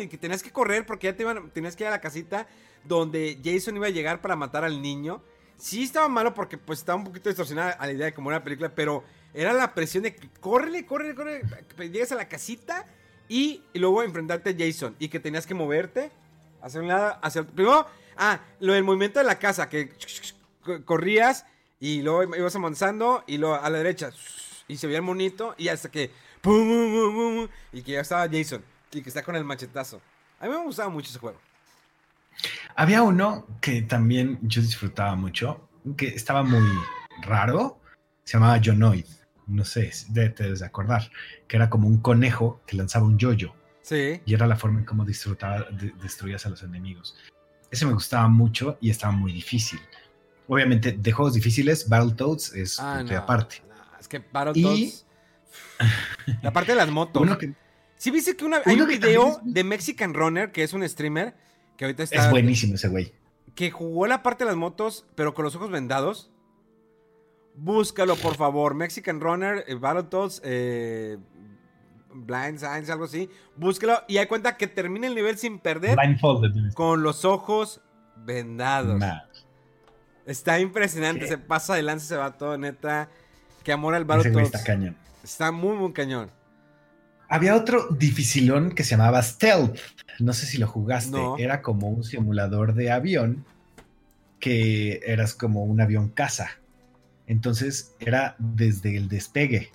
que 0.09 0.17
tenías 0.17 0.43
que 0.43 0.51
correr 0.51 0.85
porque 0.85 1.07
ya 1.07 1.15
te 1.15 1.23
iban, 1.23 1.49
tenías 1.51 1.77
que 1.77 1.85
ir 1.85 1.87
a 1.87 1.91
la 1.91 2.01
casita 2.01 2.45
donde 2.83 3.39
Jason 3.41 3.77
iba 3.77 3.87
a 3.87 3.89
llegar 3.89 4.19
para 4.19 4.35
matar 4.35 4.65
al 4.65 4.81
niño. 4.81 5.23
Sí 5.57 5.83
estaba 5.83 6.09
malo 6.09 6.33
porque 6.33 6.57
pues 6.57 6.79
estaba 6.79 6.97
un 6.97 7.05
poquito 7.05 7.29
distorsionada 7.29 7.71
a 7.71 7.85
la 7.85 7.93
idea 7.93 8.05
de 8.07 8.13
como 8.13 8.27
una 8.27 8.43
película, 8.43 8.69
pero 8.75 9.05
era 9.33 9.53
la 9.53 9.73
presión 9.73 10.03
de 10.03 10.13
que 10.13 10.27
córrele, 10.41 10.85
córrele, 10.85 11.15
córrele, 11.15 11.43
llegues 11.77 12.11
a 12.11 12.15
la 12.15 12.27
casita 12.27 12.85
y, 13.29 13.63
luego 13.73 14.03
enfrentarte 14.03 14.49
a 14.49 14.55
Jason 14.57 14.95
y 14.99 15.07
que 15.07 15.21
tenías 15.21 15.47
que 15.47 15.53
moverte 15.53 16.11
hacia 16.61 16.81
un 16.81 16.89
lado, 16.89 17.17
hacia 17.21 17.41
otro. 17.41 17.55
Primero, 17.55 17.85
ah, 18.17 18.41
lo 18.59 18.73
del 18.73 18.83
movimiento 18.83 19.19
de 19.19 19.25
la 19.25 19.39
casa, 19.39 19.69
que 19.69 19.89
corrías 20.83 21.45
y 21.79 22.01
luego 22.01 22.35
ibas 22.35 22.55
avanzando 22.55 23.23
y 23.27 23.37
luego 23.37 23.55
a 23.55 23.69
la 23.69 23.77
derecha 23.77 24.11
y 24.67 24.77
se 24.77 24.87
veía 24.87 24.99
el 24.99 25.03
monito 25.03 25.55
y 25.57 25.69
hasta 25.69 25.89
que 25.89 26.11
y 27.71 27.81
que 27.81 27.91
ya 27.91 28.01
estaba 28.01 28.27
Jason 28.31 28.63
y 28.91 29.01
que 29.01 29.09
está 29.09 29.23
con 29.23 29.35
el 29.35 29.43
machetazo. 29.43 30.01
A 30.39 30.45
mí 30.45 30.51
me 30.51 30.63
gustaba 30.63 30.89
mucho 30.89 31.09
ese 31.09 31.19
juego. 31.19 31.39
Había 32.75 33.01
uno 33.01 33.45
que 33.59 33.81
también 33.81 34.39
yo 34.41 34.61
disfrutaba 34.61 35.15
mucho, 35.15 35.67
que 35.97 36.07
estaba 36.07 36.43
muy 36.43 36.65
raro, 37.21 37.79
se 38.23 38.37
llamaba 38.37 38.61
Jonoid, 38.63 39.05
no 39.47 39.65
sé, 39.65 39.91
te 40.13 40.29
debes 40.29 40.59
de 40.59 40.65
acordar, 40.65 41.11
que 41.47 41.57
era 41.57 41.69
como 41.69 41.87
un 41.87 41.97
conejo 41.97 42.61
que 42.65 42.77
lanzaba 42.77 43.05
un 43.05 43.17
yoyo. 43.17 43.53
Sí. 43.81 44.21
Y 44.25 44.33
era 44.33 44.47
la 44.47 44.55
forma 44.55 44.79
en 44.79 44.85
cómo 44.85 45.03
disfrutaba, 45.03 45.67
destruías 46.01 46.45
a 46.45 46.49
los 46.49 46.63
enemigos. 46.63 47.17
Ese 47.71 47.85
me 47.85 47.93
gustaba 47.93 48.27
mucho 48.27 48.77
y 48.79 48.91
estaba 48.91 49.11
muy 49.11 49.33
difícil. 49.33 49.79
Obviamente, 50.49 50.93
de 50.93 51.12
juegos 51.12 51.35
difíciles, 51.35 51.88
Battletoads 51.88 52.55
es 52.55 52.79
ah, 52.79 53.05
aparte. 53.15 53.62
es 53.99 54.07
que 54.07 54.17
Battletoads. 54.17 55.05
la 56.41 56.51
parte 56.53 56.71
de 56.71 56.75
las 56.75 56.89
motos. 56.89 57.29
Sí, 57.95 58.09
viste 58.09 58.35
que 58.35 58.45
una, 58.45 58.59
hay 58.65 58.81
un 58.81 58.88
video 58.88 59.39
de 59.43 59.63
Mexican 59.63 60.15
Runner, 60.15 60.51
que 60.51 60.63
es 60.63 60.73
un 60.73 60.88
streamer, 60.89 61.35
que 61.77 61.85
ahorita 61.85 62.01
está. 62.01 62.25
Es 62.25 62.31
buenísimo 62.31 62.73
ese 62.73 62.88
güey. 62.88 63.13
Que 63.53 63.69
jugó 63.69 64.07
la 64.07 64.23
parte 64.23 64.43
de 64.43 64.49
las 64.49 64.57
motos, 64.57 65.05
pero 65.13 65.35
con 65.35 65.45
los 65.45 65.55
ojos 65.55 65.69
vendados. 65.69 66.31
Búscalo, 67.53 68.15
por 68.15 68.35
favor. 68.35 68.73
Mexican 68.73 69.21
Runner, 69.21 69.63
eh, 69.67 69.75
Battletoads, 69.75 70.41
eh, 70.43 71.19
Blind 72.12 72.57
Signs, 72.57 72.89
algo 72.89 73.05
así. 73.05 73.29
Búscalo 73.55 74.01
y 74.07 74.17
hay 74.17 74.25
cuenta 74.25 74.57
que 74.57 74.65
termina 74.65 75.05
el 75.05 75.13
nivel 75.13 75.38
sin 75.38 75.59
perder. 75.59 75.95
Con 76.73 77.03
los 77.03 77.23
ojos 77.23 77.81
vendados. 78.15 78.99
Está 80.29 80.59
impresionante. 80.59 81.27
Se 81.27 81.37
pasa 81.37 81.73
adelante, 81.73 82.05
se 82.05 82.15
va 82.15 82.37
todo, 82.37 82.57
neta. 82.57 83.09
Que 83.63 83.71
amor 83.71 83.95
al 83.95 84.05
Battletoads. 84.05 84.45
Está 84.45 84.63
cañón. 84.63 84.95
Está 85.23 85.51
muy, 85.51 85.75
muy 85.75 85.91
cañón. 85.91 86.29
Había 87.27 87.55
otro 87.55 87.87
dificilón 87.89 88.71
que 88.71 88.83
se 88.83 88.91
llamaba 88.91 89.21
Stealth. 89.21 89.77
No 90.19 90.33
sé 90.33 90.45
si 90.45 90.57
lo 90.59 90.67
jugaste. 90.67 91.17
Era 91.39 91.61
como 91.61 91.89
un 91.89 92.03
simulador 92.03 92.75
de 92.75 92.91
avión 92.91 93.45
que 94.39 95.01
eras 95.03 95.33
como 95.33 95.63
un 95.63 95.81
avión 95.81 96.09
caza. 96.09 96.51
Entonces 97.25 97.95
era 97.99 98.35
desde 98.37 98.95
el 98.97 99.09
despegue. 99.09 99.71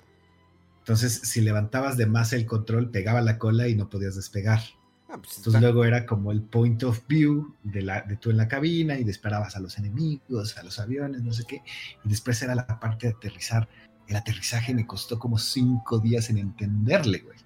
Entonces, 0.79 1.21
si 1.23 1.41
levantabas 1.41 1.97
de 1.97 2.05
más 2.05 2.31
el 2.31 2.45
control, 2.45 2.91
pegaba 2.91 3.21
la 3.21 3.39
cola 3.39 3.67
y 3.67 3.75
no 3.75 3.89
podías 3.89 4.15
despegar. 4.15 4.61
Ah, 5.09 5.17
pues 5.17 5.37
Entonces 5.37 5.61
luego 5.61 5.85
era 5.85 6.05
como 6.05 6.31
el 6.31 6.41
point 6.41 6.81
of 6.83 7.05
view 7.07 7.55
de, 7.63 7.81
la, 7.83 8.01
de 8.01 8.17
tú 8.17 8.31
en 8.31 8.37
la 8.37 8.47
cabina 8.47 8.97
y 8.97 9.03
disparabas 9.03 9.55
a 9.55 9.59
los 9.59 9.77
enemigos, 9.77 10.57
a 10.57 10.63
los 10.63 10.79
aviones, 10.79 11.21
no 11.21 11.31
sé 11.31 11.45
qué. 11.45 11.61
Y 12.03 12.09
después 12.09 12.41
era 12.41 12.55
la 12.55 12.65
parte 12.79 13.07
de 13.07 13.13
aterrizar. 13.13 13.67
El 14.07 14.15
aterrizaje 14.15 14.73
me 14.73 14.87
costó 14.87 15.19
como 15.19 15.37
cinco 15.37 15.99
días 15.99 16.29
en 16.29 16.37
entenderle, 16.37 17.19
güey. 17.19 17.37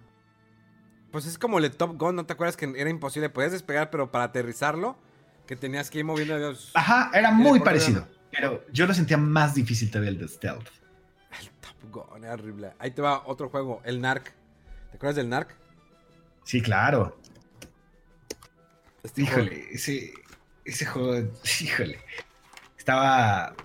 Pues 1.11 1.25
es 1.25 1.37
como 1.37 1.59
el 1.59 1.71
Top 1.71 1.97
Gun, 1.97 2.15
¿no 2.15 2.25
te 2.25 2.33
acuerdas 2.33 2.55
que 2.55 2.71
era 2.77 2.89
imposible? 2.89 3.29
Podías 3.29 3.51
despegar, 3.51 3.89
pero 3.89 4.11
para 4.11 4.25
aterrizarlo, 4.25 4.97
que 5.47 5.55
tenías 5.55 5.89
que 5.89 5.99
ir 5.99 6.05
moviendo. 6.05 6.53
Ajá, 6.75 7.11
era 7.13 7.31
muy 7.31 7.59
parecido. 7.59 8.07
Pero 8.31 8.63
yo 8.71 8.85
lo 8.85 8.93
sentía 8.93 9.17
más 9.17 9.55
difícil 9.55 9.89
todavía 9.89 10.11
el 10.11 10.19
de 10.19 10.27
Stealth. 10.27 10.67
El 11.39 11.49
Top 11.59 11.91
Gun 11.91 12.23
era 12.23 12.33
horrible. 12.33 12.73
Ahí 12.79 12.91
te 12.91 13.01
va 13.01 13.23
otro 13.25 13.49
juego, 13.49 13.81
el 13.83 13.99
Narc. 14.01 14.33
¿Te 14.91 14.97
acuerdas 14.97 15.15
del 15.15 15.29
Narc? 15.29 15.55
Sí, 16.43 16.61
claro. 16.61 17.18
Este 19.03 19.21
híjole, 19.21 19.67
ese, 19.71 20.13
ese 20.65 20.85
juego, 20.85 21.31
híjole, 21.61 21.99
estaba, 22.77 23.55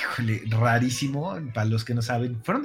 híjole, 0.00 0.42
rarísimo, 0.48 1.38
para 1.52 1.66
los 1.66 1.84
que 1.84 1.94
no 1.94 2.02
saben. 2.02 2.42
Fueron 2.44 2.64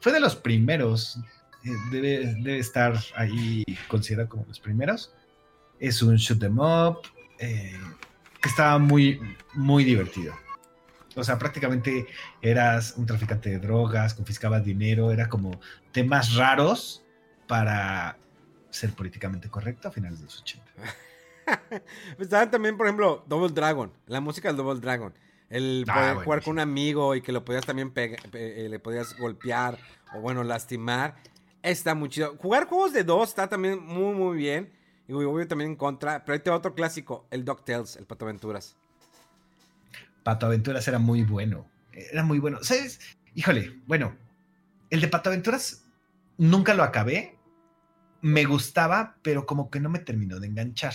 fue 0.00 0.12
de 0.12 0.20
los 0.20 0.36
primeros, 0.36 1.18
eh, 1.64 1.70
debe, 1.90 2.58
estar 2.58 2.98
ahí 3.16 3.64
considerado 3.88 4.28
como 4.28 4.44
los 4.46 4.60
primeros. 4.60 5.12
Es 5.80 6.02
un 6.02 6.16
shoot 6.16 6.42
em 6.42 6.58
up, 6.58 7.02
eh, 7.38 7.78
que 8.40 8.48
estaba 8.48 8.78
muy, 8.78 9.20
muy 9.54 9.84
divertido. 9.84 10.34
O 11.16 11.24
sea, 11.24 11.38
prácticamente 11.38 12.06
eras 12.42 12.94
un 12.96 13.06
traficante 13.06 13.50
de 13.50 13.58
drogas, 13.58 14.14
confiscabas 14.14 14.64
dinero, 14.64 15.10
era 15.10 15.28
como 15.28 15.60
temas 15.90 16.34
raros 16.34 17.04
para 17.48 18.16
ser 18.70 18.92
políticamente 18.92 19.48
correcto 19.48 19.88
a 19.88 19.90
finales 19.90 20.18
de 20.18 20.24
los 20.26 20.40
80. 20.40 20.64
Estaban 22.18 22.50
también, 22.50 22.76
por 22.76 22.86
ejemplo, 22.86 23.24
Double 23.26 23.52
Dragon, 23.52 23.92
la 24.06 24.20
música 24.20 24.48
del 24.48 24.56
Double 24.56 24.80
Dragon. 24.80 25.12
El 25.50 25.84
ah, 25.88 25.94
poder 25.94 26.24
jugar 26.24 26.42
con 26.42 26.52
un 26.52 26.58
amigo 26.60 27.14
y 27.14 27.22
que 27.22 27.32
lo 27.32 27.44
podías 27.44 27.64
también 27.64 27.92
eh, 27.96 28.66
le 28.68 28.78
podías 28.78 29.16
golpear 29.16 29.78
o 30.14 30.20
bueno, 30.20 30.44
lastimar. 30.44 31.16
Está 31.62 31.94
muy 31.94 32.10
chido. 32.10 32.36
Jugar 32.36 32.66
juegos 32.66 32.92
de 32.92 33.04
dos 33.04 33.30
está 33.30 33.48
también 33.48 33.82
muy, 33.82 34.14
muy 34.14 34.36
bien. 34.36 34.70
Y 35.06 35.12
voy 35.12 35.46
también 35.46 35.70
en 35.70 35.76
contra. 35.76 36.24
Pero 36.24 36.34
ahí 36.34 36.40
te 36.40 36.50
va 36.50 36.56
otro 36.56 36.74
clásico, 36.74 37.26
el 37.30 37.44
DuckTales, 37.44 37.96
el 37.96 38.04
Pato 38.04 38.26
Aventuras. 38.26 38.76
Pato 40.22 40.46
Aventuras 40.46 40.86
era 40.86 40.98
muy 40.98 41.22
bueno. 41.22 41.66
Era 41.92 42.22
muy 42.22 42.38
bueno. 42.38 42.58
¿Sabes? 42.62 43.00
Híjole, 43.34 43.80
bueno, 43.86 44.14
el 44.90 45.00
de 45.00 45.08
Pato 45.08 45.30
Aventuras 45.30 45.84
nunca 46.36 46.74
lo 46.74 46.82
acabé. 46.82 47.37
Me 48.20 48.44
gustaba, 48.44 49.16
pero 49.22 49.46
como 49.46 49.70
que 49.70 49.80
no 49.80 49.88
me 49.88 50.00
terminó 50.00 50.40
de 50.40 50.48
enganchar. 50.48 50.94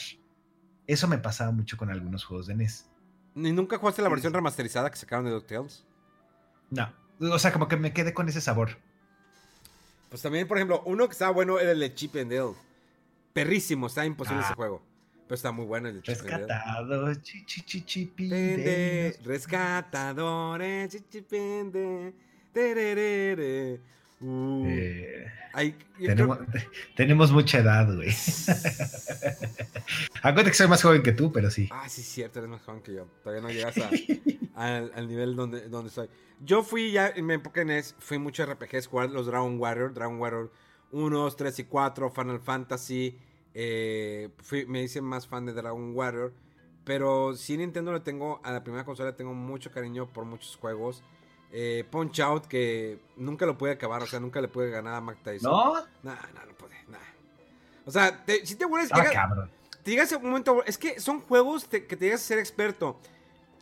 Eso 0.88 1.08
me 1.08 1.18
pasaba 1.18 1.52
mucho 1.52 1.78
con 1.78 1.90
algunos 1.90 2.26
juegos 2.26 2.48
de 2.48 2.56
NES. 2.56 2.90
¿Ni 3.36 3.52
nunca 3.52 3.78
jugaste 3.78 4.02
la 4.02 4.10
versión 4.10 4.34
remasterizada 4.34 4.92
que 4.92 4.98
sacaron 4.98 5.26
de 5.26 5.32
DuckTales? 5.32 5.86
No. 6.70 6.94
O 7.20 7.40
sea, 7.40 7.54
como 7.54 7.68
que 7.68 7.78
me 7.78 7.94
quedé 7.94 8.14
con 8.14 8.28
ese 8.28 8.42
sabor. 8.42 8.78
Pues 10.10 10.22
también, 10.22 10.48
por 10.48 10.58
ejemplo, 10.58 10.84
uno 10.86 11.08
que 11.08 11.14
estaba 11.14 11.32
bueno 11.32 11.60
era 11.60 11.72
el 11.72 11.80
de 11.80 11.94
Chip 11.94 12.16
and 12.18 12.32
Dale. 12.32 12.54
Perrísimo, 13.34 13.88
está 13.88 14.06
imposible 14.06 14.42
ese 14.42 14.52
ah. 14.52 14.56
juego. 14.56 14.84
Pero 15.28 15.36
está 15.36 15.52
muy 15.52 15.66
bueno 15.66 15.88
el 15.88 15.96
de 15.96 16.02
Rescatado, 16.02 17.14
chichichipinde. 17.16 19.18
Rescatadores, 19.24 20.92
chichipende. 20.92 22.14
Uh, 24.26 24.66
eh, 24.66 25.28
tenemos, 26.96 27.32
mucha 27.34 27.60
edad, 27.60 27.94
güey. 27.94 28.10
Acuérdate 30.22 30.52
que 30.52 30.54
soy 30.56 30.68
más 30.70 30.82
joven 30.82 31.04
que 31.04 31.12
tú, 31.12 31.32
pero 31.34 31.52
sí. 31.52 31.68
Ah, 31.72 31.90
sí, 31.90 32.02
cierto, 32.02 32.40
eres 32.40 32.50
más 32.50 32.62
joven 32.62 32.82
que 32.82 32.94
yo. 32.94 33.06
Todavía 33.22 33.42
no 33.42 33.50
llegas 33.50 33.76
al, 34.56 35.08
nivel 35.10 35.36
donde, 35.36 35.68
donde 35.68 35.90
estoy. 35.90 36.08
Yo 36.40 36.64
fui 36.64 36.94
ya 36.94 37.10
en 37.10 37.26
mi 37.26 37.34
época 37.34 37.62
en 37.62 37.68
NES, 37.68 37.96
fui 38.00 38.18
mucho 38.18 38.46
RPGs, 38.46 38.88
jugar 38.88 39.10
los 39.10 39.26
Dragon 39.26 39.60
Warrior, 39.60 39.94
Dragon 39.94 40.18
Warrior 40.18 40.52
1, 40.92 41.18
2, 41.18 41.36
3 41.36 41.60
y 41.60 41.64
4, 41.66 42.10
Final 42.10 42.40
Fantasy. 42.40 43.20
Eh, 43.54 44.30
me 44.68 44.84
hice 44.84 45.02
más 45.02 45.28
fan 45.28 45.46
de 45.46 45.52
Dragon 45.52 45.94
Warrior. 45.94 46.34
Pero 46.86 47.36
sí 47.36 47.58
Nintendo 47.58 47.92
le 47.92 48.00
tengo, 48.00 48.40
a 48.44 48.52
la 48.52 48.64
primera 48.64 48.86
consola 48.86 49.10
le 49.10 49.16
tengo 49.16 49.34
mucho 49.34 49.72
cariño 49.72 50.12
por 50.12 50.24
muchos 50.24 50.56
juegos. 50.56 51.04
Eh, 51.56 51.86
Punch 51.90 52.20
Out, 52.20 52.48
que 52.48 53.00
nunca 53.16 53.46
lo 53.46 53.58
pude 53.58 53.72
acabar, 53.72 54.02
o 54.02 54.08
sea, 54.08 54.20
nunca 54.20 54.42
le 54.42 54.48
pude 54.48 54.72
ganar 54.72 54.96
a 54.96 55.02
Mac 55.02 55.20
Tyson. 55.24 55.52
¿No? 55.52 55.76
No, 55.76 56.12
no, 56.12 56.46
no 56.48 56.54
puede, 56.58 56.76
nada. 56.88 57.06
O 57.86 57.92
sea, 57.92 58.26
si 58.44 58.56
te 58.56 58.66
vuelves... 58.66 58.90
Ah, 58.92 59.06
cabrón. 59.14 59.52
Te 59.84 59.92
llegas 59.92 60.12
a 60.14 60.18
un 60.18 60.24
momento... 60.24 60.64
Es 60.66 60.80
que 60.80 61.00
son 61.00 61.22
juegos 61.22 61.66
que 61.66 61.82
te 61.82 61.98
llegas 61.98 62.22
a 62.22 62.24
ser 62.24 62.40
experto. 62.40 62.98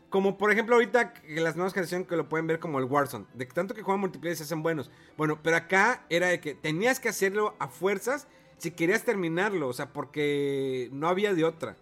Como 0.10 0.38
por 0.38 0.52
ejemplo 0.52 0.76
ahorita 0.76 1.14
que 1.14 1.42
las 1.42 1.56
nuevas 1.56 1.74
generaciones 1.74 2.08
que 2.08 2.16
lo 2.16 2.30
pueden 2.30 2.48
ver 2.48 2.60
como 2.60 2.80
el 2.80 2.86
Warzone. 2.86 3.26
De 3.34 3.46
tanto 3.46 3.74
que 3.74 3.82
juegan 3.82 4.00
multiplayer 4.00 4.38
se 4.38 4.44
hacen 4.44 4.64
buenos. 4.64 4.90
Bueno, 5.18 5.40
pero 5.42 5.58
acá 5.58 6.06
era 6.10 6.28
de 6.28 6.40
que 6.40 6.54
tenías 6.54 7.00
que 7.00 7.10
hacerlo 7.10 7.56
a 7.60 7.68
fuerzas 7.68 8.28
si 8.58 8.72
querías 8.72 9.04
terminarlo. 9.04 9.68
O 9.68 9.74
sea, 9.74 9.92
porque 9.92 10.90
no 10.94 11.10
había 11.10 11.34
de 11.34 11.44
otra. 11.44 11.76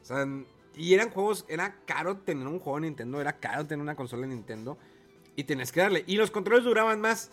O 0.00 0.04
sea, 0.04 0.26
y 0.74 0.94
eran 0.94 1.10
juegos... 1.10 1.44
Era 1.48 1.76
caro 1.84 2.16
tener 2.16 2.46
un 2.48 2.58
juego 2.58 2.80
de 2.80 2.86
Nintendo. 2.86 3.20
Era 3.20 3.38
caro 3.38 3.66
tener 3.66 3.82
una 3.82 3.94
consola 3.94 4.22
de 4.22 4.34
Nintendo. 4.34 4.78
Y 5.36 5.44
tenías 5.44 5.72
que 5.72 5.80
darle. 5.80 6.04
Y 6.06 6.16
los 6.16 6.30
controles 6.30 6.64
duraban 6.64 7.00
más. 7.00 7.30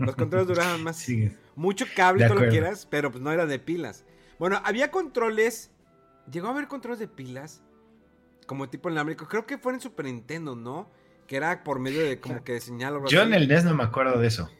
Los 0.00 0.16
controles 0.16 0.48
duraban 0.48 0.82
más. 0.82 1.06
Mucho 1.54 1.86
cable, 1.94 2.26
todo 2.26 2.36
lo 2.36 2.40
que 2.42 2.48
quieras, 2.48 2.86
pero 2.90 3.10
pues 3.10 3.22
no 3.22 3.30
era 3.30 3.46
de 3.46 3.58
pilas. 3.58 4.04
Bueno, 4.38 4.60
había 4.64 4.90
controles. 4.90 5.70
Llegó 6.30 6.48
a 6.48 6.50
haber 6.50 6.68
controles 6.68 6.98
de 6.98 7.06
pilas 7.06 7.62
como 8.46 8.68
tipo 8.68 8.88
inalámbrico. 8.88 9.28
Creo 9.28 9.46
que 9.46 9.58
fue 9.58 9.74
en 9.74 9.80
Super 9.80 10.06
Nintendo, 10.06 10.56
¿no? 10.56 10.90
que 11.26 11.36
era 11.36 11.64
por 11.64 11.78
medio 11.78 12.04
de 12.04 12.20
como 12.20 12.44
que 12.44 12.60
señal 12.60 12.94
o 12.94 12.96
algo 12.96 13.08
Yo 13.08 13.22
en 13.22 13.34
el 13.34 13.48
NES 13.48 13.64
no 13.64 13.74
me 13.74 13.84
acuerdo 13.84 14.18
de 14.18 14.26
eso. 14.26 14.50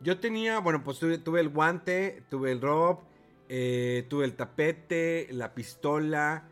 Yo 0.00 0.20
tenía, 0.20 0.60
bueno, 0.60 0.84
pues 0.84 0.98
tuve, 0.98 1.18
tuve 1.18 1.40
el 1.40 1.48
guante, 1.48 2.22
tuve 2.30 2.52
el 2.52 2.60
rob, 2.60 3.00
eh, 3.48 4.06
tuve 4.08 4.26
el 4.26 4.34
tapete, 4.34 5.26
la 5.32 5.54
pistola. 5.54 6.48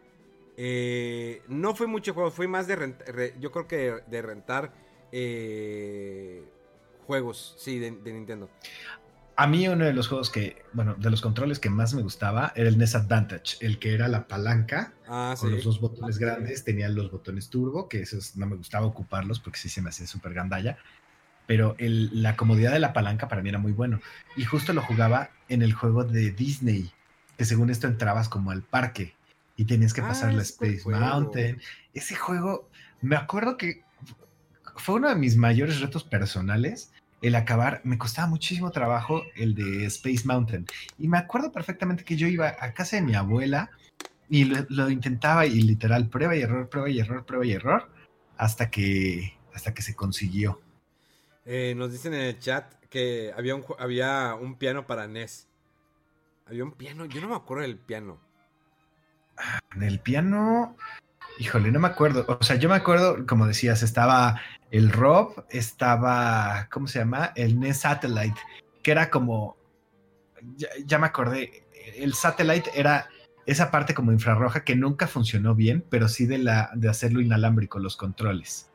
Eh, 0.56 1.42
no 1.48 1.74
fue 1.74 1.86
mucho 1.86 2.14
juego, 2.14 2.30
fue 2.30 2.48
más 2.48 2.66
de 2.66 2.76
rentar, 2.76 3.14
yo 3.38 3.50
creo 3.52 3.66
que 3.68 3.76
de, 3.76 4.00
de 4.08 4.22
rentar 4.22 4.72
eh, 5.12 6.42
juegos, 7.06 7.54
sí, 7.58 7.78
de, 7.78 7.90
de 7.92 8.12
Nintendo. 8.12 8.48
A 9.36 9.46
mí 9.46 9.68
uno 9.68 9.84
de 9.84 9.92
los 9.92 10.08
juegos 10.08 10.30
que, 10.30 10.62
bueno, 10.72 10.94
de 10.94 11.10
los 11.10 11.20
controles 11.20 11.58
que 11.58 11.68
más 11.68 11.92
me 11.92 12.02
gustaba 12.02 12.52
era 12.56 12.68
el 12.70 12.76
NES 12.76 12.94
Advantage, 12.94 13.56
el 13.60 13.78
que 13.78 13.92
era 13.94 14.08
la 14.08 14.26
palanca 14.28 14.94
Ah, 15.08 15.34
con 15.38 15.50
sí. 15.50 15.56
los 15.56 15.64
dos 15.64 15.80
botones 15.80 16.18
grandes, 16.18 16.64
tenía 16.64 16.88
los 16.88 17.10
botones 17.10 17.50
turbo, 17.50 17.88
que 17.88 18.00
esos 18.00 18.36
no 18.36 18.46
me 18.46 18.56
gustaba 18.56 18.86
ocuparlos 18.86 19.38
porque 19.40 19.58
sí 19.58 19.68
se 19.68 19.82
me 19.82 19.90
hacía 19.90 20.06
súper 20.06 20.32
gandalla, 20.32 20.78
pero 21.46 21.74
el- 21.78 22.22
la 22.22 22.36
comodidad 22.36 22.72
de 22.72 22.80
la 22.80 22.92
palanca 22.94 23.28
para 23.28 23.42
mí 23.42 23.50
era 23.50 23.58
muy 23.58 23.72
bueno. 23.72 24.00
Y 24.36 24.44
justo 24.44 24.72
lo 24.72 24.82
jugaba 24.82 25.30
en 25.48 25.62
el 25.62 25.74
juego 25.74 26.04
de 26.04 26.30
Disney, 26.32 26.90
que 27.36 27.44
según 27.44 27.70
esto 27.70 27.86
entrabas 27.86 28.28
como 28.30 28.50
al 28.50 28.62
parque 28.62 29.14
y 29.56 29.64
tenías 29.66 29.94
que 29.94 30.02
Ah, 30.02 30.08
pasar 30.08 30.34
la 30.34 30.42
fue 30.58 30.68
el 30.68 30.74
Space 30.74 30.80
juego. 30.80 31.00
Mountain. 31.00 31.60
Ese 31.94 32.14
juego, 32.16 32.70
me 33.00 33.16
acuerdo 33.16 33.56
que 33.56 33.84
fue 34.76 34.96
uno 34.96 35.08
de 35.08 35.16
mis 35.16 35.36
mayores 35.36 35.80
retos 35.80 36.04
personales. 36.04 36.92
El 37.22 37.34
acabar, 37.34 37.80
me 37.84 37.98
costaba 37.98 38.28
muchísimo 38.28 38.70
trabajo 38.70 39.22
el 39.36 39.54
de 39.54 39.86
Space 39.86 40.22
Mountain. 40.26 40.66
Y 40.98 41.08
me 41.08 41.18
acuerdo 41.18 41.50
perfectamente 41.52 42.04
que 42.04 42.16
yo 42.16 42.26
iba 42.28 42.56
a 42.60 42.72
casa 42.74 42.96
de 42.96 43.02
mi 43.02 43.14
abuela 43.14 43.70
y 44.28 44.44
lo, 44.44 44.66
lo 44.68 44.90
intentaba 44.90 45.46
y 45.46 45.60
literal 45.62 46.08
prueba 46.08 46.36
y 46.36 46.42
error, 46.42 46.68
prueba 46.68 46.90
y 46.90 47.00
error, 47.00 47.24
prueba 47.26 47.46
y 47.46 47.52
error, 47.52 47.90
hasta 48.36 48.70
que, 48.70 49.34
hasta 49.54 49.72
que 49.74 49.82
se 49.82 49.94
consiguió. 49.94 50.60
Eh, 51.44 51.74
nos 51.76 51.92
dicen 51.92 52.14
en 52.14 52.22
el 52.22 52.38
chat 52.38 52.74
que 52.90 53.32
había 53.36 53.54
un, 53.54 53.64
había 53.78 54.34
un 54.34 54.56
piano 54.58 54.86
para 54.86 55.06
NES. 55.06 55.48
Había 56.46 56.64
un 56.64 56.72
piano, 56.72 57.06
yo 57.06 57.20
no 57.20 57.28
me 57.28 57.36
acuerdo 57.36 57.62
del 57.62 57.78
piano. 57.78 58.20
En 59.74 59.82
el 59.82 60.00
piano, 60.00 60.76
híjole, 61.38 61.70
no 61.70 61.80
me 61.80 61.88
acuerdo. 61.88 62.24
O 62.28 62.42
sea, 62.42 62.56
yo 62.56 62.68
me 62.68 62.74
acuerdo, 62.76 63.26
como 63.26 63.46
decías, 63.46 63.82
estaba 63.82 64.40
el 64.70 64.90
Rob, 64.90 65.44
estaba, 65.50 66.68
¿cómo 66.70 66.86
se 66.86 66.98
llama? 67.00 67.32
El 67.36 67.58
NES 67.60 67.80
Satellite, 67.80 68.40
que 68.82 68.90
era 68.90 69.10
como, 69.10 69.56
ya, 70.56 70.68
ya 70.84 70.98
me 70.98 71.06
acordé, 71.06 71.64
el 71.96 72.14
Satellite 72.14 72.70
era 72.74 73.08
esa 73.46 73.70
parte 73.70 73.94
como 73.94 74.10
infrarroja 74.12 74.64
que 74.64 74.74
nunca 74.74 75.06
funcionó 75.06 75.54
bien, 75.54 75.84
pero 75.88 76.08
sí 76.08 76.26
de, 76.26 76.38
la, 76.38 76.70
de 76.74 76.88
hacerlo 76.88 77.20
inalámbrico, 77.20 77.78
los 77.78 77.96
controles. 77.96 78.68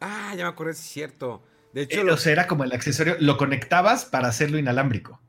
Ah, 0.00 0.34
ya 0.36 0.44
me 0.44 0.50
acordé, 0.50 0.72
es 0.72 0.78
cierto. 0.78 1.42
De 1.72 1.82
hecho, 1.82 2.00
Eh, 2.00 2.04
lo- 2.04 2.14
o 2.14 2.16
sea, 2.16 2.32
era 2.32 2.46
como 2.46 2.64
el 2.64 2.72
accesorio, 2.72 3.16
lo 3.18 3.36
conectabas 3.36 4.04
para 4.04 4.28
hacerlo 4.28 4.58
inalámbrico. 4.58 5.20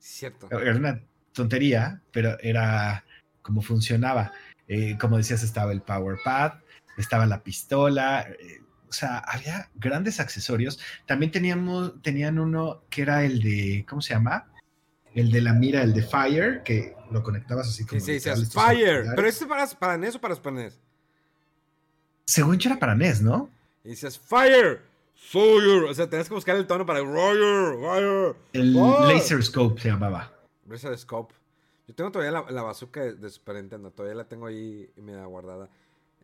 cierto. 0.00 0.48
Era 0.50 0.74
una 0.74 1.00
tontería, 1.32 2.00
pero 2.12 2.36
era 2.40 3.04
como 3.46 3.62
funcionaba. 3.62 4.32
Eh, 4.66 4.98
como 5.00 5.16
decías, 5.16 5.44
estaba 5.44 5.70
el 5.70 5.80
Power 5.80 6.18
Pad, 6.24 6.54
estaba 6.98 7.26
la 7.26 7.44
pistola, 7.44 8.26
eh, 8.40 8.60
o 8.88 8.92
sea, 8.92 9.18
había 9.18 9.70
grandes 9.76 10.18
accesorios. 10.18 10.80
También 11.06 11.30
teníamos, 11.30 12.02
tenían 12.02 12.40
uno 12.40 12.82
que 12.90 13.02
era 13.02 13.24
el 13.24 13.40
de, 13.40 13.86
¿cómo 13.88 14.02
se 14.02 14.14
llama? 14.14 14.48
El 15.14 15.30
de 15.30 15.40
la 15.42 15.52
mira, 15.52 15.82
el 15.82 15.92
de 15.94 16.02
Fire, 16.02 16.62
que 16.64 16.96
lo 17.12 17.22
conectabas 17.22 17.68
así 17.68 17.84
Sí, 17.84 17.88
como. 17.88 18.00
sí, 18.00 18.12
dices 18.14 18.40
estos 18.40 18.62
Fire. 18.62 19.06
Pero 19.14 19.28
este 19.28 19.46
para, 19.46 19.64
para 19.68 19.96
NES 19.96 20.16
o 20.16 20.20
para 20.20 20.34
Super 20.34 20.52
NES. 20.54 20.80
Según 22.24 22.58
yo 22.58 22.70
era 22.70 22.78
para 22.80 22.96
NES, 22.96 23.22
¿no? 23.22 23.48
Y 23.84 23.90
dices 23.90 24.18
Fire. 24.18 24.82
Fire. 25.14 25.84
O 25.88 25.94
sea, 25.94 26.10
tenías 26.10 26.28
que 26.28 26.34
buscar 26.34 26.56
el 26.56 26.66
tono 26.66 26.84
para 26.84 26.98
Fire. 26.98 27.78
Fire. 27.80 28.36
El 28.52 28.72
Fire. 28.74 29.14
Laser 29.14 29.42
Scope 29.44 29.80
se 29.80 29.88
llamaba. 29.88 30.32
Laser 30.68 30.98
Scope. 30.98 31.32
Yo 31.86 31.94
tengo 31.94 32.10
todavía 32.10 32.32
la, 32.32 32.50
la 32.50 32.62
bazooka 32.62 33.00
de, 33.00 33.14
de 33.14 33.30
Super 33.30 33.56
Nintendo. 33.56 33.90
Todavía 33.92 34.16
la 34.16 34.28
tengo 34.28 34.46
ahí 34.46 34.90
media 34.96 35.24
guardada. 35.26 35.68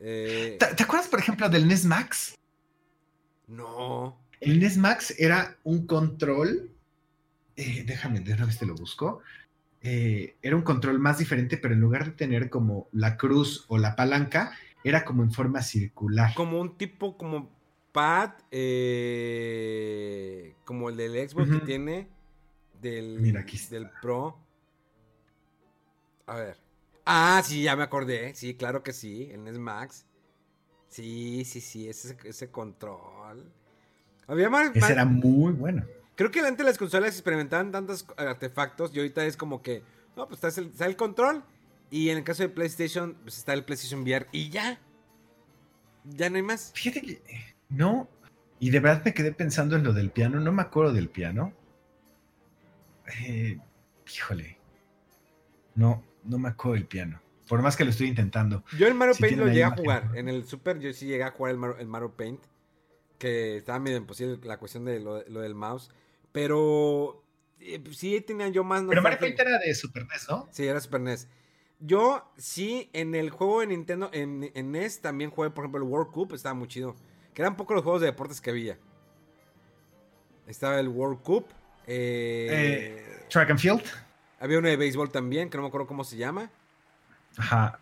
Eh, 0.01 0.57
¿Te, 0.59 0.75
te 0.75 0.83
acuerdas, 0.83 1.09
por 1.09 1.21
ejemplo, 1.21 1.49
del 1.49 1.69
NES 1.69 1.85
Max? 1.85 2.35
no. 3.47 4.19
El 4.41 4.59
NES 4.59 4.77
Max 4.77 5.15
era 5.19 5.57
un 5.63 5.87
control. 5.87 6.69
eh, 7.55 7.85
déjame, 7.87 8.19
de 8.21 8.33
una 8.35 8.47
vez 8.47 8.59
te 8.59 8.67
lo 8.67 8.75
busco. 8.75 9.21
Eh, 9.83 10.35
era 10.43 10.57
un 10.57 10.63
control 10.63 10.99
más 10.99 11.19
diferente, 11.19 11.57
pero 11.59 11.75
en 11.75 11.81
lugar 11.81 12.05
de 12.07 12.11
tener 12.13 12.51
como 12.51 12.89
la 12.93 13.17
cruz 13.17 13.65
o 13.69 13.79
la 13.79 13.95
palanca, 13.95 14.53
era 14.83 15.05
como 15.05 15.23
en 15.23 15.31
forma 15.33 15.63
circular. 15.63 16.35
Como 16.35 16.61
un 16.61 16.77
tipo 16.77 17.17
como 17.17 17.51
pad. 17.93 18.33
eh, 19.53 20.55
como 20.65 20.89
el 20.89 20.97
del 20.97 21.29
Xbox 21.29 21.49
que 21.51 21.59
tiene. 21.61 22.09
Del, 22.81 23.21
Mira, 23.21 23.41
aquí 23.43 23.57
está. 23.57 23.77
del 23.77 23.91
Pro. 24.01 24.39
A 26.33 26.37
ver. 26.37 26.57
Ah, 27.05 27.43
sí, 27.45 27.63
ya 27.65 27.77
me 27.77 27.83
acordé. 27.83 28.35
Sí, 28.35 28.55
claro 28.55 28.83
que 28.83 28.95
sí. 28.95 29.29
El 29.33 29.45
NES 29.45 29.59
Max. 29.59 30.07
Sí, 30.89 31.45
sí, 31.45 31.61
sí. 31.61 31.89
Ese, 31.91 32.17
ese 32.25 32.51
control. 32.51 33.53
Había 34.27 34.49
más. 34.49 34.69
más- 34.69 34.77
Ese 34.77 34.93
era 34.93 35.05
muy 35.05 35.53
bueno. 35.53 35.85
Creo 36.15 36.31
que 36.31 36.41
antes 36.41 36.65
las 36.65 36.79
consolas 36.79 37.11
experimentaban 37.11 37.71
tantos 37.71 38.07
artefactos 38.17 38.95
y 38.95 38.99
ahorita 38.99 39.27
es 39.27 39.37
como 39.37 39.61
que, 39.63 39.83
no, 40.17 40.27
pues 40.27 40.43
está 40.43 40.59
el, 40.61 40.69
está 40.69 40.87
el 40.87 40.97
control 40.97 41.43
y 41.91 42.09
en 42.09 42.19
el 42.19 42.25
caso 42.25 42.43
de 42.43 42.49
PlayStation, 42.49 43.15
pues 43.23 43.37
está 43.39 43.53
el 43.53 43.65
PlayStation 43.65 44.01
VR 44.03 44.27
y 44.33 44.49
ya. 44.49 44.79
Ya 46.05 46.31
no 46.31 46.37
hay 46.37 46.43
más. 46.43 46.73
Fíjate 46.75 47.03
que 47.03 47.23
no. 47.69 48.09
Y 48.59 48.71
de 48.71 48.81
verdad 48.81 49.03
me 49.05 49.13
quedé 49.13 49.33
pensando 49.33 49.77
en 49.77 49.85
lo 49.85 49.93
del 49.93 50.11
piano. 50.11 50.41
No 50.41 50.51
me 50.53 50.63
acuerdo 50.63 50.93
del 50.95 51.09
piano. 51.11 51.53
Eh, 53.21 53.59
híjole. 54.15 54.57
No, 55.75 56.03
no 56.25 56.39
me 56.39 56.49
acuerdo 56.49 56.75
del 56.75 56.87
piano. 56.87 57.21
Por 57.49 57.61
más 57.61 57.77
que 57.77 57.85
lo 57.85 57.91
estoy 57.91 58.09
intentando. 58.09 58.65
Yo 58.79 58.87
el 58.87 58.95
Mario 58.95 59.15
Paint 59.19 59.39
lo 59.39 59.47
llegué 59.47 59.65
a 59.65 59.71
jugar. 59.71 60.11
En 60.15 60.29
el 60.29 60.47
Super 60.47 60.79
yo 60.79 60.93
sí 60.93 61.07
llegué 61.07 61.25
a 61.25 61.31
jugar 61.33 61.53
el 61.53 61.59
Mario, 61.59 61.77
el 61.79 61.87
Mario 61.87 62.13
Paint. 62.17 62.41
Que 63.19 63.59
estaba 63.59 63.79
medio 63.79 63.99
imposible 63.99 64.39
la 64.45 64.59
cuestión 64.59 64.85
de 64.85 65.01
lo, 65.01 65.23
lo 65.29 65.41
del 65.41 65.55
mouse. 65.55 65.91
Pero 66.33 67.23
eh, 67.61 67.79
pues 67.79 67.99
sí 67.99 68.21
tenía 68.21 68.49
yo 68.49 68.65
más... 68.65 68.83
Pero 68.89 69.03
Mario. 69.03 69.19
Paint 69.19 69.39
era 69.39 69.59
de 69.59 69.75
Super 69.75 70.07
NES, 70.07 70.27
¿no? 70.31 70.49
Sí, 70.51 70.67
era 70.67 70.81
Super 70.81 71.01
NES. 71.01 71.29
Yo 71.79 72.33
sí, 72.37 72.89
en 72.93 73.15
el 73.15 73.31
juego 73.31 73.61
de 73.61 73.67
Nintendo, 73.67 74.09
en, 74.13 74.51
en 74.55 74.73
NES 74.73 75.01
también 75.01 75.31
jugué, 75.31 75.51
por 75.51 75.65
ejemplo, 75.65 75.83
el 75.83 75.89
World 75.89 76.11
Cup, 76.13 76.33
estaba 76.33 76.55
muy 76.55 76.69
chido. 76.69 76.97
Que 77.35 77.43
eran 77.43 77.57
pocos 77.57 77.75
los 77.75 77.83
juegos 77.83 78.01
de 78.01 78.07
deportes 78.07 78.41
que 78.41 78.51
había. 78.51 78.79
Estaba 80.47 80.79
el 80.81 80.89
World 80.89 81.23
Cup. 81.23 81.47
eh, 81.87 83.25
Track 83.29 83.51
and 83.51 83.59
Field. 83.59 83.83
Había 84.43 84.59
uno 84.59 84.69
de 84.69 84.77
béisbol 84.77 85.11
también, 85.11 85.49
que 85.51 85.57
no 85.57 85.63
me 85.63 85.69
acuerdo 85.69 85.87
cómo 85.87 86.05
se 86.05 86.17
llama. 86.17 86.51
Ajá. 87.37 87.79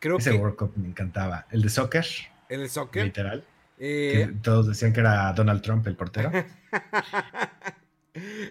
Creo 0.00 0.18
Ese 0.18 0.30
que 0.32 0.36
World 0.38 0.56
Cup 0.56 0.72
me 0.76 0.88
encantaba. 0.88 1.46
El 1.50 1.62
de 1.62 1.68
soccer, 1.68 2.06
el 2.48 2.68
soccer. 2.70 3.04
literal. 3.04 3.44
eh, 3.78 4.26
Que 4.28 4.32
todos 4.42 4.68
decían 4.68 4.92
que 4.92 5.00
era 5.00 5.32
Donald 5.32 5.62
Trump 5.62 5.86
el 5.86 5.96
portero. 5.96 6.30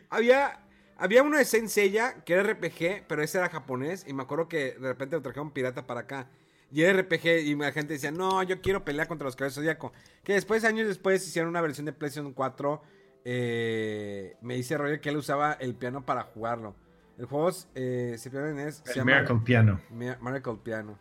había, 0.09 0.59
había 0.97 1.23
uno 1.23 1.37
de 1.37 1.45
Saint 1.45 1.67
Seiya 1.69 2.15
que 2.25 2.33
era 2.33 2.43
RPG, 2.43 3.05
pero 3.07 3.23
ese 3.23 3.37
era 3.37 3.49
japonés. 3.49 4.05
Y 4.07 4.13
me 4.13 4.23
acuerdo 4.23 4.47
que 4.47 4.73
de 4.73 4.87
repente 4.89 5.15
lo 5.15 5.21
trajeron 5.21 5.51
pirata 5.51 5.85
para 5.87 6.01
acá. 6.01 6.27
Y 6.71 6.81
era 6.81 7.01
RPG 7.01 7.25
y 7.45 7.55
la 7.55 7.71
gente 7.71 7.93
decía, 7.93 8.11
no, 8.11 8.43
yo 8.43 8.61
quiero 8.61 8.83
pelear 8.83 9.07
contra 9.07 9.25
los 9.25 9.35
caballeros 9.37 9.55
zodiaco. 9.55 9.93
Que 10.23 10.33
después, 10.33 10.65
años 10.65 10.85
después, 10.87 11.25
hicieron 11.25 11.49
una 11.49 11.61
versión 11.61 11.85
de 11.85 11.93
PlayStation 11.93 12.33
4. 12.33 12.81
eh, 13.23 14.35
me 14.41 14.55
dice 14.55 14.77
Roger 14.77 14.99
que 14.99 15.09
él 15.09 15.17
usaba 15.17 15.53
el 15.53 15.75
piano 15.75 16.05
para 16.05 16.23
jugarlo. 16.23 16.75
El 17.17 17.25
juego 17.25 17.49
eh, 17.75 18.15
se 18.17 18.29
pierde 18.29 18.51
en 18.51 18.59
es, 18.59 18.81
se 18.85 18.91
El 18.91 18.95
llama 18.97 19.11
Miracle 19.13 19.39
Piano. 19.43 19.81
Mi- 19.89 20.15
Miracle 20.21 20.57
Piano. 20.63 20.99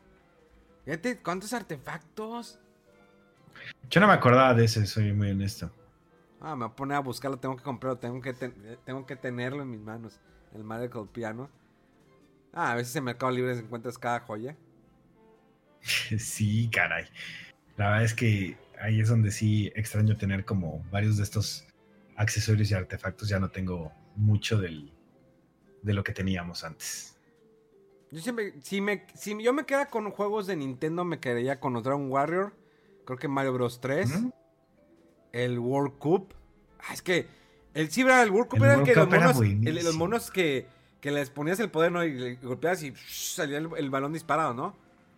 Fíjate, 0.84 1.18
¿cuántos 1.20 1.52
artefactos? 1.52 2.58
Yo 3.90 4.00
no 4.00 4.06
me 4.06 4.12
acordaba 4.14 4.54
de 4.54 4.64
ese, 4.64 4.86
soy 4.86 5.12
muy 5.12 5.30
honesto. 5.30 5.70
Ah, 6.40 6.54
me 6.54 6.64
voy 6.64 6.72
a 6.72 6.76
poner 6.76 6.96
a 6.96 7.00
buscarlo, 7.00 7.38
tengo 7.38 7.56
que 7.56 7.62
comprarlo, 7.62 7.98
tengo 7.98 8.20
que, 8.20 8.32
ten- 8.34 8.78
tengo 8.84 9.04
que 9.06 9.16
tenerlo 9.16 9.62
en 9.62 9.70
mis 9.70 9.80
manos. 9.80 10.20
El 10.54 10.64
Miracle 10.64 11.06
Piano. 11.12 11.50
Ah, 12.52 12.72
a 12.72 12.74
veces 12.76 12.94
en 12.96 13.04
Mercado 13.04 13.32
Libre 13.32 13.52
encuentras 13.58 13.98
cada 13.98 14.20
joya. 14.20 14.56
Sí, 16.18 16.68
caray. 16.72 17.06
La 17.76 17.88
verdad 17.90 18.04
es 18.04 18.14
que 18.14 18.56
ahí 18.80 19.00
es 19.00 19.08
donde 19.08 19.30
sí 19.30 19.70
extraño 19.76 20.16
tener 20.16 20.44
como 20.44 20.82
varios 20.90 21.16
de 21.16 21.22
estos 21.22 21.66
accesorios 22.16 22.70
y 22.70 22.74
artefactos. 22.74 23.28
Ya 23.28 23.38
no 23.38 23.50
tengo 23.50 23.92
mucho 24.16 24.58
del, 24.58 24.92
de 25.86 25.94
lo 25.94 26.04
que 26.04 26.12
teníamos 26.12 26.64
antes. 26.64 27.16
Yo 28.10 28.20
siempre, 28.20 28.54
si, 28.62 28.80
me, 28.80 29.06
si 29.14 29.40
yo 29.42 29.52
me 29.52 29.64
quedara 29.64 29.86
con 29.88 30.10
juegos 30.10 30.46
de 30.46 30.56
Nintendo, 30.56 31.04
me 31.04 31.18
quedaría 31.20 31.58
con 31.60 31.72
los 31.72 31.82
Dragon 31.82 32.10
Warrior. 32.10 32.52
Creo 33.04 33.18
que 33.18 33.28
Mario 33.28 33.52
Bros 33.52 33.80
3. 33.80 34.10
Ujú. 34.10 34.32
El 35.32 35.58
World 35.58 35.98
Cup. 35.98 36.34
Ah, 36.80 36.92
es 36.94 37.02
que 37.02 37.26
el 37.74 37.88
¿verdad? 38.04 38.22
el 38.24 38.30
World 38.30 38.48
Cup 38.50 38.58
El 38.58 38.64
era 38.64 38.74
el 38.74 38.82
que 38.84 38.94
los 38.94 39.08
monos, 39.08 39.40
el- 39.40 39.84
los 39.84 39.94
monos 39.96 40.30
que, 40.30 40.66
que 41.00 41.10
les 41.10 41.30
ponías 41.30 41.60
el 41.60 41.70
poder, 41.70 41.92
¿no? 41.92 42.04
Y 42.04 42.12
le 42.14 42.34
golpeabas 42.36 42.82
y 42.82 42.92
salía 42.96 43.58
el, 43.58 43.68
el 43.76 43.90
balón 43.90 44.12
disparado, 44.12 44.54
¿no? 44.54 44.76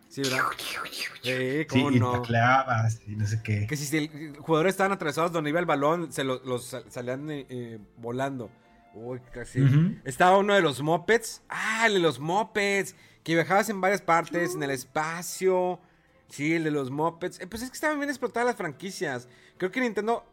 Sí, 0.08 0.22
¿verdad? 0.22 0.38
Sí, 0.58 0.80
Sí, 1.22 1.66
cómo 1.68 1.90
y 1.92 2.00
no. 2.00 2.12
tacleabas 2.12 3.00
y 3.06 3.14
no 3.16 3.26
sé 3.26 3.42
qué. 3.42 3.66
Que 3.66 3.76
si 3.76 3.96
el 3.96 4.36
jugadores 4.38 4.72
estaban 4.72 4.92
atravesados 4.92 5.30
donde 5.32 5.50
iba 5.50 5.60
el 5.60 5.66
balón, 5.66 6.10
se 6.12 6.24
lo- 6.24 6.42
los 6.44 6.64
sal- 6.64 6.84
salían 6.88 7.30
eh, 7.30 7.46
eh, 7.50 7.78
volando. 7.98 8.50
Uy, 8.94 9.20
casi. 9.32 9.60
Estaba 10.04 10.38
uno 10.38 10.54
de 10.54 10.60
los 10.60 10.82
mopeds. 10.82 11.42
Ah, 11.48 11.84
el 11.86 11.94
de 11.94 11.98
los 12.00 12.18
mopeds. 12.18 12.94
Que 13.22 13.34
viajabas 13.34 13.68
en 13.68 13.80
varias 13.80 14.02
partes, 14.02 14.54
en 14.54 14.62
el 14.62 14.70
espacio. 14.70 15.80
Sí, 16.28 16.54
el 16.54 16.64
de 16.64 16.70
los 16.70 16.90
mopeds. 16.90 17.40
Eh, 17.40 17.46
pues 17.46 17.62
es 17.62 17.70
que 17.70 17.74
estaban 17.74 17.98
bien 17.98 18.10
explotadas 18.10 18.46
las 18.46 18.56
franquicias. 18.56 19.28
Creo 19.56 19.70
que 19.70 19.80
Nintendo 19.80 20.24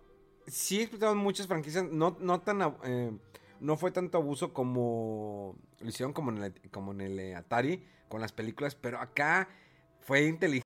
sí 0.47 0.81
explotaron 0.81 1.17
muchas 1.17 1.47
franquicias. 1.47 1.85
No, 1.91 2.17
no 2.19 2.41
tan. 2.41 2.61
eh, 2.83 3.11
no 3.59 3.77
fue 3.77 3.91
tanto 3.91 4.17
abuso 4.17 4.53
como 4.53 5.55
lo 5.79 5.89
hicieron 5.89 6.13
como 6.13 6.31
en 6.31 6.43
el, 6.43 6.53
como 6.71 6.91
en 6.91 7.01
el 7.01 7.19
eh, 7.19 7.35
Atari 7.35 7.85
con 8.09 8.21
las 8.21 8.31
películas. 8.31 8.75
Pero 8.75 8.99
acá 8.99 9.49
fue 10.01 10.25
inteligente. 10.25 10.65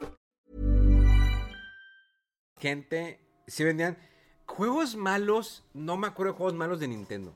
gente, 2.61 3.19
si 3.47 3.63
vendían 3.65 3.97
juegos 4.45 4.95
malos, 4.95 5.65
no 5.73 5.97
me 5.97 6.07
acuerdo 6.07 6.33
de 6.33 6.37
juegos 6.37 6.53
malos 6.55 6.79
de 6.79 6.87
Nintendo. 6.87 7.35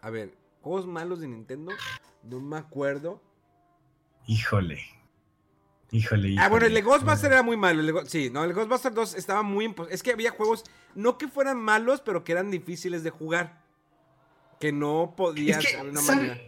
A 0.00 0.10
ver, 0.10 0.34
juegos 0.62 0.86
malos 0.86 1.20
de 1.20 1.28
Nintendo, 1.28 1.70
no 2.24 2.40
me 2.40 2.56
acuerdo. 2.56 3.22
Híjole. 4.26 4.80
Híjole. 5.90 6.36
Ah, 6.38 6.48
bueno, 6.48 6.66
el 6.66 6.72
de. 6.74 6.80
Ghostbuster 6.80 7.32
era 7.32 7.42
muy 7.42 7.56
malo. 7.58 7.80
el 8.00 8.08
sí, 8.08 8.30
no, 8.30 8.44
el 8.44 8.54
Ghostbuster 8.54 8.94
2 8.94 9.14
estaba 9.14 9.42
muy 9.42 9.74
Es 9.90 10.02
que 10.02 10.12
había 10.12 10.30
juegos, 10.30 10.64
no 10.94 11.18
que 11.18 11.28
fueran 11.28 11.58
malos, 11.60 12.00
pero 12.00 12.24
que 12.24 12.32
eran 12.32 12.50
difíciles 12.50 13.02
de 13.04 13.10
jugar. 13.10 13.60
Que 14.58 14.72
no 14.72 15.12
podías 15.16 15.58
Es 15.58 15.66
que, 15.66 15.72
de 15.74 15.80
alguna 15.80 16.00
¿sabe- 16.00 16.16
manera. 16.28 16.40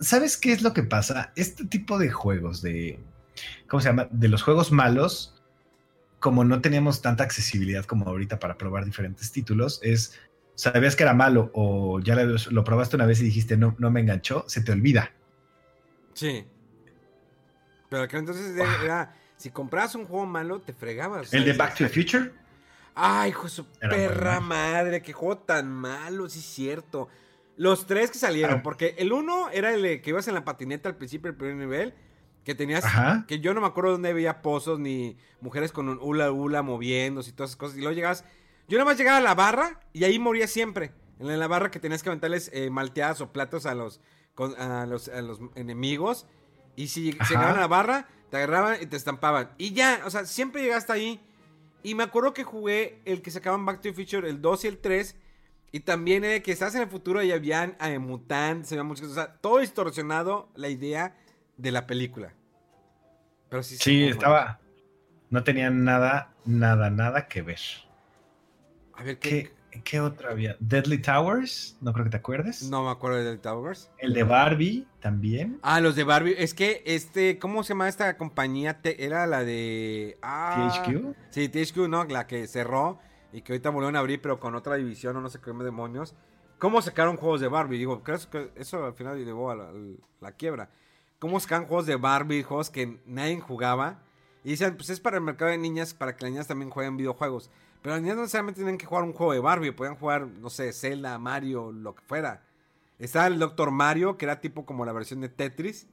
¿Sabes 0.00 0.36
qué 0.36 0.52
es 0.52 0.62
lo 0.62 0.74
que 0.74 0.82
pasa? 0.82 1.32
Este 1.36 1.64
tipo 1.64 1.98
de 1.98 2.10
juegos 2.10 2.60
de. 2.60 2.98
¿Cómo 3.68 3.80
se 3.80 3.88
llama? 3.88 4.08
De 4.10 4.28
los 4.28 4.42
juegos 4.42 4.70
malos, 4.72 5.41
como 6.22 6.44
no 6.44 6.62
teníamos 6.62 7.02
tanta 7.02 7.24
accesibilidad 7.24 7.84
como 7.84 8.06
ahorita 8.08 8.38
para 8.38 8.56
probar 8.56 8.86
diferentes 8.86 9.30
títulos, 9.32 9.78
es. 9.82 10.18
Sabías 10.54 10.96
que 10.96 11.02
era 11.02 11.14
malo 11.14 11.50
o 11.54 11.98
ya 12.00 12.14
lo, 12.14 12.36
lo 12.50 12.62
probaste 12.64 12.96
una 12.96 13.06
vez 13.06 13.20
y 13.20 13.24
dijiste 13.24 13.56
no, 13.56 13.74
no 13.78 13.90
me 13.90 14.00
enganchó, 14.00 14.44
se 14.48 14.60
te 14.62 14.70
olvida. 14.72 15.10
Sí. 16.12 16.46
Pero 17.88 18.06
que 18.08 18.16
entonces 18.18 18.54
era, 18.56 18.82
era- 18.84 19.16
si 19.36 19.50
comprabas 19.50 19.94
un 19.94 20.04
juego 20.06 20.24
malo, 20.26 20.60
te 20.60 20.72
fregabas. 20.72 21.32
El 21.34 21.44
de. 21.44 21.52
Back 21.54 21.76
to 21.76 21.84
the 21.84 21.88
Future. 21.88 22.32
Ay, 22.94 23.30
hijo 23.30 23.44
de 23.44 23.48
su 23.48 23.66
Era 23.80 23.90
perra 23.90 24.40
madre, 24.40 25.02
qué 25.02 25.12
juego 25.12 25.38
tan 25.38 25.68
malo, 25.72 26.28
sí 26.28 26.38
es 26.40 26.44
cierto. 26.44 27.08
Los 27.56 27.86
tres 27.86 28.10
que 28.10 28.18
salieron, 28.18 28.58
Ah. 28.58 28.62
porque 28.62 28.94
el 28.98 29.12
uno 29.12 29.48
era 29.50 29.72
el 29.74 30.00
que 30.02 30.10
ibas 30.10 30.28
en 30.28 30.34
la 30.34 30.44
patineta 30.44 30.88
al 30.90 30.96
principio 30.96 31.30
del 31.30 31.36
primer 31.38 31.56
nivel, 31.56 31.94
que 32.44 32.54
tenías, 32.54 32.84
Ajá. 32.84 33.24
que 33.28 33.40
yo 33.40 33.54
no 33.54 33.60
me 33.60 33.66
acuerdo 33.66 33.92
dónde 33.92 34.10
había 34.10 34.42
pozos 34.42 34.78
ni 34.78 35.16
mujeres 35.40 35.70
con 35.72 35.88
un 35.88 35.98
hula 36.00 36.30
hula 36.32 36.62
moviéndose 36.62 37.30
y 37.30 37.32
todas 37.32 37.50
esas 37.50 37.56
cosas. 37.58 37.76
Y 37.76 37.80
luego 37.80 37.94
llegabas, 37.94 38.24
yo 38.68 38.78
nada 38.78 38.90
más 38.90 38.98
llegaba 38.98 39.18
a 39.18 39.20
la 39.20 39.34
barra 39.34 39.80
y 39.92 40.04
ahí 40.04 40.18
moría 40.18 40.46
siempre. 40.46 40.92
En 41.20 41.38
la 41.38 41.46
barra 41.46 41.70
que 41.70 41.78
tenías 41.78 42.02
que 42.02 42.08
aventarles 42.08 42.50
eh, 42.52 42.68
malteadas 42.70 43.20
o 43.20 43.32
platos 43.32 43.64
a 43.66 43.74
los, 43.74 44.00
con- 44.34 44.60
a 44.60 44.86
los, 44.86 45.08
a 45.08 45.22
los 45.22 45.38
enemigos. 45.54 46.26
Y 46.74 46.88
si 46.88 47.16
Ajá. 47.18 47.28
llegaban 47.28 47.56
a 47.56 47.60
la 47.60 47.66
barra, 47.68 48.08
te 48.30 48.38
agarraban 48.38 48.78
y 48.82 48.86
te 48.86 48.96
estampaban. 48.96 49.50
Y 49.58 49.72
ya, 49.72 50.02
o 50.04 50.10
sea, 50.10 50.24
siempre 50.24 50.62
llegaste 50.62 50.92
ahí. 50.92 51.20
Y 51.84 51.94
me 51.94 52.02
acuerdo 52.02 52.32
que 52.34 52.44
jugué 52.44 53.00
el 53.04 53.22
que 53.22 53.30
sacaban 53.30 53.64
Back 53.66 53.76
to 53.82 53.82
the 53.82 53.92
Future, 53.92 54.28
el 54.28 54.40
2 54.40 54.64
y 54.64 54.68
el 54.68 54.78
3. 54.78 55.16
Y 55.70 55.80
también 55.80 56.24
eh, 56.24 56.42
que 56.42 56.50
estás 56.52 56.74
en 56.74 56.82
el 56.82 56.88
futuro 56.88 57.22
y 57.22 57.30
habían 57.32 57.76
eh, 57.80 57.98
mutantes, 57.98 58.72
había 58.72 58.82
muchas 58.84 59.06
cosas. 59.06 59.18
O 59.18 59.26
sea, 59.26 59.36
todo 59.40 59.58
distorsionado 59.58 60.48
la 60.54 60.68
idea 60.68 61.16
de 61.56 61.72
la 61.72 61.86
película. 61.86 62.34
Pero 63.48 63.62
sí, 63.62 63.76
Sí, 63.76 64.04
estaba. 64.04 64.60
No 65.30 65.44
tenía 65.44 65.70
nada, 65.70 66.32
nada, 66.44 66.90
nada 66.90 67.26
que 67.26 67.42
ver. 67.42 67.60
A 68.94 69.02
ver, 69.02 69.18
¿qué? 69.18 69.52
¿Qué, 69.70 69.82
qué 69.82 70.00
otra 70.00 70.30
había? 70.30 70.56
Deadly 70.60 70.98
Towers, 70.98 71.78
no 71.80 71.92
creo 71.92 72.04
que 72.04 72.10
te 72.10 72.16
acuerdes. 72.18 72.68
No 72.68 72.84
me 72.84 72.90
acuerdo 72.90 73.18
de 73.18 73.32
The 73.32 73.38
Towers. 73.38 73.90
El 73.98 74.12
de 74.12 74.22
Barbie 74.22 74.86
también. 75.00 75.58
Ah, 75.62 75.80
los 75.80 75.96
de 75.96 76.04
Barbie. 76.04 76.34
Es 76.36 76.52
que 76.52 76.82
este, 76.84 77.38
¿cómo 77.38 77.62
se 77.62 77.70
llama 77.70 77.88
esta 77.88 78.16
compañía? 78.16 78.80
Era 78.84 79.26
la 79.26 79.44
de. 79.44 80.18
Ah, 80.20 80.70
THQ. 80.84 81.16
Sí, 81.30 81.48
THQ, 81.48 81.88
¿no? 81.88 82.04
La 82.04 82.26
que 82.26 82.46
cerró 82.46 82.98
y 83.32 83.40
que 83.40 83.52
ahorita 83.52 83.70
volvieron 83.70 83.96
a 83.96 84.00
abrir, 84.00 84.20
pero 84.20 84.38
con 84.38 84.54
otra 84.54 84.76
división 84.76 85.16
o 85.16 85.20
no 85.20 85.30
sé 85.30 85.40
qué 85.40 85.52
demonios. 85.52 86.14
¿Cómo 86.58 86.80
sacaron 86.82 87.16
juegos 87.16 87.40
de 87.40 87.48
Barbie? 87.48 87.78
Digo, 87.78 88.02
creo 88.02 88.18
que 88.30 88.52
eso 88.56 88.84
al 88.84 88.94
final 88.94 89.24
llevó 89.24 89.50
a 89.50 89.56
la, 89.56 89.64
a 89.70 89.74
la 90.20 90.32
quiebra. 90.32 90.70
¿Cómo 91.22 91.38
sacaron 91.38 91.68
juegos 91.68 91.86
de 91.86 91.94
Barbie, 91.94 92.42
juegos 92.42 92.68
que 92.68 92.98
nadie 93.06 93.38
jugaba? 93.38 94.02
Y 94.42 94.48
dicen, 94.48 94.74
pues 94.74 94.90
es 94.90 94.98
para 94.98 95.18
el 95.18 95.22
mercado 95.22 95.52
de 95.52 95.56
niñas, 95.56 95.94
para 95.94 96.16
que 96.16 96.24
las 96.24 96.32
niñas 96.32 96.48
también 96.48 96.68
jueguen 96.68 96.96
videojuegos. 96.96 97.48
Pero 97.80 97.94
las 97.94 98.02
niñas 98.02 98.16
no 98.16 98.22
necesariamente 98.22 98.58
tienen 98.58 98.76
que 98.76 98.86
jugar 98.86 99.04
un 99.04 99.12
juego 99.12 99.32
de 99.32 99.38
Barbie, 99.38 99.70
podían 99.70 99.94
jugar, 99.94 100.26
no 100.26 100.50
sé, 100.50 100.72
Zelda, 100.72 101.16
Mario, 101.20 101.70
lo 101.70 101.94
que 101.94 102.02
fuera. 102.02 102.42
Estaba 102.98 103.28
el 103.28 103.38
Doctor 103.38 103.70
Mario, 103.70 104.18
que 104.18 104.24
era 104.24 104.40
tipo 104.40 104.66
como 104.66 104.84
la 104.84 104.92
versión 104.92 105.20
de 105.20 105.28
Tetris. 105.28 105.86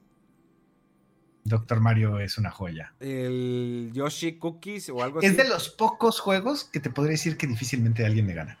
Doctor 1.44 1.78
Mario 1.78 2.18
es 2.18 2.36
una 2.36 2.50
joya. 2.50 2.92
El 2.98 3.92
Yoshi 3.94 4.32
Cookies 4.32 4.88
o 4.88 5.00
algo 5.00 5.20
así. 5.20 5.28
Es 5.28 5.36
de 5.36 5.48
los 5.48 5.68
pocos 5.68 6.18
juegos 6.18 6.64
que 6.64 6.80
te 6.80 6.90
podría 6.90 7.12
decir 7.12 7.36
que 7.36 7.46
difícilmente 7.46 8.04
alguien 8.04 8.26
le 8.26 8.34
gana. 8.34 8.58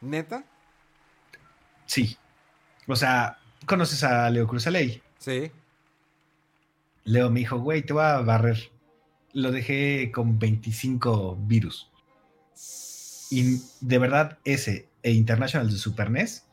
¿Neta? 0.00 0.42
Sí. 1.86 2.18
O 2.88 2.96
sea, 2.96 3.38
conoces 3.66 4.02
a 4.02 4.28
Leo 4.30 4.48
Cruzaley. 4.48 5.00
Sí. 5.18 5.52
Leo 7.04 7.30
me 7.30 7.40
dijo, 7.40 7.58
güey, 7.58 7.82
te 7.82 7.92
voy 7.92 8.04
a 8.04 8.20
barrer. 8.20 8.70
Lo 9.32 9.50
dejé 9.52 10.10
con 10.12 10.38
25 10.38 11.36
virus. 11.42 11.90
Y 13.30 13.60
de 13.80 13.98
verdad, 13.98 14.38
ese 14.44 14.88
e 15.02 15.12
International 15.12 15.70
de 15.70 15.76
Super 15.76 16.10
NES, 16.10 16.44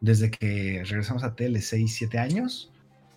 desde 0.00 0.30
que 0.30 0.82
regresamos 0.86 1.22
a 1.24 1.34
tele 1.34 1.60
6, 1.60 1.94
7 1.94 2.18
años, 2.18 2.70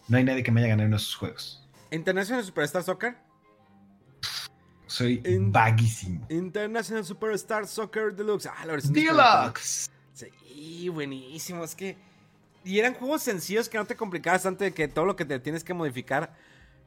no 0.07 0.17
hay 0.17 0.23
nadie 0.23 0.43
que 0.43 0.51
me 0.51 0.61
haya 0.61 0.69
ganado 0.69 0.87
en 0.87 0.93
esos 0.95 1.15
juegos. 1.15 1.63
International 1.91 2.43
Superstar 2.43 2.83
Soccer. 2.83 3.15
Soy 4.87 5.21
En- 5.23 5.51
vaguísimo. 5.51 6.25
International 6.29 7.03
Superstar 7.05 7.67
Soccer 7.67 8.15
Deluxe. 8.15 8.47
Ah, 8.47 8.65
la 8.65 8.73
versión 8.73 8.93
de 8.93 9.01
Deluxe. 9.01 9.89
Sí, 10.13 10.89
buenísimo. 10.89 11.63
Es 11.63 11.75
que. 11.75 11.97
Y 12.63 12.79
eran 12.79 12.93
juegos 12.95 13.21
sencillos 13.21 13.69
que 13.69 13.77
no 13.77 13.85
te 13.85 13.95
complicabas 13.95 14.43
tanto 14.43 14.63
de 14.63 14.73
que 14.73 14.87
todo 14.87 15.05
lo 15.05 15.15
que 15.15 15.23
te 15.25 15.39
tienes 15.39 15.63
que 15.63 15.73
modificar. 15.73 16.33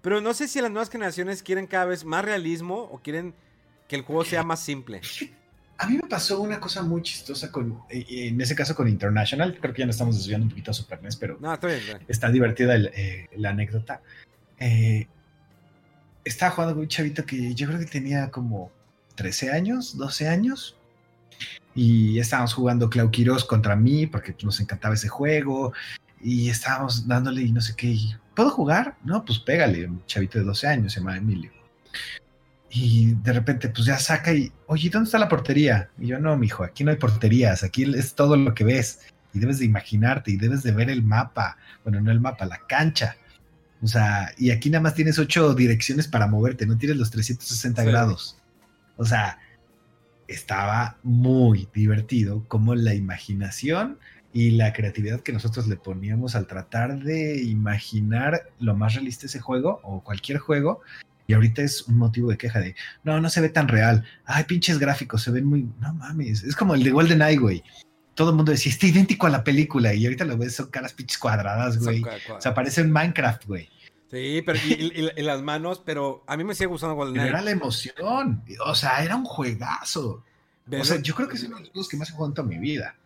Pero 0.02 0.20
no 0.20 0.32
sé 0.34 0.48
si 0.48 0.60
las 0.60 0.70
nuevas 0.70 0.90
generaciones 0.90 1.42
quieren 1.42 1.66
cada 1.66 1.84
vez 1.84 2.04
más 2.04 2.24
realismo 2.24 2.88
o 2.90 2.98
quieren 2.98 3.34
que 3.88 3.96
el 3.96 4.02
juego 4.02 4.24
sea 4.24 4.42
más 4.42 4.60
simple. 4.60 5.00
A 5.76 5.86
mí 5.86 5.96
me 5.96 6.08
pasó 6.08 6.40
una 6.40 6.60
cosa 6.60 6.82
muy 6.82 7.02
chistosa 7.02 7.50
con, 7.50 7.80
eh, 7.88 8.04
en 8.08 8.40
ese 8.40 8.54
caso 8.54 8.74
con 8.74 8.88
International. 8.88 9.58
Creo 9.60 9.74
que 9.74 9.80
ya 9.80 9.86
nos 9.86 9.96
estamos 9.96 10.16
desviando 10.16 10.44
un 10.44 10.50
poquito 10.50 10.70
a 10.70 10.74
Super 10.74 11.02
NES, 11.02 11.16
pero 11.16 11.38
No, 11.40 11.52
está 11.52 11.66
bien. 11.66 11.78
está 11.80 11.92
bien. 11.96 12.06
está 12.08 12.30
divertida 12.30 12.74
el, 12.74 12.90
eh, 12.94 13.28
la 13.36 13.50
anécdota. 13.50 14.02
Eh, 14.58 15.06
estaba 16.24 16.52
jugando 16.52 16.74
con 16.74 16.82
un 16.82 16.88
chavito 16.88 17.24
que 17.24 17.54
yo 17.54 17.66
creo 17.66 17.78
que 17.78 17.86
tenía 17.86 18.30
como 18.30 18.70
13 19.16 19.52
años, 19.52 19.96
12 19.96 20.28
años. 20.28 20.76
Y 21.74 22.18
estábamos 22.18 22.52
jugando 22.54 22.90
Clau 22.90 23.10
Quiroz 23.10 23.44
contra 23.44 23.74
mí 23.76 24.06
porque 24.06 24.36
nos 24.42 24.60
encantaba 24.60 24.94
ese 24.94 25.08
juego. 25.08 25.72
Y 26.20 26.50
estábamos 26.50 27.08
dándole 27.08 27.42
y 27.42 27.52
no 27.52 27.60
sé 27.60 27.74
qué. 27.74 27.86
y, 27.86 28.14
¿Puedo 28.34 28.50
jugar? 28.50 28.96
No, 29.04 29.24
pues 29.24 29.38
pégale. 29.38 29.86
Un 29.86 30.04
chavito 30.06 30.38
de 30.38 30.44
12 30.44 30.66
años, 30.66 30.92
se 30.92 31.00
llama 31.00 31.16
Emilio. 31.16 31.50
Y 32.70 33.14
de 33.14 33.32
repente, 33.32 33.68
pues 33.68 33.84
ya 33.86 33.98
saca 33.98 34.32
y, 34.32 34.52
oye, 34.66 34.88
¿dónde 34.90 35.06
está 35.08 35.18
la 35.18 35.28
portería? 35.28 35.90
Y 35.98 36.06
yo, 36.08 36.20
no, 36.20 36.36
mijo, 36.36 36.62
aquí 36.62 36.84
no 36.84 36.92
hay 36.92 36.96
porterías, 36.96 37.64
aquí 37.64 37.82
es 37.82 38.14
todo 38.14 38.36
lo 38.36 38.54
que 38.54 38.64
ves. 38.64 39.00
Y 39.32 39.40
debes 39.40 39.58
de 39.58 39.64
imaginarte 39.64 40.30
y 40.30 40.36
debes 40.36 40.62
de 40.62 40.72
ver 40.72 40.88
el 40.90 41.02
mapa. 41.02 41.56
Bueno, 41.82 42.00
no 42.00 42.10
el 42.10 42.20
mapa, 42.20 42.46
la 42.46 42.60
cancha. 42.68 43.16
O 43.82 43.86
sea, 43.86 44.32
y 44.36 44.50
aquí 44.50 44.70
nada 44.70 44.82
más 44.82 44.94
tienes 44.94 45.18
ocho 45.18 45.54
direcciones 45.54 46.06
para 46.06 46.26
moverte, 46.26 46.66
no 46.66 46.76
tienes 46.78 46.96
los 46.98 47.10
360 47.10 47.82
Sí. 47.82 47.88
grados. 47.88 48.38
O 48.96 49.04
sea, 49.04 49.38
estaba 50.28 50.98
muy 51.02 51.68
divertido 51.74 52.44
como 52.46 52.74
la 52.74 52.94
imaginación 52.94 53.98
y 54.32 54.52
la 54.52 54.72
creatividad 54.72 55.20
que 55.20 55.32
nosotros 55.32 55.66
le 55.66 55.76
poníamos 55.76 56.36
al 56.36 56.46
tratar 56.46 57.00
de 57.02 57.42
imaginar 57.42 58.50
lo 58.60 58.76
más 58.76 58.94
realista 58.94 59.26
ese 59.26 59.40
juego 59.40 59.80
o 59.82 60.02
cualquier 60.02 60.38
juego. 60.38 60.80
Y 61.26 61.34
ahorita 61.34 61.62
es 61.62 61.82
un 61.82 61.96
motivo 61.96 62.30
de 62.30 62.38
queja 62.38 62.60
de, 62.60 62.74
no, 63.04 63.20
no 63.20 63.28
se 63.30 63.40
ve 63.40 63.48
tan 63.48 63.68
real. 63.68 64.04
Ay, 64.24 64.44
pinches 64.44 64.78
gráficos, 64.78 65.22
se 65.22 65.30
ven 65.30 65.44
muy, 65.44 65.68
no 65.80 65.94
mames. 65.94 66.42
Es 66.42 66.56
como 66.56 66.74
el 66.74 66.82
de 66.82 66.90
GoldenEye, 66.90 67.36
güey. 67.36 67.62
Todo 68.14 68.30
el 68.30 68.36
mundo 68.36 68.52
decía, 68.52 68.72
está 68.72 68.86
idéntico 68.86 69.26
a 69.26 69.30
la 69.30 69.44
película. 69.44 69.94
Y 69.94 70.04
ahorita 70.04 70.24
lo 70.24 70.36
ves, 70.36 70.56
son 70.56 70.70
caras 70.70 70.92
pinches 70.92 71.18
cuadradas, 71.18 71.78
güey. 71.78 72.02
O 72.36 72.40
sea, 72.40 72.54
parece 72.54 72.80
en 72.80 72.92
Minecraft, 72.92 73.46
güey. 73.46 73.68
Sí, 74.10 74.42
pero 74.44 74.58
y, 74.58 75.12
y, 75.16 75.22
las 75.22 75.40
manos, 75.40 75.80
pero 75.84 76.24
a 76.26 76.36
mí 76.36 76.42
me 76.42 76.54
sigue 76.54 76.66
gustando 76.66 76.96
GoldenEye. 76.96 77.26
Pero 77.26 77.36
era 77.36 77.44
la 77.44 77.52
emoción. 77.52 78.42
O 78.66 78.74
sea, 78.74 79.04
era 79.04 79.14
un 79.14 79.24
juegazo. 79.24 80.24
O 80.72 80.84
sea, 80.84 81.00
yo 81.00 81.14
creo 81.14 81.28
que 81.28 81.36
es 81.36 81.44
uno 81.44 81.56
de 81.56 81.62
los 81.62 81.70
juegos 81.70 81.88
que 81.88 81.96
más 81.96 82.10
he 82.10 82.12
jugado 82.12 82.30
en 82.30 82.34
toda 82.34 82.48
mi 82.48 82.58
vida. 82.58 82.96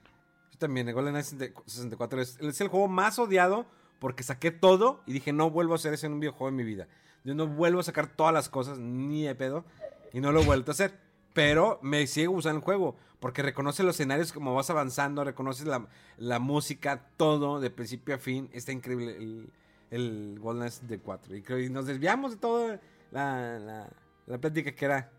También, 0.58 0.88
el 0.88 0.94
GoldenEye 0.94 1.22
64 1.22 2.20
es, 2.20 2.38
el 2.40 2.68
juego 2.68 2.88
más 2.88 3.18
odiado 3.18 3.66
porque 3.98 4.22
saqué 4.22 4.50
todo 4.50 5.02
y 5.06 5.12
dije, 5.12 5.32
no 5.32 5.50
vuelvo 5.50 5.72
a 5.72 5.76
hacer 5.76 5.94
eso 5.94 6.06
en 6.06 6.12
un 6.12 6.20
videojuego 6.20 6.48
en 6.48 6.56
mi 6.56 6.64
vida. 6.64 6.88
Yo 7.24 7.34
no 7.34 7.46
vuelvo 7.46 7.80
a 7.80 7.82
sacar 7.82 8.08
todas 8.08 8.34
las 8.34 8.48
cosas, 8.48 8.78
ni 8.78 9.22
de 9.22 9.34
pedo, 9.34 9.64
y 10.12 10.20
no 10.20 10.30
lo 10.30 10.42
he 10.42 10.44
vuelto 10.44 10.70
a 10.70 10.74
hacer. 10.74 11.00
Pero 11.32 11.78
me 11.82 12.06
sigue 12.06 12.26
gustando 12.26 12.58
el 12.58 12.64
juego, 12.64 12.96
porque 13.18 13.42
reconoce 13.42 13.82
los 13.82 13.96
escenarios 13.96 14.32
como 14.32 14.54
vas 14.54 14.68
avanzando, 14.70 15.24
reconoces 15.24 15.66
la, 15.66 15.88
la 16.18 16.38
música, 16.38 17.08
todo, 17.16 17.60
de 17.60 17.70
principio 17.70 18.14
a 18.14 18.18
fin. 18.18 18.50
Está 18.52 18.72
increíble 18.72 19.16
el, 19.16 19.50
el 19.90 20.38
GoldenEye 20.38 20.70
64. 20.70 21.36
Y, 21.36 21.64
y 21.64 21.70
nos 21.70 21.86
desviamos 21.86 22.32
de 22.32 22.36
toda 22.36 22.80
la, 23.10 23.58
la, 23.58 23.88
la 24.26 24.38
plática 24.38 24.72
que 24.72 24.84
era, 24.84 25.10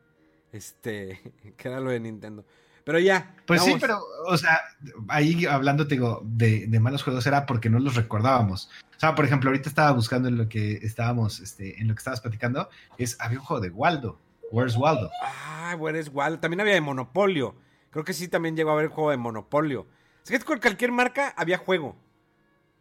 este, 0.51 1.33
que 1.57 1.67
era 1.67 1.79
lo 1.79 1.89
de 1.89 1.99
Nintendo. 1.99 2.45
Pero 2.85 2.99
ya. 2.99 3.35
Pues 3.45 3.63
sí, 3.63 3.75
pero, 3.81 3.99
o 4.27 4.37
sea, 4.37 4.61
ahí 5.09 5.45
hablando, 5.45 5.85
digo, 5.85 6.21
de, 6.23 6.67
de, 6.67 6.79
malos 6.79 7.03
juegos 7.03 7.25
era 7.25 7.45
porque 7.45 7.69
no 7.69 7.79
los 7.79 7.95
recordábamos. 7.95 8.69
O 8.95 8.99
sea, 8.99 9.15
por 9.15 9.25
ejemplo, 9.25 9.49
ahorita 9.49 9.67
estaba 9.67 9.91
buscando 9.91 10.29
en 10.29 10.37
lo 10.37 10.47
que 10.47 10.73
estábamos, 10.83 11.39
este, 11.39 11.81
en 11.81 11.87
lo 11.87 11.95
que 11.95 11.99
estabas 11.99 12.21
platicando, 12.21 12.69
es, 12.97 13.17
había 13.19 13.39
un 13.39 13.45
juego 13.45 13.61
de 13.61 13.71
Waldo. 13.71 14.19
Where's 14.51 14.77
Waldo? 14.77 15.09
Ah, 15.21 15.75
Where's 15.77 16.09
Waldo. 16.13 16.39
También 16.39 16.61
había 16.61 16.75
de 16.75 16.81
Monopolio. 16.81 17.55
Creo 17.89 18.05
que 18.05 18.13
sí 18.13 18.27
también 18.27 18.55
llegó 18.55 18.69
a 18.69 18.73
haber 18.73 18.85
el 18.85 18.91
juego 18.91 19.09
de 19.09 19.17
Monopolio. 19.17 19.87
Es 20.23 20.29
que 20.29 20.39
con 20.39 20.59
cualquier 20.59 20.91
marca 20.91 21.33
había 21.35 21.57
juego. 21.57 21.95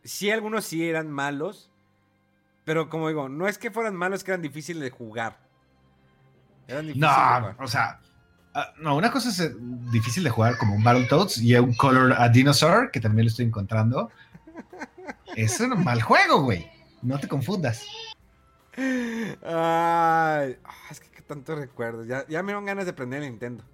Sí, 0.02 0.30
algunos 0.30 0.66
sí 0.66 0.86
eran 0.86 1.10
malos. 1.10 1.70
Pero 2.64 2.90
como 2.90 3.08
digo, 3.08 3.28
no 3.28 3.48
es 3.48 3.58
que 3.58 3.70
fueran 3.70 3.96
malos, 3.96 4.20
es 4.20 4.24
que 4.24 4.30
eran 4.30 4.42
difíciles 4.42 4.82
de 4.82 4.90
jugar. 4.90 5.38
Eran 6.68 6.86
difíciles 6.86 7.10
no, 7.10 7.16
de 7.16 7.40
jugar. 7.40 7.56
o 7.58 7.68
sea, 7.68 8.00
Uh, 8.54 8.82
no, 8.82 8.96
una 8.96 9.10
cosa 9.10 9.30
es 9.30 9.40
eh, 9.40 9.52
difícil 9.90 10.22
de 10.22 10.30
jugar 10.30 10.56
como 10.58 10.76
un 10.76 10.84
Battletoads 10.84 11.38
y 11.38 11.56
un 11.56 11.74
Color 11.74 12.12
a 12.12 12.28
Dinosaur, 12.28 12.90
que 12.90 13.00
también 13.00 13.26
lo 13.26 13.30
estoy 13.30 13.46
encontrando. 13.46 14.10
Es 15.34 15.58
un 15.58 15.82
mal 15.82 16.00
juego, 16.00 16.42
güey. 16.42 16.70
No 17.02 17.18
te 17.18 17.26
confundas. 17.26 17.84
Ay, 18.76 18.82
ah, 19.42 20.56
es 20.90 21.00
que 21.00 21.22
tanto 21.22 21.56
recuerdo. 21.56 22.04
Ya, 22.04 22.26
ya 22.28 22.42
me 22.42 22.52
dan 22.52 22.64
ganas 22.64 22.84
de 22.84 22.92
aprender 22.92 23.22
Nintendo. 23.22 23.64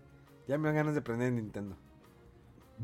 Ya 0.49 0.59
me 0.59 0.68
dan 0.68 0.76
ganas 0.76 0.95
de 0.95 1.01
aprender 1.01 1.33
Nintendo. 1.33 1.76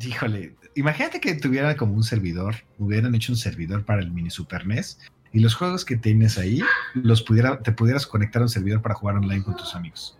Híjole, 0.00 0.54
imagínate 0.74 1.20
que 1.20 1.34
tuvieran 1.34 1.74
como 1.76 1.94
un 1.94 2.04
servidor, 2.04 2.56
hubieran 2.78 3.14
hecho 3.14 3.32
un 3.32 3.38
servidor 3.38 3.84
para 3.84 4.02
el 4.02 4.10
mini 4.10 4.30
Super 4.30 4.66
NES 4.66 4.98
y 5.32 5.40
los 5.40 5.54
juegos 5.54 5.84
que 5.84 5.96
tienes 5.96 6.36
ahí 6.36 6.62
los 6.94 7.22
pudiera, 7.22 7.60
te 7.60 7.72
pudieras 7.72 8.06
conectar 8.06 8.42
a 8.42 8.44
un 8.44 8.48
servidor 8.50 8.82
para 8.82 8.94
jugar 8.94 9.16
online 9.16 9.42
con 9.42 9.56
tus 9.56 9.74
amigos. 9.74 10.18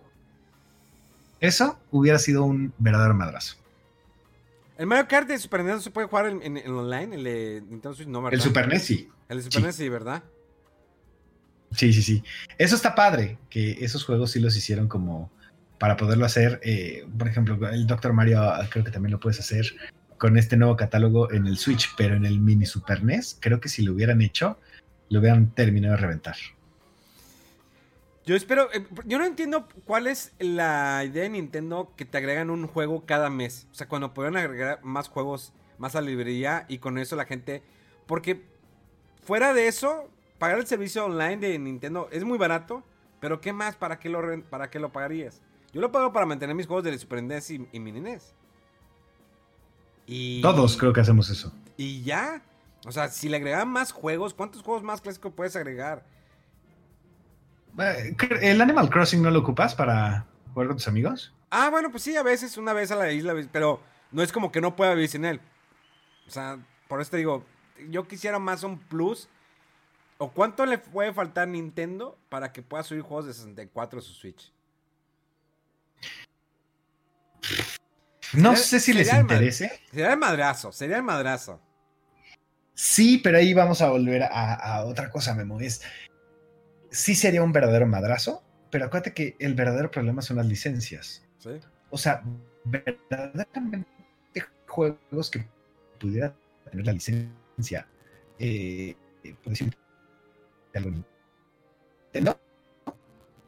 Eso 1.39 1.79
hubiera 1.91 2.19
sido 2.19 2.43
un 2.43 2.73
verdadero 2.77 3.13
madrazo. 3.13 3.57
El 4.77 4.85
Mario 4.85 5.07
Kart 5.07 5.27
de 5.27 5.37
Super 5.39 5.63
NES 5.63 5.83
se 5.83 5.91
puede 5.91 6.07
jugar 6.07 6.27
en, 6.27 6.57
online, 6.69 7.15
el 7.15 7.23
de 7.23 7.63
Nintendo 7.67 7.95
Switch 7.95 8.07
no, 8.07 8.29
El 8.29 8.41
Super 8.41 8.67
NES 8.67 8.83
sí. 8.83 9.09
El 9.27 9.41
Super 9.41 9.63
NES 9.63 9.75
sí, 9.75 9.89
¿verdad? 9.89 10.23
Sí, 11.71 11.91
sí, 11.93 12.01
sí. 12.01 12.23
Eso 12.57 12.75
está 12.75 12.95
padre, 12.95 13.37
que 13.49 13.83
esos 13.83 14.05
juegos 14.05 14.31
sí 14.31 14.39
los 14.39 14.55
hicieron 14.55 14.87
como 14.87 15.31
para 15.79 15.97
poderlo 15.97 16.25
hacer. 16.25 16.59
Eh, 16.63 17.07
por 17.17 17.27
ejemplo, 17.27 17.69
el 17.69 17.87
Doctor 17.87 18.13
Mario 18.13 18.41
ah, 18.41 18.67
creo 18.69 18.85
que 18.85 18.91
también 18.91 19.11
lo 19.11 19.19
puedes 19.19 19.39
hacer 19.39 19.75
con 20.17 20.37
este 20.37 20.57
nuevo 20.57 20.75
catálogo 20.75 21.31
en 21.31 21.47
el 21.47 21.57
Switch, 21.57 21.93
pero 21.97 22.15
en 22.15 22.25
el 22.25 22.39
mini 22.39 22.65
Super 22.65 23.03
NES, 23.03 23.37
creo 23.39 23.59
que 23.59 23.69
si 23.69 23.83
lo 23.83 23.93
hubieran 23.93 24.21
hecho, 24.21 24.59
lo 25.09 25.19
hubieran 25.19 25.51
terminado 25.51 25.95
de 25.95 26.01
reventar. 26.01 26.35
Yo 28.27 28.35
espero. 28.35 28.69
Eh, 28.73 28.85
yo 29.05 29.17
no 29.17 29.25
entiendo 29.25 29.69
cuál 29.85 30.05
es 30.05 30.33
la 30.37 31.01
idea 31.05 31.23
de 31.23 31.29
Nintendo 31.29 31.93
que 31.95 32.03
te 32.03 32.17
agregan 32.17 32.49
un 32.49 32.67
juego 32.67 33.05
cada 33.05 33.29
mes. 33.29 33.67
O 33.71 33.73
sea, 33.73 33.87
cuando 33.87 34.13
pueden 34.13 34.35
agregar 34.35 34.83
más 34.83 35.07
juegos, 35.07 35.53
más 35.77 35.95
a 35.95 36.01
la 36.01 36.09
librería 36.09 36.65
y 36.67 36.79
con 36.79 36.97
eso 36.97 37.15
la 37.15 37.23
gente. 37.23 37.63
Porque 38.05 38.45
fuera 39.23 39.53
de 39.53 39.69
eso, 39.69 40.09
pagar 40.39 40.59
el 40.59 40.67
servicio 40.67 41.05
online 41.05 41.37
de 41.37 41.57
Nintendo 41.57 42.09
es 42.11 42.25
muy 42.25 42.37
barato. 42.37 42.83
Pero 43.21 43.39
¿qué 43.39 43.53
más? 43.53 43.77
¿Para 43.77 43.97
qué 43.97 44.09
lo, 44.09 44.21
para 44.49 44.69
qué 44.69 44.79
lo 44.79 44.91
pagarías? 44.91 45.41
Yo 45.71 45.79
lo 45.79 45.93
pago 45.93 46.11
para 46.11 46.25
mantener 46.25 46.53
mis 46.53 46.67
juegos 46.67 46.83
de 46.83 46.97
Super 46.99 47.23
NES 47.23 47.51
y, 47.51 47.67
y 47.71 47.79
Mini 47.79 48.01
NES. 48.01 48.33
Y, 50.05 50.41
Todos 50.41 50.75
creo 50.75 50.91
que 50.91 50.99
hacemos 50.99 51.29
eso. 51.29 51.53
Y 51.77 52.01
ya. 52.03 52.41
O 52.85 52.91
sea, 52.91 53.07
si 53.07 53.29
le 53.29 53.37
agregan 53.37 53.69
más 53.69 53.93
juegos, 53.93 54.33
¿cuántos 54.33 54.63
juegos 54.63 54.83
más 54.83 54.99
clásicos 54.99 55.31
puedes 55.33 55.55
agregar? 55.55 56.05
Eh, 57.77 58.15
¿El 58.41 58.61
Animal 58.61 58.89
Crossing 58.89 59.21
no 59.21 59.31
lo 59.31 59.39
ocupas 59.39 59.75
para 59.75 60.25
jugar 60.53 60.67
con 60.67 60.77
tus 60.77 60.87
amigos? 60.87 61.33
Ah, 61.49 61.69
bueno, 61.69 61.91
pues 61.91 62.03
sí, 62.03 62.15
a 62.15 62.23
veces, 62.23 62.57
una 62.57 62.73
vez 62.73 62.91
a 62.91 62.95
la 62.95 63.11
isla, 63.11 63.33
pero 63.51 63.81
no 64.11 64.21
es 64.23 64.31
como 64.31 64.51
que 64.51 64.61
no 64.61 64.75
pueda 64.75 64.93
vivir 64.93 65.09
sin 65.09 65.25
él. 65.25 65.39
O 66.27 66.31
sea, 66.31 66.59
por 66.87 67.01
eso 67.01 67.11
te 67.11 67.17
digo, 67.17 67.45
yo 67.89 68.07
quisiera 68.07 68.39
más 68.39 68.63
un 68.63 68.79
plus. 68.79 69.29
¿O 70.19 70.31
cuánto 70.31 70.65
le 70.65 70.79
puede 70.79 71.13
faltar 71.13 71.43
a 71.43 71.51
Nintendo 71.51 72.17
para 72.29 72.51
que 72.51 72.63
pueda 72.63 72.81
subir 72.81 73.03
juegos 73.03 73.27
de 73.27 73.33
64 73.33 73.99
a 73.99 74.01
su 74.01 74.13
Switch? 74.13 74.51
No 78.33 78.55
sé 78.55 78.79
si 78.79 78.93
les 78.93 79.13
interese. 79.13 79.79
Sería 79.91 80.13
el 80.13 80.17
madrazo, 80.17 80.71
sería 80.71 80.97
el 80.97 81.03
madrazo. 81.03 81.61
Sí, 82.73 83.19
pero 83.19 83.37
ahí 83.37 83.53
vamos 83.53 83.81
a 83.81 83.89
volver 83.89 84.23
a, 84.23 84.53
a 84.55 84.85
otra 84.85 85.11
cosa, 85.11 85.35
Memo. 85.35 85.59
Es 85.59 85.83
sí 86.91 87.15
sería 87.15 87.43
un 87.43 87.51
verdadero 87.51 87.87
madrazo, 87.87 88.43
pero 88.69 88.85
acuérdate 88.85 89.13
que 89.13 89.35
el 89.39 89.55
verdadero 89.55 89.91
problema 89.91 90.21
son 90.21 90.37
las 90.37 90.45
licencias. 90.45 91.23
¿Sí? 91.37 91.49
O 91.89 91.97
sea, 91.97 92.23
verdaderamente 92.65 93.87
juegos 94.67 95.31
que 95.31 95.47
pudieran 95.99 96.33
tener 96.69 96.85
la 96.85 96.93
licencia, 96.93 97.87
eh, 98.39 98.95
algo 100.75 100.91
¿No? 102.21 102.39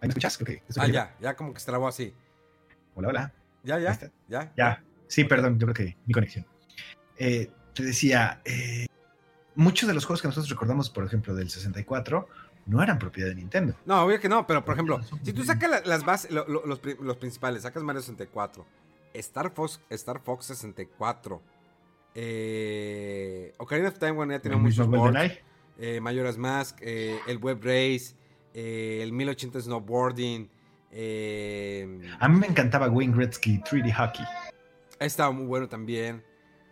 ¿Ahí 0.02 0.08
me 0.08 0.10
escuchas? 0.10 0.40
ah, 0.78 0.88
ya, 0.88 1.16
ya 1.20 1.36
como 1.36 1.54
que 1.54 1.60
se 1.60 1.66
trabó 1.66 1.88
así. 1.88 2.14
Hola, 2.96 3.10
hola. 3.10 3.34
Ya, 3.64 3.80
ya, 3.80 4.00
ya. 4.28 4.54
Ya, 4.56 4.84
sí, 5.08 5.26
perdón, 5.26 5.60
yo 5.60 5.68
creo 5.68 5.74
que 5.74 5.98
mi 6.06 6.14
conexión. 6.14 6.46
Eh, 7.18 7.52
te 7.74 7.84
decía, 7.84 8.42
eh, 8.46 8.88
muchos 9.56 9.88
de 9.88 9.94
los 9.94 10.06
juegos 10.06 10.22
que 10.22 10.28
nosotros 10.28 10.50
recordamos, 10.50 10.90
por 10.90 11.06
ejemplo, 11.06 11.36
del 11.36 11.50
64, 11.50 12.28
no 12.70 12.84
eran 12.84 13.00
propiedad 13.00 13.30
de 13.30 13.36
Nintendo. 13.36 13.74
No, 13.86 14.04
obvio 14.04 14.20
que 14.20 14.30
no, 14.30 14.46
pero 14.46 14.64
por 14.64 14.76
ejemplo, 14.76 15.00
si 15.24 15.34
tú 15.34 15.44
sacas 15.44 15.86
las 15.86 16.06
bases, 16.06 16.32
los, 16.32 17.18
principales, 17.18 17.64
sacas 17.64 17.82
Mario 17.84 18.02
64, 18.02 18.66
Star 19.14 19.52
Fox, 19.52 19.82
Star 19.90 20.22
Fox 20.22 20.46
64, 20.46 21.42
eh, 22.14 23.54
Ocarina 23.58 23.90
of 23.90 23.98
Time, 23.98 24.12
bueno, 24.12 24.34
ya 24.34 24.40
tenía 24.40 24.58
muchos 24.58 24.88
boards, 24.88 25.40
eh, 25.80 26.00
Majora's 26.00 26.38
Mask, 26.38 26.78
eh, 26.82 27.20
el 27.28 27.38
Web 27.38 27.60
Race, 27.64 28.14
eh, 28.54 29.00
el 29.02 29.14
1080 29.14 29.62
Snowboarding. 29.62 30.50
A 32.20 32.28
mí 32.28 32.40
me 32.40 32.48
encantaba 32.48 32.88
Wayne 32.90 33.16
Gretzky 33.16 33.60
3D 33.60 33.94
Hockey. 33.94 34.26
Estaba 35.00 35.32
muy 35.32 35.46
bueno 35.46 35.68
también. 35.68 36.24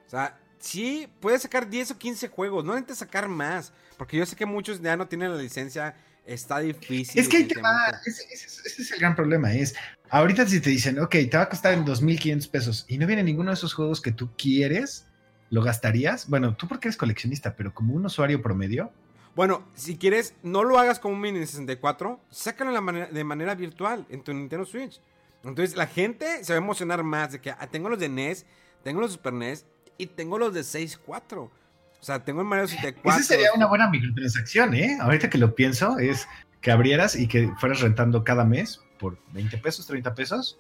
O 0.06 0.10
sea, 0.10 0.38
sí, 0.60 1.08
puedes 1.20 1.42
sacar 1.42 1.70
10 1.70 1.92
o 1.92 1.98
15 1.98 2.28
juegos, 2.30 2.66
no 2.66 2.74
necesitas 2.74 3.00
sacar 3.00 3.28
más. 3.28 3.72
Porque 3.98 4.18
yo 4.18 4.26
sé 4.26 4.36
que 4.36 4.46
muchos 4.46 4.82
ya 4.82 4.96
no 4.96 5.08
tienen 5.08 5.32
la 5.32 5.42
licencia, 5.42 5.96
está 6.26 6.60
difícil. 6.60 7.20
Es 7.20 7.28
que 7.28 7.38
ahí 7.38 7.44
te 7.46 7.60
va, 7.60 8.00
ese, 8.06 8.24
es 8.34 8.92
el 8.92 9.00
gran 9.00 9.16
problema, 9.16 9.54
es, 9.54 9.76
ahorita 10.10 10.46
si 10.46 10.60
te 10.60 10.70
dicen, 10.70 11.00
ok, 11.00 11.12
te 11.12 11.38
va 11.38 11.44
a 11.44 11.50
costar 11.50 11.74
en 11.74 11.86
2.500 11.86 12.50
pesos 12.50 12.86
y 12.88 12.98
no 12.98 13.08
viene 13.08 13.24
ninguno 13.24 13.50
de 13.50 13.56
esos 13.56 13.74
juegos 13.74 14.02
que 14.02 14.12
tú 14.12 14.30
quieres, 14.38 15.08
¿lo 15.50 15.64
gastarías? 15.64 16.30
Bueno, 16.30 16.56
tú 16.56 16.68
porque 16.68 16.88
eres 16.88 16.98
coleccionista, 16.98 17.56
pero 17.56 17.74
como 17.74 17.94
un 17.94 18.06
usuario 18.06 18.42
promedio. 18.42 18.92
Bueno, 19.36 19.68
si 19.76 19.98
quieres, 19.98 20.34
no 20.44 20.64
lo 20.64 20.80
hagas 20.80 21.00
como 21.00 21.14
un 21.16 21.22
Mini 21.22 21.40
64, 21.40 22.20
sácalo 22.30 22.72
de 22.72 23.24
manera, 23.24 23.56
virtual 23.56 24.06
en 24.10 24.24
tu 24.24 24.34
Nintendo 24.34 24.66
Switch. 24.66 25.00
Entonces 25.44 25.76
la 25.76 25.88
gente 25.88 26.44
se 26.44 26.54
va 26.54 26.58
a 26.58 26.62
emocionar 26.62 27.04
más 27.04 27.32
de 27.32 27.40
que 27.40 27.52
ah, 27.52 27.68
tengo 27.72 27.88
los 27.88 28.00
de 28.00 28.10
NES, 28.10 28.46
tengo 28.84 29.00
los 29.00 29.12
Super 29.14 29.34
NES 29.34 29.66
y 29.98 30.08
tengo 30.08 30.38
los 30.38 30.54
de 30.54 30.62
6.4. 30.62 31.38
O 31.38 31.52
sea, 32.00 32.24
tengo 32.24 32.42
el 32.42 32.48
Mario 32.48 32.68
64. 32.68 33.20
Esa 33.20 33.28
sería 33.28 33.50
una 33.56 33.66
buena 33.66 33.90
microtransacción, 33.90 34.74
¿eh? 34.76 34.98
Ahorita 35.02 35.30
que 35.30 35.38
lo 35.38 35.56
pienso, 35.56 35.98
es 35.98 36.28
que 36.62 36.72
abrieras 36.72 37.16
y 37.16 37.28
que 37.28 37.52
fueras 37.60 37.82
rentando 37.82 38.24
cada 38.24 38.46
mes 38.46 38.82
por 39.00 39.18
20 39.34 39.58
pesos, 39.58 39.88
30 39.88 40.14
pesos. 40.14 40.60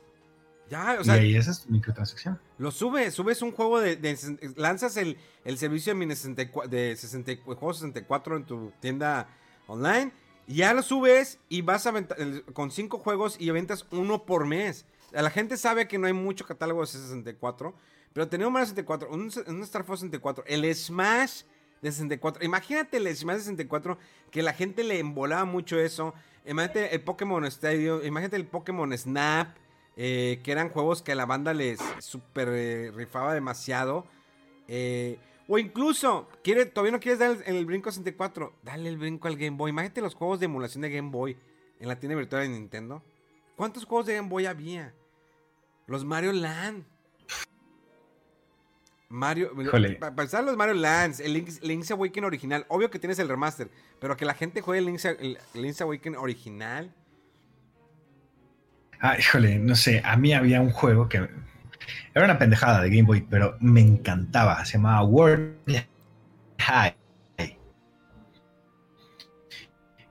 Ya, 0.69 0.97
o 0.99 1.03
sea, 1.03 1.15
y 1.17 1.19
ahí 1.19 1.35
esa 1.35 1.51
es 1.51 1.61
tu 1.61 1.69
microtransacción. 1.71 2.39
lo 2.57 2.71
subes, 2.71 3.13
subes 3.13 3.41
un 3.41 3.51
juego 3.53 3.79
de, 3.79 3.95
de- 3.95 4.17
lanzas 4.57 4.97
el, 4.97 5.17
el 5.45 5.57
servicio 5.57 5.93
de, 5.93 5.99
Mini 5.99 6.13
64 6.15 6.69
de 6.69 6.95
60 6.95 7.31
juego 7.45 7.73
64 7.73 8.35
en 8.35 8.43
tu 8.45 8.71
tienda 8.81 9.29
online 9.67 10.11
y 10.45 10.55
ya 10.55 10.73
lo 10.73 10.81
subes 10.81 11.39
y 11.47 11.61
vas 11.61 11.87
a 11.87 11.93
con 12.53 12.71
cinco 12.71 12.97
juegos 12.97 13.37
y 13.39 13.49
aventas 13.49 13.85
uno 13.91 14.25
por 14.25 14.45
mes. 14.45 14.85
La 15.11 15.29
gente 15.29 15.55
sabe 15.55 15.87
que 15.87 15.97
no 15.97 16.07
hay 16.07 16.13
mucho 16.13 16.45
catálogo 16.45 16.81
de 16.81 16.87
64, 16.87 17.73
pero 18.13 18.27
un 18.47 18.53
Mario 18.53 18.67
64, 18.67 19.09
un, 19.11 19.27
Star 19.63 19.83
Fox 19.83 19.99
64, 19.99 20.43
el 20.47 20.73
Smash 20.75 21.43
de 21.81 21.91
64. 21.91 22.43
Imagínate 22.43 22.97
el 22.97 23.15
Smash 23.15 23.35
de 23.35 23.41
64 23.41 23.97
que 24.31 24.41
la 24.41 24.53
gente 24.53 24.83
le 24.83 24.99
embolaba 24.99 25.45
mucho 25.45 25.79
eso. 25.79 26.13
Imagínate 26.45 26.95
el 26.95 27.01
Pokémon 27.01 27.45
Stadium, 27.45 28.03
imagínate 28.03 28.37
el 28.37 28.45
Pokémon 28.45 28.97
Snap, 28.97 29.55
eh, 29.95 30.39
que 30.43 30.51
eran 30.51 30.69
juegos 30.69 31.01
que 31.01 31.11
a 31.11 31.15
la 31.15 31.25
banda 31.25 31.53
les 31.53 31.79
super 31.99 32.47
eh, 32.49 32.91
rifaba 32.95 33.33
demasiado. 33.33 34.05
Eh, 34.67 35.19
o 35.47 35.57
incluso, 35.57 36.27
quiere, 36.43 36.65
todavía 36.65 36.91
no 36.91 36.99
quieres 36.99 37.19
dar 37.19 37.37
el, 37.45 37.55
el 37.55 37.65
brinco 37.65 37.89
a 37.89 37.91
64, 37.91 38.53
dale 38.63 38.89
el 38.89 38.97
brinco 38.97 39.27
al 39.27 39.37
Game 39.37 39.57
Boy. 39.57 39.69
Imagínate 39.69 40.01
los 40.01 40.15
juegos 40.15 40.39
de 40.39 40.45
emulación 40.45 40.81
de 40.81 40.89
Game 40.89 41.09
Boy 41.09 41.37
en 41.79 41.87
la 41.87 41.99
tienda 41.99 42.15
virtual 42.15 42.43
de 42.43 42.49
Nintendo. 42.49 43.03
¿Cuántos 43.55 43.85
juegos 43.85 44.05
de 44.05 44.15
Game 44.15 44.29
Boy 44.29 44.45
había? 44.45 44.93
Los 45.87 46.05
Mario 46.05 46.33
Land. 46.33 46.85
Mario. 49.09 49.51
Para 49.99 50.09
empezar, 50.09 50.43
los 50.43 50.57
Mario 50.57 50.75
Lands, 50.75 51.19
el 51.19 51.33
Link's, 51.33 51.61
Link's 51.63 51.91
Awakening 51.91 52.25
original. 52.25 52.65
Obvio 52.67 52.89
que 52.89 52.99
tienes 52.99 53.19
el 53.19 53.29
remaster, 53.29 53.69
pero 53.99 54.17
que 54.17 54.25
la 54.25 54.33
gente 54.33 54.61
juegue 54.61 54.79
el 54.79 54.85
Link's, 54.85 55.05
el 55.05 55.37
Link's 55.53 55.81
Awakening 55.81 56.17
original. 56.17 56.93
Ah, 58.99 59.17
híjole, 59.17 59.59
no 59.59 59.75
sé, 59.75 60.01
a 60.03 60.17
mí 60.17 60.33
había 60.33 60.59
un 60.59 60.71
juego 60.71 61.07
que 61.07 61.29
era 62.13 62.25
una 62.25 62.37
pendejada 62.37 62.81
de 62.81 62.89
Game 62.89 63.03
Boy, 63.03 63.21
pero 63.21 63.55
me 63.59 63.81
encantaba. 63.81 64.65
Se 64.65 64.73
llamaba 64.73 65.03
World 65.03 65.55
High. 66.59 66.95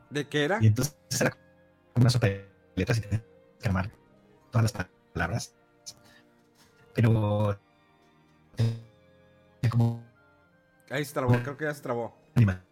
¿De 0.09 0.29
qué 0.29 0.45
era? 0.45 0.59
Y 0.63 0.69
entonces 0.69 0.97
era 1.21 1.37
una 1.95 2.09
sopa 2.09 2.29
de 2.29 2.49
letras 2.77 2.99
y 2.99 3.01
tenías 3.03 3.23
que 3.61 3.69
armar 3.69 3.91
todas 4.51 4.73
las 4.73 4.87
palabras. 5.13 5.55
Pero 6.95 7.59
como 9.71 10.03
Ahí 10.91 11.05
se 11.05 11.13
trabó, 11.15 11.33
creo 11.43 11.57
que 11.57 11.65
ya 11.65 11.75
se 11.75 11.83
trabó. 11.83 12.17
animación. 12.35 12.65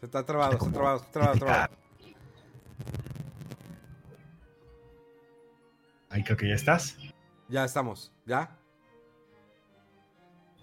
Se 0.00 0.06
está 0.06 0.24
trabado, 0.24 0.52
se 0.52 0.56
está 0.58 0.72
trabado, 0.72 0.98
se 0.98 1.04
está 1.04 1.12
trabado, 1.20 1.38
trabado. 1.38 1.76
Ahí 6.10 6.24
creo 6.24 6.36
que 6.36 6.48
ya 6.48 6.54
estás. 6.54 6.96
Ya 7.48 7.64
estamos, 7.64 8.12
¿ya? 8.26 8.56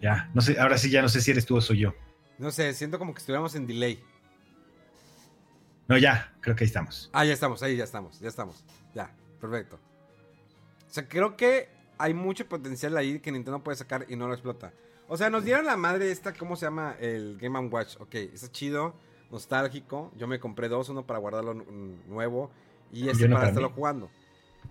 Ya, 0.01 0.29
no 0.33 0.41
sé, 0.41 0.59
ahora 0.59 0.77
sí 0.77 0.89
ya 0.89 1.01
no 1.01 1.09
sé 1.09 1.21
si 1.21 1.31
eres 1.31 1.45
tú 1.45 1.57
o 1.57 1.61
soy 1.61 1.79
yo. 1.79 1.93
No 2.37 2.51
sé, 2.51 2.73
siento 2.73 2.99
como 2.99 3.13
que 3.13 3.19
estuviéramos 3.19 3.55
en 3.55 3.65
delay. 3.67 4.03
No, 5.87 5.97
ya, 5.97 6.33
creo 6.41 6.55
que 6.55 6.63
ahí 6.63 6.67
estamos. 6.67 7.09
Ah, 7.13 7.25
ya 7.25 7.33
estamos, 7.33 7.63
ahí 7.63 7.75
ya 7.75 7.83
estamos, 7.83 8.19
ya 8.19 8.27
estamos. 8.29 8.63
Ya, 8.93 9.11
perfecto. 9.39 9.79
O 10.89 10.93
sea, 10.93 11.07
creo 11.07 11.35
que 11.35 11.69
hay 11.97 12.13
mucho 12.13 12.47
potencial 12.47 12.95
ahí 12.97 13.19
que 13.19 13.31
Nintendo 13.31 13.63
puede 13.63 13.77
sacar 13.77 14.05
y 14.09 14.15
no 14.15 14.27
lo 14.27 14.33
explota. 14.33 14.73
O 15.07 15.15
sea, 15.17 15.29
nos 15.29 15.43
dieron 15.43 15.65
la 15.65 15.77
madre 15.77 16.11
esta, 16.11 16.33
¿cómo 16.33 16.55
se 16.55 16.65
llama? 16.65 16.95
El 16.99 17.37
Game 17.39 17.57
Watch. 17.69 17.95
Ok, 17.99 18.15
está 18.15 18.51
chido, 18.51 18.93
nostálgico. 19.31 20.11
Yo 20.17 20.27
me 20.27 20.39
compré 20.39 20.67
dos, 20.69 20.89
uno 20.89 21.05
para 21.05 21.19
guardarlo 21.19 21.53
nuevo 21.53 22.51
y 22.91 23.09
este 23.09 23.27
no 23.27 23.35
para 23.35 23.39
para 23.41 23.47
estarlo 23.49 23.69
jugando. 23.71 24.09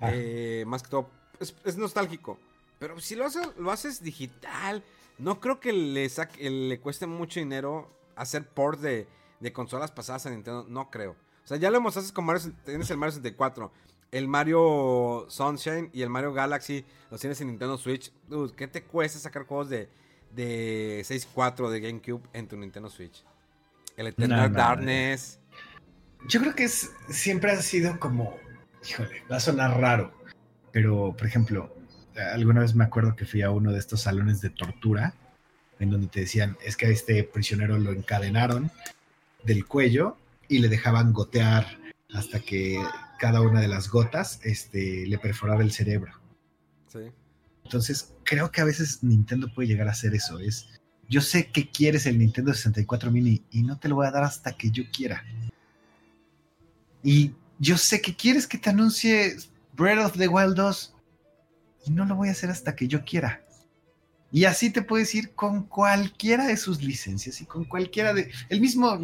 Ah. 0.01 0.11
Eh, 0.12 0.64
más 0.66 0.83
que 0.83 0.91
todo, 0.91 1.09
es, 1.41 1.55
es 1.64 1.77
nostálgico. 1.77 2.39
Pero 2.79 3.01
si 3.01 3.14
lo 3.14 3.24
haces, 3.24 3.49
lo 3.57 3.70
haces 3.70 4.03
digital, 4.03 4.83
no 5.18 5.41
creo 5.41 5.61
que 5.61 5.72
le, 5.72 6.07
saque- 6.11 6.51
le 6.51 6.79
cueste 6.81 7.07
mucho 7.07 7.41
dinero 7.41 7.91
hacer 8.16 8.47
port 8.47 8.81
de, 8.81 9.07
de 9.41 9.53
consolas 9.53 9.91
pasadas 9.91 10.27
a 10.27 10.31
Nintendo. 10.31 10.66
No 10.68 10.91
creo. 10.91 11.12
O 11.12 11.47
sea, 11.49 11.57
ya 11.57 11.70
lo 11.70 11.79
hemos 11.79 11.97
hecho 11.97 12.12
con 12.12 12.27
Mario. 12.27 12.43
Tienes 12.66 12.91
el 12.91 12.99
Mario 12.99 13.12
64, 13.12 13.72
el 14.11 14.29
Mario 14.29 15.27
Sunshine 15.29 15.91
y 15.93 16.03
el 16.03 16.11
Mario 16.11 16.33
Galaxy. 16.33 16.85
Los 17.11 17.21
tienes 17.21 17.41
en 17.41 17.49
Nintendo 17.49 17.77
Switch. 17.79 18.13
Dude, 18.29 18.55
¿qué 18.55 18.67
te 18.67 18.83
cuesta 18.83 19.19
sacar 19.19 19.45
juegos 19.45 19.69
de, 19.69 19.89
de 20.35 21.03
64 21.05 21.71
de 21.71 21.81
GameCube 21.81 22.23
en 22.33 22.49
tu 22.49 22.57
Nintendo 22.57 22.89
Switch? 22.89 23.25
El 23.97 24.09
Eternal 24.09 24.53
no, 24.53 24.59
Darkness. 24.59 25.39
Yo 26.29 26.41
creo 26.41 26.55
que 26.55 26.65
es, 26.65 26.91
siempre 27.09 27.53
ha 27.53 27.63
sido 27.63 27.99
como, 27.99 28.37
híjole, 28.89 29.23
va 29.31 29.37
a 29.37 29.41
sonar 29.41 29.81
raro, 29.81 30.13
pero 30.73 31.15
por 31.17 31.27
ejemplo, 31.27 31.75
alguna 32.35 32.61
vez 32.61 32.75
me 32.75 32.85
acuerdo 32.85 33.15
que 33.17 33.27
fui 33.27 33.43
a 33.43 33.51
uno 33.51 33.73
de 33.73 33.79
estos 33.79 34.03
salones 34.03 34.41
de 34.41 34.51
tortura, 34.51 35.15
en 35.79 35.91
donde 35.91 36.09
te 36.09 36.21
decían, 36.21 36.57
es 36.65 36.77
que 36.77 36.87
a 36.87 36.89
este 36.89 37.23
prisionero 37.23 37.79
lo 37.79 37.93
encadenaron 37.93 38.71
del 39.45 39.67
cuello 39.67 40.17
y 40.49 40.59
le 40.59 40.69
dejaban 40.69 41.13
gotear 41.13 41.79
hasta 42.15 42.41
que 42.41 42.83
cada 43.19 43.41
una 43.41 43.61
de 43.61 43.69
las 43.69 43.89
gotas 43.89 44.41
este, 44.43 45.07
le 45.07 45.19
perforaba 45.19 45.62
el 45.62 45.73
cerebro. 45.73 46.12
Sí. 46.87 47.11
Entonces, 47.64 48.14
creo 48.25 48.53
que 48.53 48.61
a 48.61 48.64
veces 48.64 49.03
Nintendo 49.03 49.53
puede 49.53 49.69
llegar 49.69 49.89
a 49.89 49.93
hacer 49.93 50.14
eso. 50.14 50.39
Es, 50.39 50.69
yo 51.09 51.21
sé 51.21 51.51
que 51.51 51.71
quieres 51.71 52.07
el 52.07 52.19
Nintendo 52.19 52.55
64 52.55 53.11
mini 53.11 53.43
y 53.51 53.62
no 53.62 53.79
te 53.79 53.89
lo 53.89 53.97
voy 53.97 54.07
a 54.07 54.12
dar 54.12 54.25
hasta 54.25 54.57
que 54.57 54.71
yo 54.71 54.85
quiera. 54.93 55.25
Y 57.03 57.33
yo 57.59 57.77
sé 57.77 58.01
que 58.01 58.14
quieres 58.14 58.47
que 58.47 58.59
te 58.59 58.71
anuncie 58.71 59.37
Breath 59.75 60.07
of 60.07 60.19
the 60.19 60.29
Wild 60.29 60.55
2 60.55 60.95
y 61.87 61.91
no 61.91 62.05
lo 62.05 62.17
voy 62.17 62.29
a 62.29 62.33
hacer 62.33 62.51
hasta 62.51 62.77
que 62.77 62.89
yo 62.89 63.05
quiera. 63.05 63.45
Y 64.31 64.45
así 64.45 64.71
te 64.71 64.83
puedes 64.83 65.14
ir 65.14 65.35
con 65.35 65.64
cualquiera 65.64 66.47
de 66.47 66.57
sus 66.57 66.83
licencias 66.83 67.41
y 67.41 67.47
con 67.47 67.64
cualquiera 67.64 68.12
de... 68.12 68.31
El 68.49 68.61
mismo... 68.61 68.99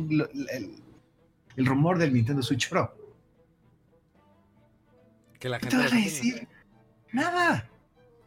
el 1.57 1.67
rumor 1.67 1.99
del 1.99 2.13
Nintendo 2.13 2.43
Switch 2.43 2.69
Pro. 2.69 3.02
Que 5.43 5.49
la 5.49 5.59
¿Qué 5.59 5.69
gente 5.71 5.77
te 5.89 5.91
van 5.91 5.99
a 6.01 6.05
decir? 6.05 6.49
Nada. 7.13 7.69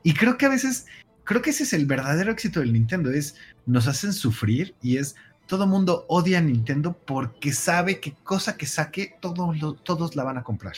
Y 0.04 0.14
creo 0.14 0.38
que 0.38 0.46
a 0.46 0.50
veces, 0.50 0.86
creo 1.24 1.42
que 1.42 1.52
ese 1.52 1.64
es 1.64 1.72
el 1.72 1.86
verdadero 1.86 2.30
éxito 2.30 2.60
del 2.60 2.74
Nintendo, 2.74 3.10
es 3.10 3.38
nos 3.66 3.88
hacen 3.88 4.12
sufrir 4.12 4.76
y 4.82 4.98
es 4.98 5.16
todo 5.48 5.66
mundo 5.66 6.06
odia 6.10 6.40
a 6.40 6.42
Nintendo 6.42 6.92
porque 7.06 7.54
sabe 7.54 8.02
que 8.02 8.12
cosa 8.12 8.58
que 8.58 8.66
saque, 8.66 9.16
todos, 9.22 9.58
lo- 9.62 9.76
todos 9.76 10.18
la 10.18 10.26
van 10.26 10.38
a 10.40 10.44
comprar. 10.44 10.74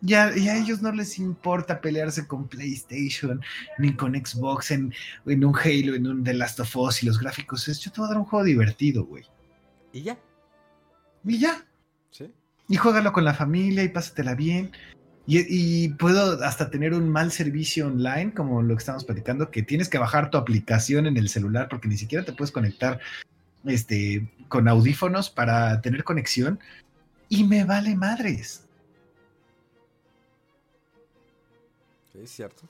Ya, 0.00 0.34
y 0.34 0.48
a 0.48 0.56
ellos 0.56 0.80
no 0.80 0.92
les 0.92 1.18
importa 1.18 1.80
pelearse 1.82 2.26
con 2.26 2.48
PlayStation 2.48 3.42
ni 3.78 3.94
con 3.94 4.14
Xbox 4.14 4.70
en, 4.70 4.94
en 5.26 5.44
un 5.44 5.54
Halo, 5.56 5.94
en 5.94 6.06
un 6.06 6.24
The 6.24 6.32
Last 6.32 6.58
of 6.60 6.74
Us 6.74 7.02
y 7.02 7.06
los 7.06 7.18
gráficos. 7.18 7.68
Es, 7.68 7.80
yo 7.80 7.92
te 7.92 8.00
voy 8.00 8.06
a 8.06 8.12
dar 8.12 8.18
un 8.18 8.24
juego 8.24 8.44
divertido, 8.46 9.04
güey. 9.04 9.24
Y 9.92 10.02
ya. 10.02 10.18
Y 11.24 11.38
ya, 11.38 11.66
Sí. 12.10 12.32
Y 12.68 12.76
juégalo 12.76 13.12
con 13.12 13.24
la 13.24 13.34
familia 13.34 13.82
y 13.82 13.88
pásatela 13.88 14.34
bien. 14.34 14.72
Y, 15.28 15.40
y 15.48 15.88
puedo 15.94 16.42
hasta 16.44 16.70
tener 16.70 16.94
un 16.94 17.08
mal 17.08 17.32
servicio 17.32 17.88
online, 17.88 18.32
como 18.32 18.62
lo 18.62 18.74
que 18.76 18.78
estamos 18.80 19.04
platicando, 19.04 19.50
que 19.50 19.62
tienes 19.62 19.88
que 19.88 19.98
bajar 19.98 20.30
tu 20.30 20.38
aplicación 20.38 21.06
en 21.06 21.16
el 21.16 21.28
celular 21.28 21.68
porque 21.68 21.88
ni 21.88 21.96
siquiera 21.96 22.24
te 22.24 22.32
puedes 22.32 22.52
conectar 22.52 23.00
este, 23.64 24.28
con 24.48 24.68
audífonos 24.68 25.28
para 25.30 25.80
tener 25.80 26.04
conexión. 26.04 26.60
Y 27.28 27.42
me 27.42 27.64
vale 27.64 27.96
madres. 27.96 28.62
Sí, 32.12 32.20
es 32.22 32.30
cierto. 32.30 32.62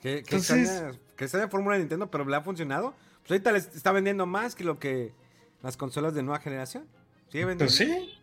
Que, 0.00 0.14
que 0.22 0.36
Entonces- 0.36 0.68
extraña, 0.68 0.98
que 1.16 1.24
extraña 1.24 1.48
fórmula 1.48 1.74
de 1.76 1.80
Nintendo, 1.80 2.10
pero 2.10 2.24
le 2.24 2.36
ha 2.36 2.40
funcionado. 2.42 2.94
Pues 3.20 3.32
ahorita 3.32 3.52
les 3.52 3.74
está 3.74 3.92
vendiendo 3.92 4.26
más 4.26 4.54
que 4.54 4.64
lo 4.64 4.78
que 4.78 5.12
las 5.62 5.76
consolas 5.76 6.14
de 6.14 6.22
nueva 6.22 6.40
generación. 6.40 6.86
Sigue 7.28 7.44
vendiendo. 7.44 7.74
Pues 7.76 7.76
sí, 7.76 8.14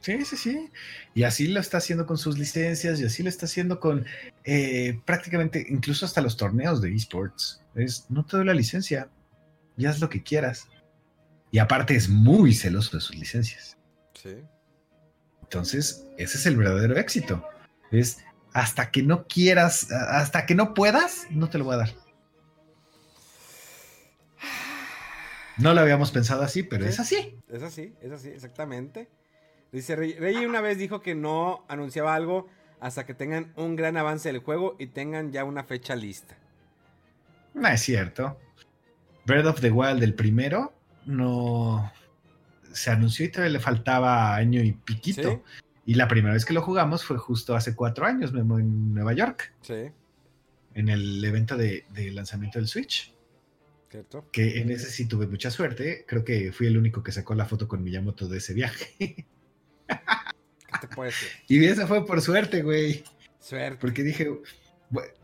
sí, 0.00 0.24
sí, 0.24 0.36
sí. 0.36 0.70
Y 1.14 1.22
así 1.24 1.48
lo 1.48 1.60
está 1.60 1.78
haciendo 1.78 2.06
con 2.06 2.18
sus 2.18 2.38
licencias 2.38 3.00
y 3.00 3.04
así 3.04 3.22
lo 3.22 3.28
está 3.28 3.46
haciendo 3.46 3.80
con 3.80 4.06
eh, 4.44 5.00
prácticamente, 5.04 5.64
incluso 5.68 6.06
hasta 6.06 6.20
los 6.20 6.36
torneos 6.36 6.80
de 6.80 6.94
esports. 6.94 7.60
Es, 7.74 8.06
no 8.08 8.24
te 8.24 8.36
doy 8.36 8.46
la 8.46 8.54
licencia, 8.54 9.08
ya 9.76 9.90
haz 9.90 10.00
lo 10.00 10.08
que 10.08 10.22
quieras. 10.22 10.68
Y 11.50 11.58
aparte 11.58 11.94
es 11.96 12.08
muy 12.08 12.54
celoso 12.54 12.96
de 12.96 13.00
sus 13.00 13.16
licencias. 13.16 13.76
Sí. 14.14 14.36
Entonces, 15.42 16.06
ese 16.18 16.36
es 16.36 16.46
el 16.46 16.56
verdadero 16.56 16.96
éxito. 16.98 17.42
Es 17.90 18.18
hasta 18.52 18.90
que 18.90 19.02
no 19.02 19.26
quieras, 19.26 19.90
hasta 19.92 20.44
que 20.44 20.54
no 20.54 20.74
puedas, 20.74 21.26
no 21.30 21.48
te 21.48 21.58
lo 21.58 21.64
voy 21.64 21.74
a 21.74 21.78
dar. 21.78 21.94
No 25.56 25.74
lo 25.74 25.80
habíamos 25.80 26.12
pensado 26.12 26.42
así, 26.42 26.62
pero 26.62 26.84
Sí. 26.84 26.90
es 26.90 27.00
así. 27.00 27.40
Es 27.48 27.62
así, 27.62 27.94
es 28.00 28.12
así, 28.12 28.28
exactamente. 28.28 29.08
Dice 29.72 29.96
Rey, 29.96 30.44
una 30.46 30.60
vez 30.60 30.78
dijo 30.78 31.02
que 31.02 31.14
no 31.14 31.64
anunciaba 31.68 32.14
algo 32.14 32.48
hasta 32.80 33.04
que 33.04 33.14
tengan 33.14 33.52
un 33.56 33.76
gran 33.76 33.96
avance 33.96 34.32
del 34.32 34.40
juego 34.40 34.76
y 34.78 34.86
tengan 34.86 35.32
ya 35.32 35.44
una 35.44 35.64
fecha 35.64 35.94
lista. 35.94 36.36
No 37.54 37.68
es 37.68 37.80
cierto. 37.80 38.38
Breath 39.26 39.46
of 39.46 39.60
the 39.60 39.70
Wild, 39.70 40.02
el 40.02 40.14
primero, 40.14 40.72
no 41.04 41.92
se 42.72 42.90
anunció 42.90 43.26
y 43.26 43.28
todavía 43.30 43.52
le 43.54 43.60
faltaba 43.60 44.34
año 44.36 44.62
y 44.62 44.72
piquito. 44.72 45.30
¿Sí? 45.30 45.62
Y 45.86 45.94
la 45.94 46.06
primera 46.08 46.34
vez 46.34 46.44
que 46.44 46.54
lo 46.54 46.62
jugamos 46.62 47.04
fue 47.04 47.18
justo 47.18 47.56
hace 47.56 47.74
cuatro 47.74 48.06
años, 48.06 48.32
Memo, 48.32 48.58
en 48.58 48.94
Nueva 48.94 49.12
York, 49.14 49.54
Sí, 49.62 49.90
en 50.74 50.88
el 50.88 51.24
evento 51.24 51.56
de, 51.56 51.86
de 51.90 52.10
lanzamiento 52.12 52.58
del 52.58 52.68
Switch. 52.68 53.14
cierto. 53.90 54.26
Que 54.30 54.60
en 54.60 54.70
ese 54.70 54.90
sí 54.90 55.06
tuve 55.08 55.26
mucha 55.26 55.50
suerte. 55.50 56.04
Creo 56.06 56.24
que 56.24 56.52
fui 56.52 56.66
el 56.66 56.76
único 56.76 57.02
que 57.02 57.10
sacó 57.10 57.34
la 57.34 57.46
foto 57.46 57.66
con 57.66 57.82
Miyamoto 57.82 58.28
de 58.28 58.38
ese 58.38 58.54
viaje. 58.54 59.26
¿Qué 59.88 60.86
te 60.86 60.88
puede 60.94 61.12
y 61.48 61.64
esa 61.64 61.86
fue 61.86 62.04
por 62.06 62.20
suerte, 62.20 62.62
güey. 62.62 63.02
Suerte. 63.40 63.78
Porque 63.80 64.02
dije, 64.02 64.28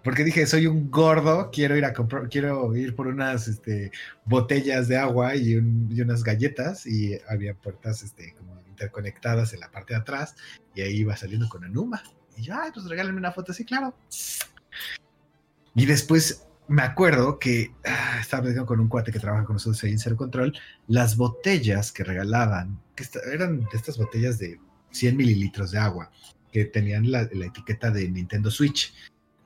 porque 0.03 0.25
dije, 0.25 0.47
soy 0.47 0.67
un 0.67 0.91
gordo, 0.91 1.51
quiero 1.53 1.77
ir 1.77 1.85
a 1.85 1.93
comprar, 1.93 2.29
quiero 2.29 2.75
ir 2.75 2.95
por 2.97 3.07
unas 3.07 3.47
este, 3.49 3.91
botellas 4.25 4.89
de 4.89 4.97
agua 4.97 5.37
y, 5.37 5.57
un- 5.57 5.89
y 5.91 6.01
unas 6.01 6.23
galletas. 6.25 6.87
Y 6.87 7.19
había 7.29 7.55
puertas 7.55 8.03
este, 8.03 8.35
como 8.35 8.61
interconectadas 8.67 9.53
en 9.53 9.61
la 9.61 9.71
parte 9.71 9.95
de 9.95 10.01
atrás. 10.01 10.35
Y 10.75 10.81
ahí 10.83 10.97
iba 10.99 11.17
saliendo 11.17 11.49
con 11.49 11.65
Anuma. 11.65 12.03
Y 12.37 12.43
yo, 12.43 12.55
ay, 12.57 12.71
pues 12.73 12.87
regálenme 12.87 13.19
una 13.19 13.33
foto 13.33 13.53
así, 13.53 13.65
claro. 13.65 13.95
Y 15.75 15.87
después 15.87 16.47
me 16.69 16.83
acuerdo 16.83 17.39
que 17.39 17.73
ah, 17.85 18.19
estaba 18.21 18.43
platicando 18.45 18.67
con 18.67 18.81
un 18.81 18.89
cuate 18.89 19.13
que 19.13 19.19
trabaja 19.21 19.45
con 19.45 19.55
nosotros 19.57 19.83
ahí 19.85 19.93
en 19.93 19.99
Zero 19.99 20.17
Control, 20.17 20.57
las 20.87 21.17
botellas 21.17 21.93
que 21.93 22.05
regalaban, 22.05 22.81
que 22.95 23.05
eran 23.33 23.61
de 23.61 23.67
estas 23.75 23.99
botellas 23.99 24.39
de 24.39 24.59
100 24.91 25.17
mililitros 25.17 25.71
de 25.73 25.79
agua, 25.79 26.11
que 26.53 26.65
tenían 26.65 27.11
la, 27.11 27.29
la 27.33 27.47
etiqueta 27.47 27.91
de 27.91 28.09
Nintendo 28.09 28.51
Switch, 28.51 28.95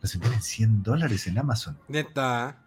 las 0.00 0.12
vendían 0.12 0.34
en 0.34 0.42
100 0.42 0.82
dólares 0.82 1.26
en 1.26 1.38
Amazon. 1.38 1.78
Neta. 1.88 2.62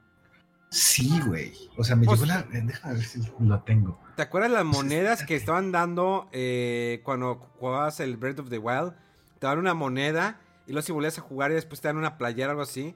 Sí, 0.69 1.19
güey. 1.25 1.53
O 1.77 1.83
sea, 1.83 1.95
me 1.95 2.05
Pues- 2.05 2.21
llegó 2.21 2.33
la... 2.33 2.43
Déjame 2.43 2.93
ver 2.95 3.03
si 3.03 3.21
lo 3.39 3.59
tengo. 3.63 3.99
¿Te 4.15 4.21
acuerdas 4.21 4.51
las 4.51 4.63
Pues, 4.63 4.73
monedas 4.77 5.23
que 5.23 5.35
estaban 5.35 5.71
dando 5.71 6.29
eh, 6.31 7.01
cuando 7.03 7.35
jugabas 7.35 7.99
el 7.99 8.15
Breath 8.17 8.39
of 8.39 8.49
the 8.49 8.57
Wild? 8.57 8.93
Te 9.39 9.47
dan 9.47 9.59
una 9.59 9.73
moneda 9.73 10.39
y 10.67 10.71
luego 10.71 10.85
si 10.85 10.91
volvías 10.93 11.17
a 11.17 11.21
jugar 11.21 11.51
y 11.51 11.55
después 11.55 11.81
te 11.81 11.87
dan 11.89 11.97
una 11.97 12.17
playera 12.17 12.47
o 12.49 12.51
algo 12.51 12.61
así. 12.63 12.95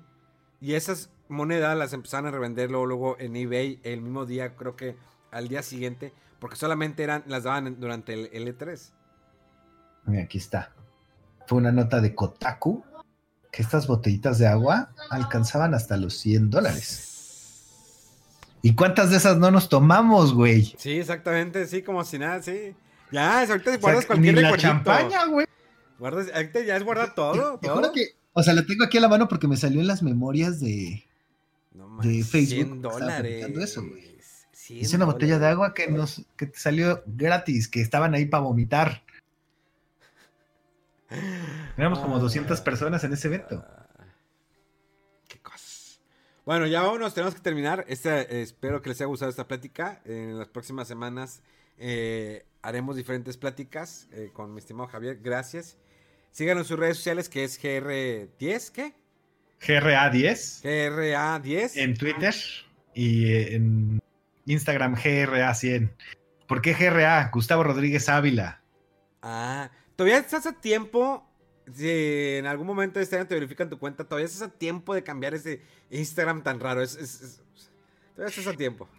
Y 0.62 0.74
esas 0.74 1.10
monedas 1.28 1.78
las 1.78 1.94
empezaron 1.94 2.28
a 2.28 2.32
revender 2.32 2.70
luego, 2.72 2.86
luego 2.86 3.16
en 3.20 3.36
eBay 3.36 3.80
el 3.84 4.02
mismo 4.02 4.26
día, 4.26 4.56
creo 4.56 4.76
que 4.76 4.96
al 5.32 5.48
día 5.48 5.62
siguiente, 5.64 6.14
porque 6.40 6.56
solamente 6.56 7.04
eran 7.04 7.24
las 7.28 7.44
daban 7.44 7.80
durante 7.80 8.14
el 8.14 8.26
E 8.32 8.40
L3. 8.54 8.92
Mira, 10.06 10.24
aquí 10.24 10.38
está. 10.38 10.72
Fue 11.48 11.58
una 11.58 11.72
nota 11.72 12.00
de 12.02 12.14
Kotaku 12.16 12.84
que 13.52 13.62
estas 13.62 13.88
botellitas 13.88 14.38
de 14.38 14.48
agua 14.48 14.90
alcanzaban 15.10 15.74
hasta 15.74 15.98
los 15.98 16.18
100 16.18 16.50
dólares. 16.50 17.12
¿Y 18.62 18.76
cuántas 18.76 19.12
de 19.12 19.18
esas 19.18 19.38
no 19.38 19.52
nos 19.52 19.70
tomamos, 19.70 20.34
güey? 20.34 20.74
Sí, 20.78 21.00
exactamente, 21.00 21.68
sí, 21.68 21.84
como 21.84 22.04
si 22.04 22.18
nada, 22.18 22.42
sí. 22.42 22.76
Ya, 23.12 23.42
ahorita 23.42 23.70
O 23.70 23.74
sea, 23.74 23.78
guardas 23.80 24.04
ni 24.04 24.08
cualquier 24.08 24.34
la 24.36 24.42
recuerdito. 24.42 24.68
champaña, 24.68 25.26
güey. 25.26 25.48
Guardas, 26.00 26.28
ahorita 26.34 26.62
ya 26.62 26.76
es 26.76 26.84
guardar 26.84 27.14
todo, 27.16 27.60
Te 27.60 27.68
todo. 27.68 27.76
juro 27.78 27.92
que, 27.92 28.10
o 28.36 28.44
sea, 28.44 28.54
lo 28.54 28.66
tengo 28.66 28.84
aquí 28.84 28.98
a 28.98 29.02
la 29.02 29.08
mano 29.10 29.28
porque 29.28 29.48
me 29.48 29.58
salió 29.58 29.82
en 29.82 29.88
las 29.88 30.04
memorias 30.04 30.60
de. 30.60 31.04
No 31.74 31.86
de 31.88 31.90
manches, 31.90 32.28
Facebook 32.30 32.66
100 32.68 32.76
estaba 32.76 32.94
dólares. 32.94 33.32
publicando 33.32 33.62
eso, 33.62 33.82
güey. 33.82 34.16
100 34.52 34.80
Hice 34.82 34.96
una 34.98 35.06
botella 35.06 35.40
de 35.40 35.48
agua 35.48 35.74
que 35.74 35.88
nos 35.88 36.24
que 36.38 36.46
te 36.48 36.60
salió 36.60 37.04
gratis, 37.06 37.68
que 37.68 37.82
estaban 37.82 38.14
ahí 38.14 38.26
para 38.26 38.44
vomitar. 38.44 39.04
Éramos 41.78 42.00
como 42.00 42.18
Ah. 42.18 42.20
200 42.20 42.62
personas 42.62 43.04
en 43.04 43.14
ese 43.14 43.28
evento. 43.28 43.64
Qué 45.28 45.40
cosas. 45.40 46.00
Bueno, 46.46 46.66
ya 46.68 46.82
vámonos, 46.82 47.14
tenemos 47.14 47.36
que 47.36 47.42
terminar. 47.42 47.86
Este, 47.88 48.10
eh, 48.38 48.42
espero 48.42 48.82
que 48.82 48.90
les 48.90 49.00
haya 49.00 49.08
gustado 49.08 49.30
esta 49.30 49.48
plática. 49.48 50.02
En 50.06 50.38
las 50.38 50.48
próximas 50.48 50.88
semanas 50.88 51.42
eh, 51.78 52.46
haremos 52.62 52.96
diferentes 52.96 53.38
pláticas 53.38 54.08
eh, 54.12 54.32
con 54.34 54.54
mi 54.54 54.60
estimado 54.60 54.88
Javier. 54.90 55.20
Gracias. 55.22 55.78
Síganos 56.36 56.64
en 56.64 56.68
sus 56.68 56.78
redes 56.78 56.98
sociales 56.98 57.30
que 57.30 57.46
es 57.46 57.64
GR10, 57.64 58.72
¿qué? 58.74 58.94
GRA10 59.62 60.62
GRA10. 60.64 61.72
en 61.78 61.96
Twitter 61.96 62.36
y 62.94 63.34
en 63.54 64.02
Instagram 64.46 64.98
GRA100. 64.98 65.92
¿Por 66.46 66.62
qué 66.62 66.74
GRA? 66.74 67.30
Gustavo 67.34 67.64
Rodríguez 67.64 68.10
Ávila. 68.10 68.62
Ah, 69.22 69.72
todavía 69.96 70.18
estás 70.18 70.46
a 70.46 70.52
tiempo. 70.60 71.26
Si 71.74 71.90
en 71.90 72.48
algún 72.48 72.68
momento 72.68 73.00
de 73.00 73.04
este 73.04 73.16
año 73.16 73.28
te 73.28 73.36
verifican 73.36 73.70
tu 73.70 73.80
cuenta, 73.80 74.04
todavía 74.04 74.26
estás 74.26 74.42
a 74.42 74.52
tiempo 74.52 74.94
de 74.94 75.06
cambiar 75.06 75.36
ese 75.36 75.62
Instagram 75.90 76.44
tan 76.44 76.60
raro. 76.60 76.82
Es, 76.82 76.98
es- 76.98 77.22
es- 77.22 77.42
todavía 78.14 78.36
estás 78.38 78.54
a 78.54 78.58
tiempo. 78.58 78.90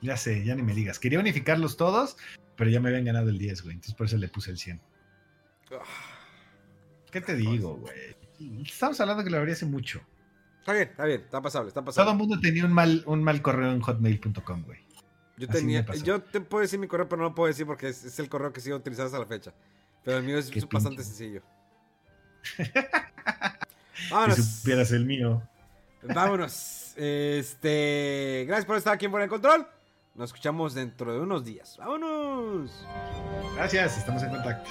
Ya 0.00 0.16
sé, 0.16 0.42
ya 0.42 0.54
ni 0.54 0.62
me 0.62 0.72
digas. 0.72 0.98
Quería 0.98 1.20
unificarlos 1.20 1.76
todos, 1.76 2.16
pero 2.56 2.70
ya 2.70 2.80
me 2.80 2.88
habían 2.88 3.04
ganado 3.04 3.28
el 3.28 3.36
10, 3.36 3.60
güey. 3.60 3.74
Entonces 3.74 3.94
por 3.94 4.06
eso 4.06 4.16
le 4.16 4.28
puse 4.28 4.50
el 4.52 4.56
100. 4.56 4.80
¿Qué 7.10 7.20
te 7.20 7.34
digo, 7.34 7.76
güey? 7.76 8.16
Estamos 8.64 9.00
hablando 9.00 9.24
que 9.24 9.30
lo 9.30 9.38
abrí 9.38 9.52
hace 9.52 9.66
mucho. 9.66 10.00
Está 10.60 10.72
bien, 10.72 10.88
está 10.88 11.04
bien, 11.04 11.20
está 11.20 11.40
pasable, 11.40 11.68
está 11.68 11.80
Todo 11.80 11.86
pasable. 11.86 12.10
el 12.12 12.16
mundo 12.18 12.40
tenía 12.40 12.64
un 12.64 12.72
mal, 12.72 13.02
un 13.06 13.22
mal 13.22 13.40
correo 13.40 13.70
en 13.72 13.80
hotmail.com, 13.80 14.64
güey. 14.64 14.84
Yo 15.38 15.46
Así 15.48 15.58
tenía, 15.60 15.84
yo 16.02 16.20
te 16.22 16.40
puedo 16.40 16.62
decir 16.62 16.78
mi 16.78 16.88
correo, 16.88 17.08
pero 17.08 17.22
no 17.22 17.28
lo 17.28 17.34
puedo 17.34 17.46
decir 17.48 17.66
porque 17.66 17.88
es, 17.88 18.04
es 18.04 18.18
el 18.18 18.28
correo 18.28 18.52
que 18.52 18.60
sigo 18.60 18.76
utilizando 18.76 19.06
hasta 19.06 19.18
la 19.18 19.26
fecha. 19.26 19.52
Pero 20.02 20.18
el 20.18 20.24
mío 20.24 20.38
es 20.38 20.50
bastante 20.68 21.02
sencillo. 21.02 21.42
Si 23.96 24.12
Vámonos. 24.12 24.36
supieras 24.36 24.92
el 24.92 25.06
mío. 25.06 25.42
Vámonos. 26.02 26.92
Este, 26.96 28.44
gracias 28.46 28.66
por 28.66 28.76
estar 28.76 28.92
aquí 28.92 29.06
en 29.06 29.10
Fuera 29.10 29.24
de 29.24 29.30
Control. 29.30 29.66
Nos 30.14 30.28
escuchamos 30.28 30.74
dentro 30.74 31.12
de 31.14 31.20
unos 31.20 31.44
días. 31.44 31.76
Vámonos. 31.78 32.86
Gracias, 33.56 33.96
estamos 33.98 34.22
en 34.22 34.30
contacto. 34.30 34.70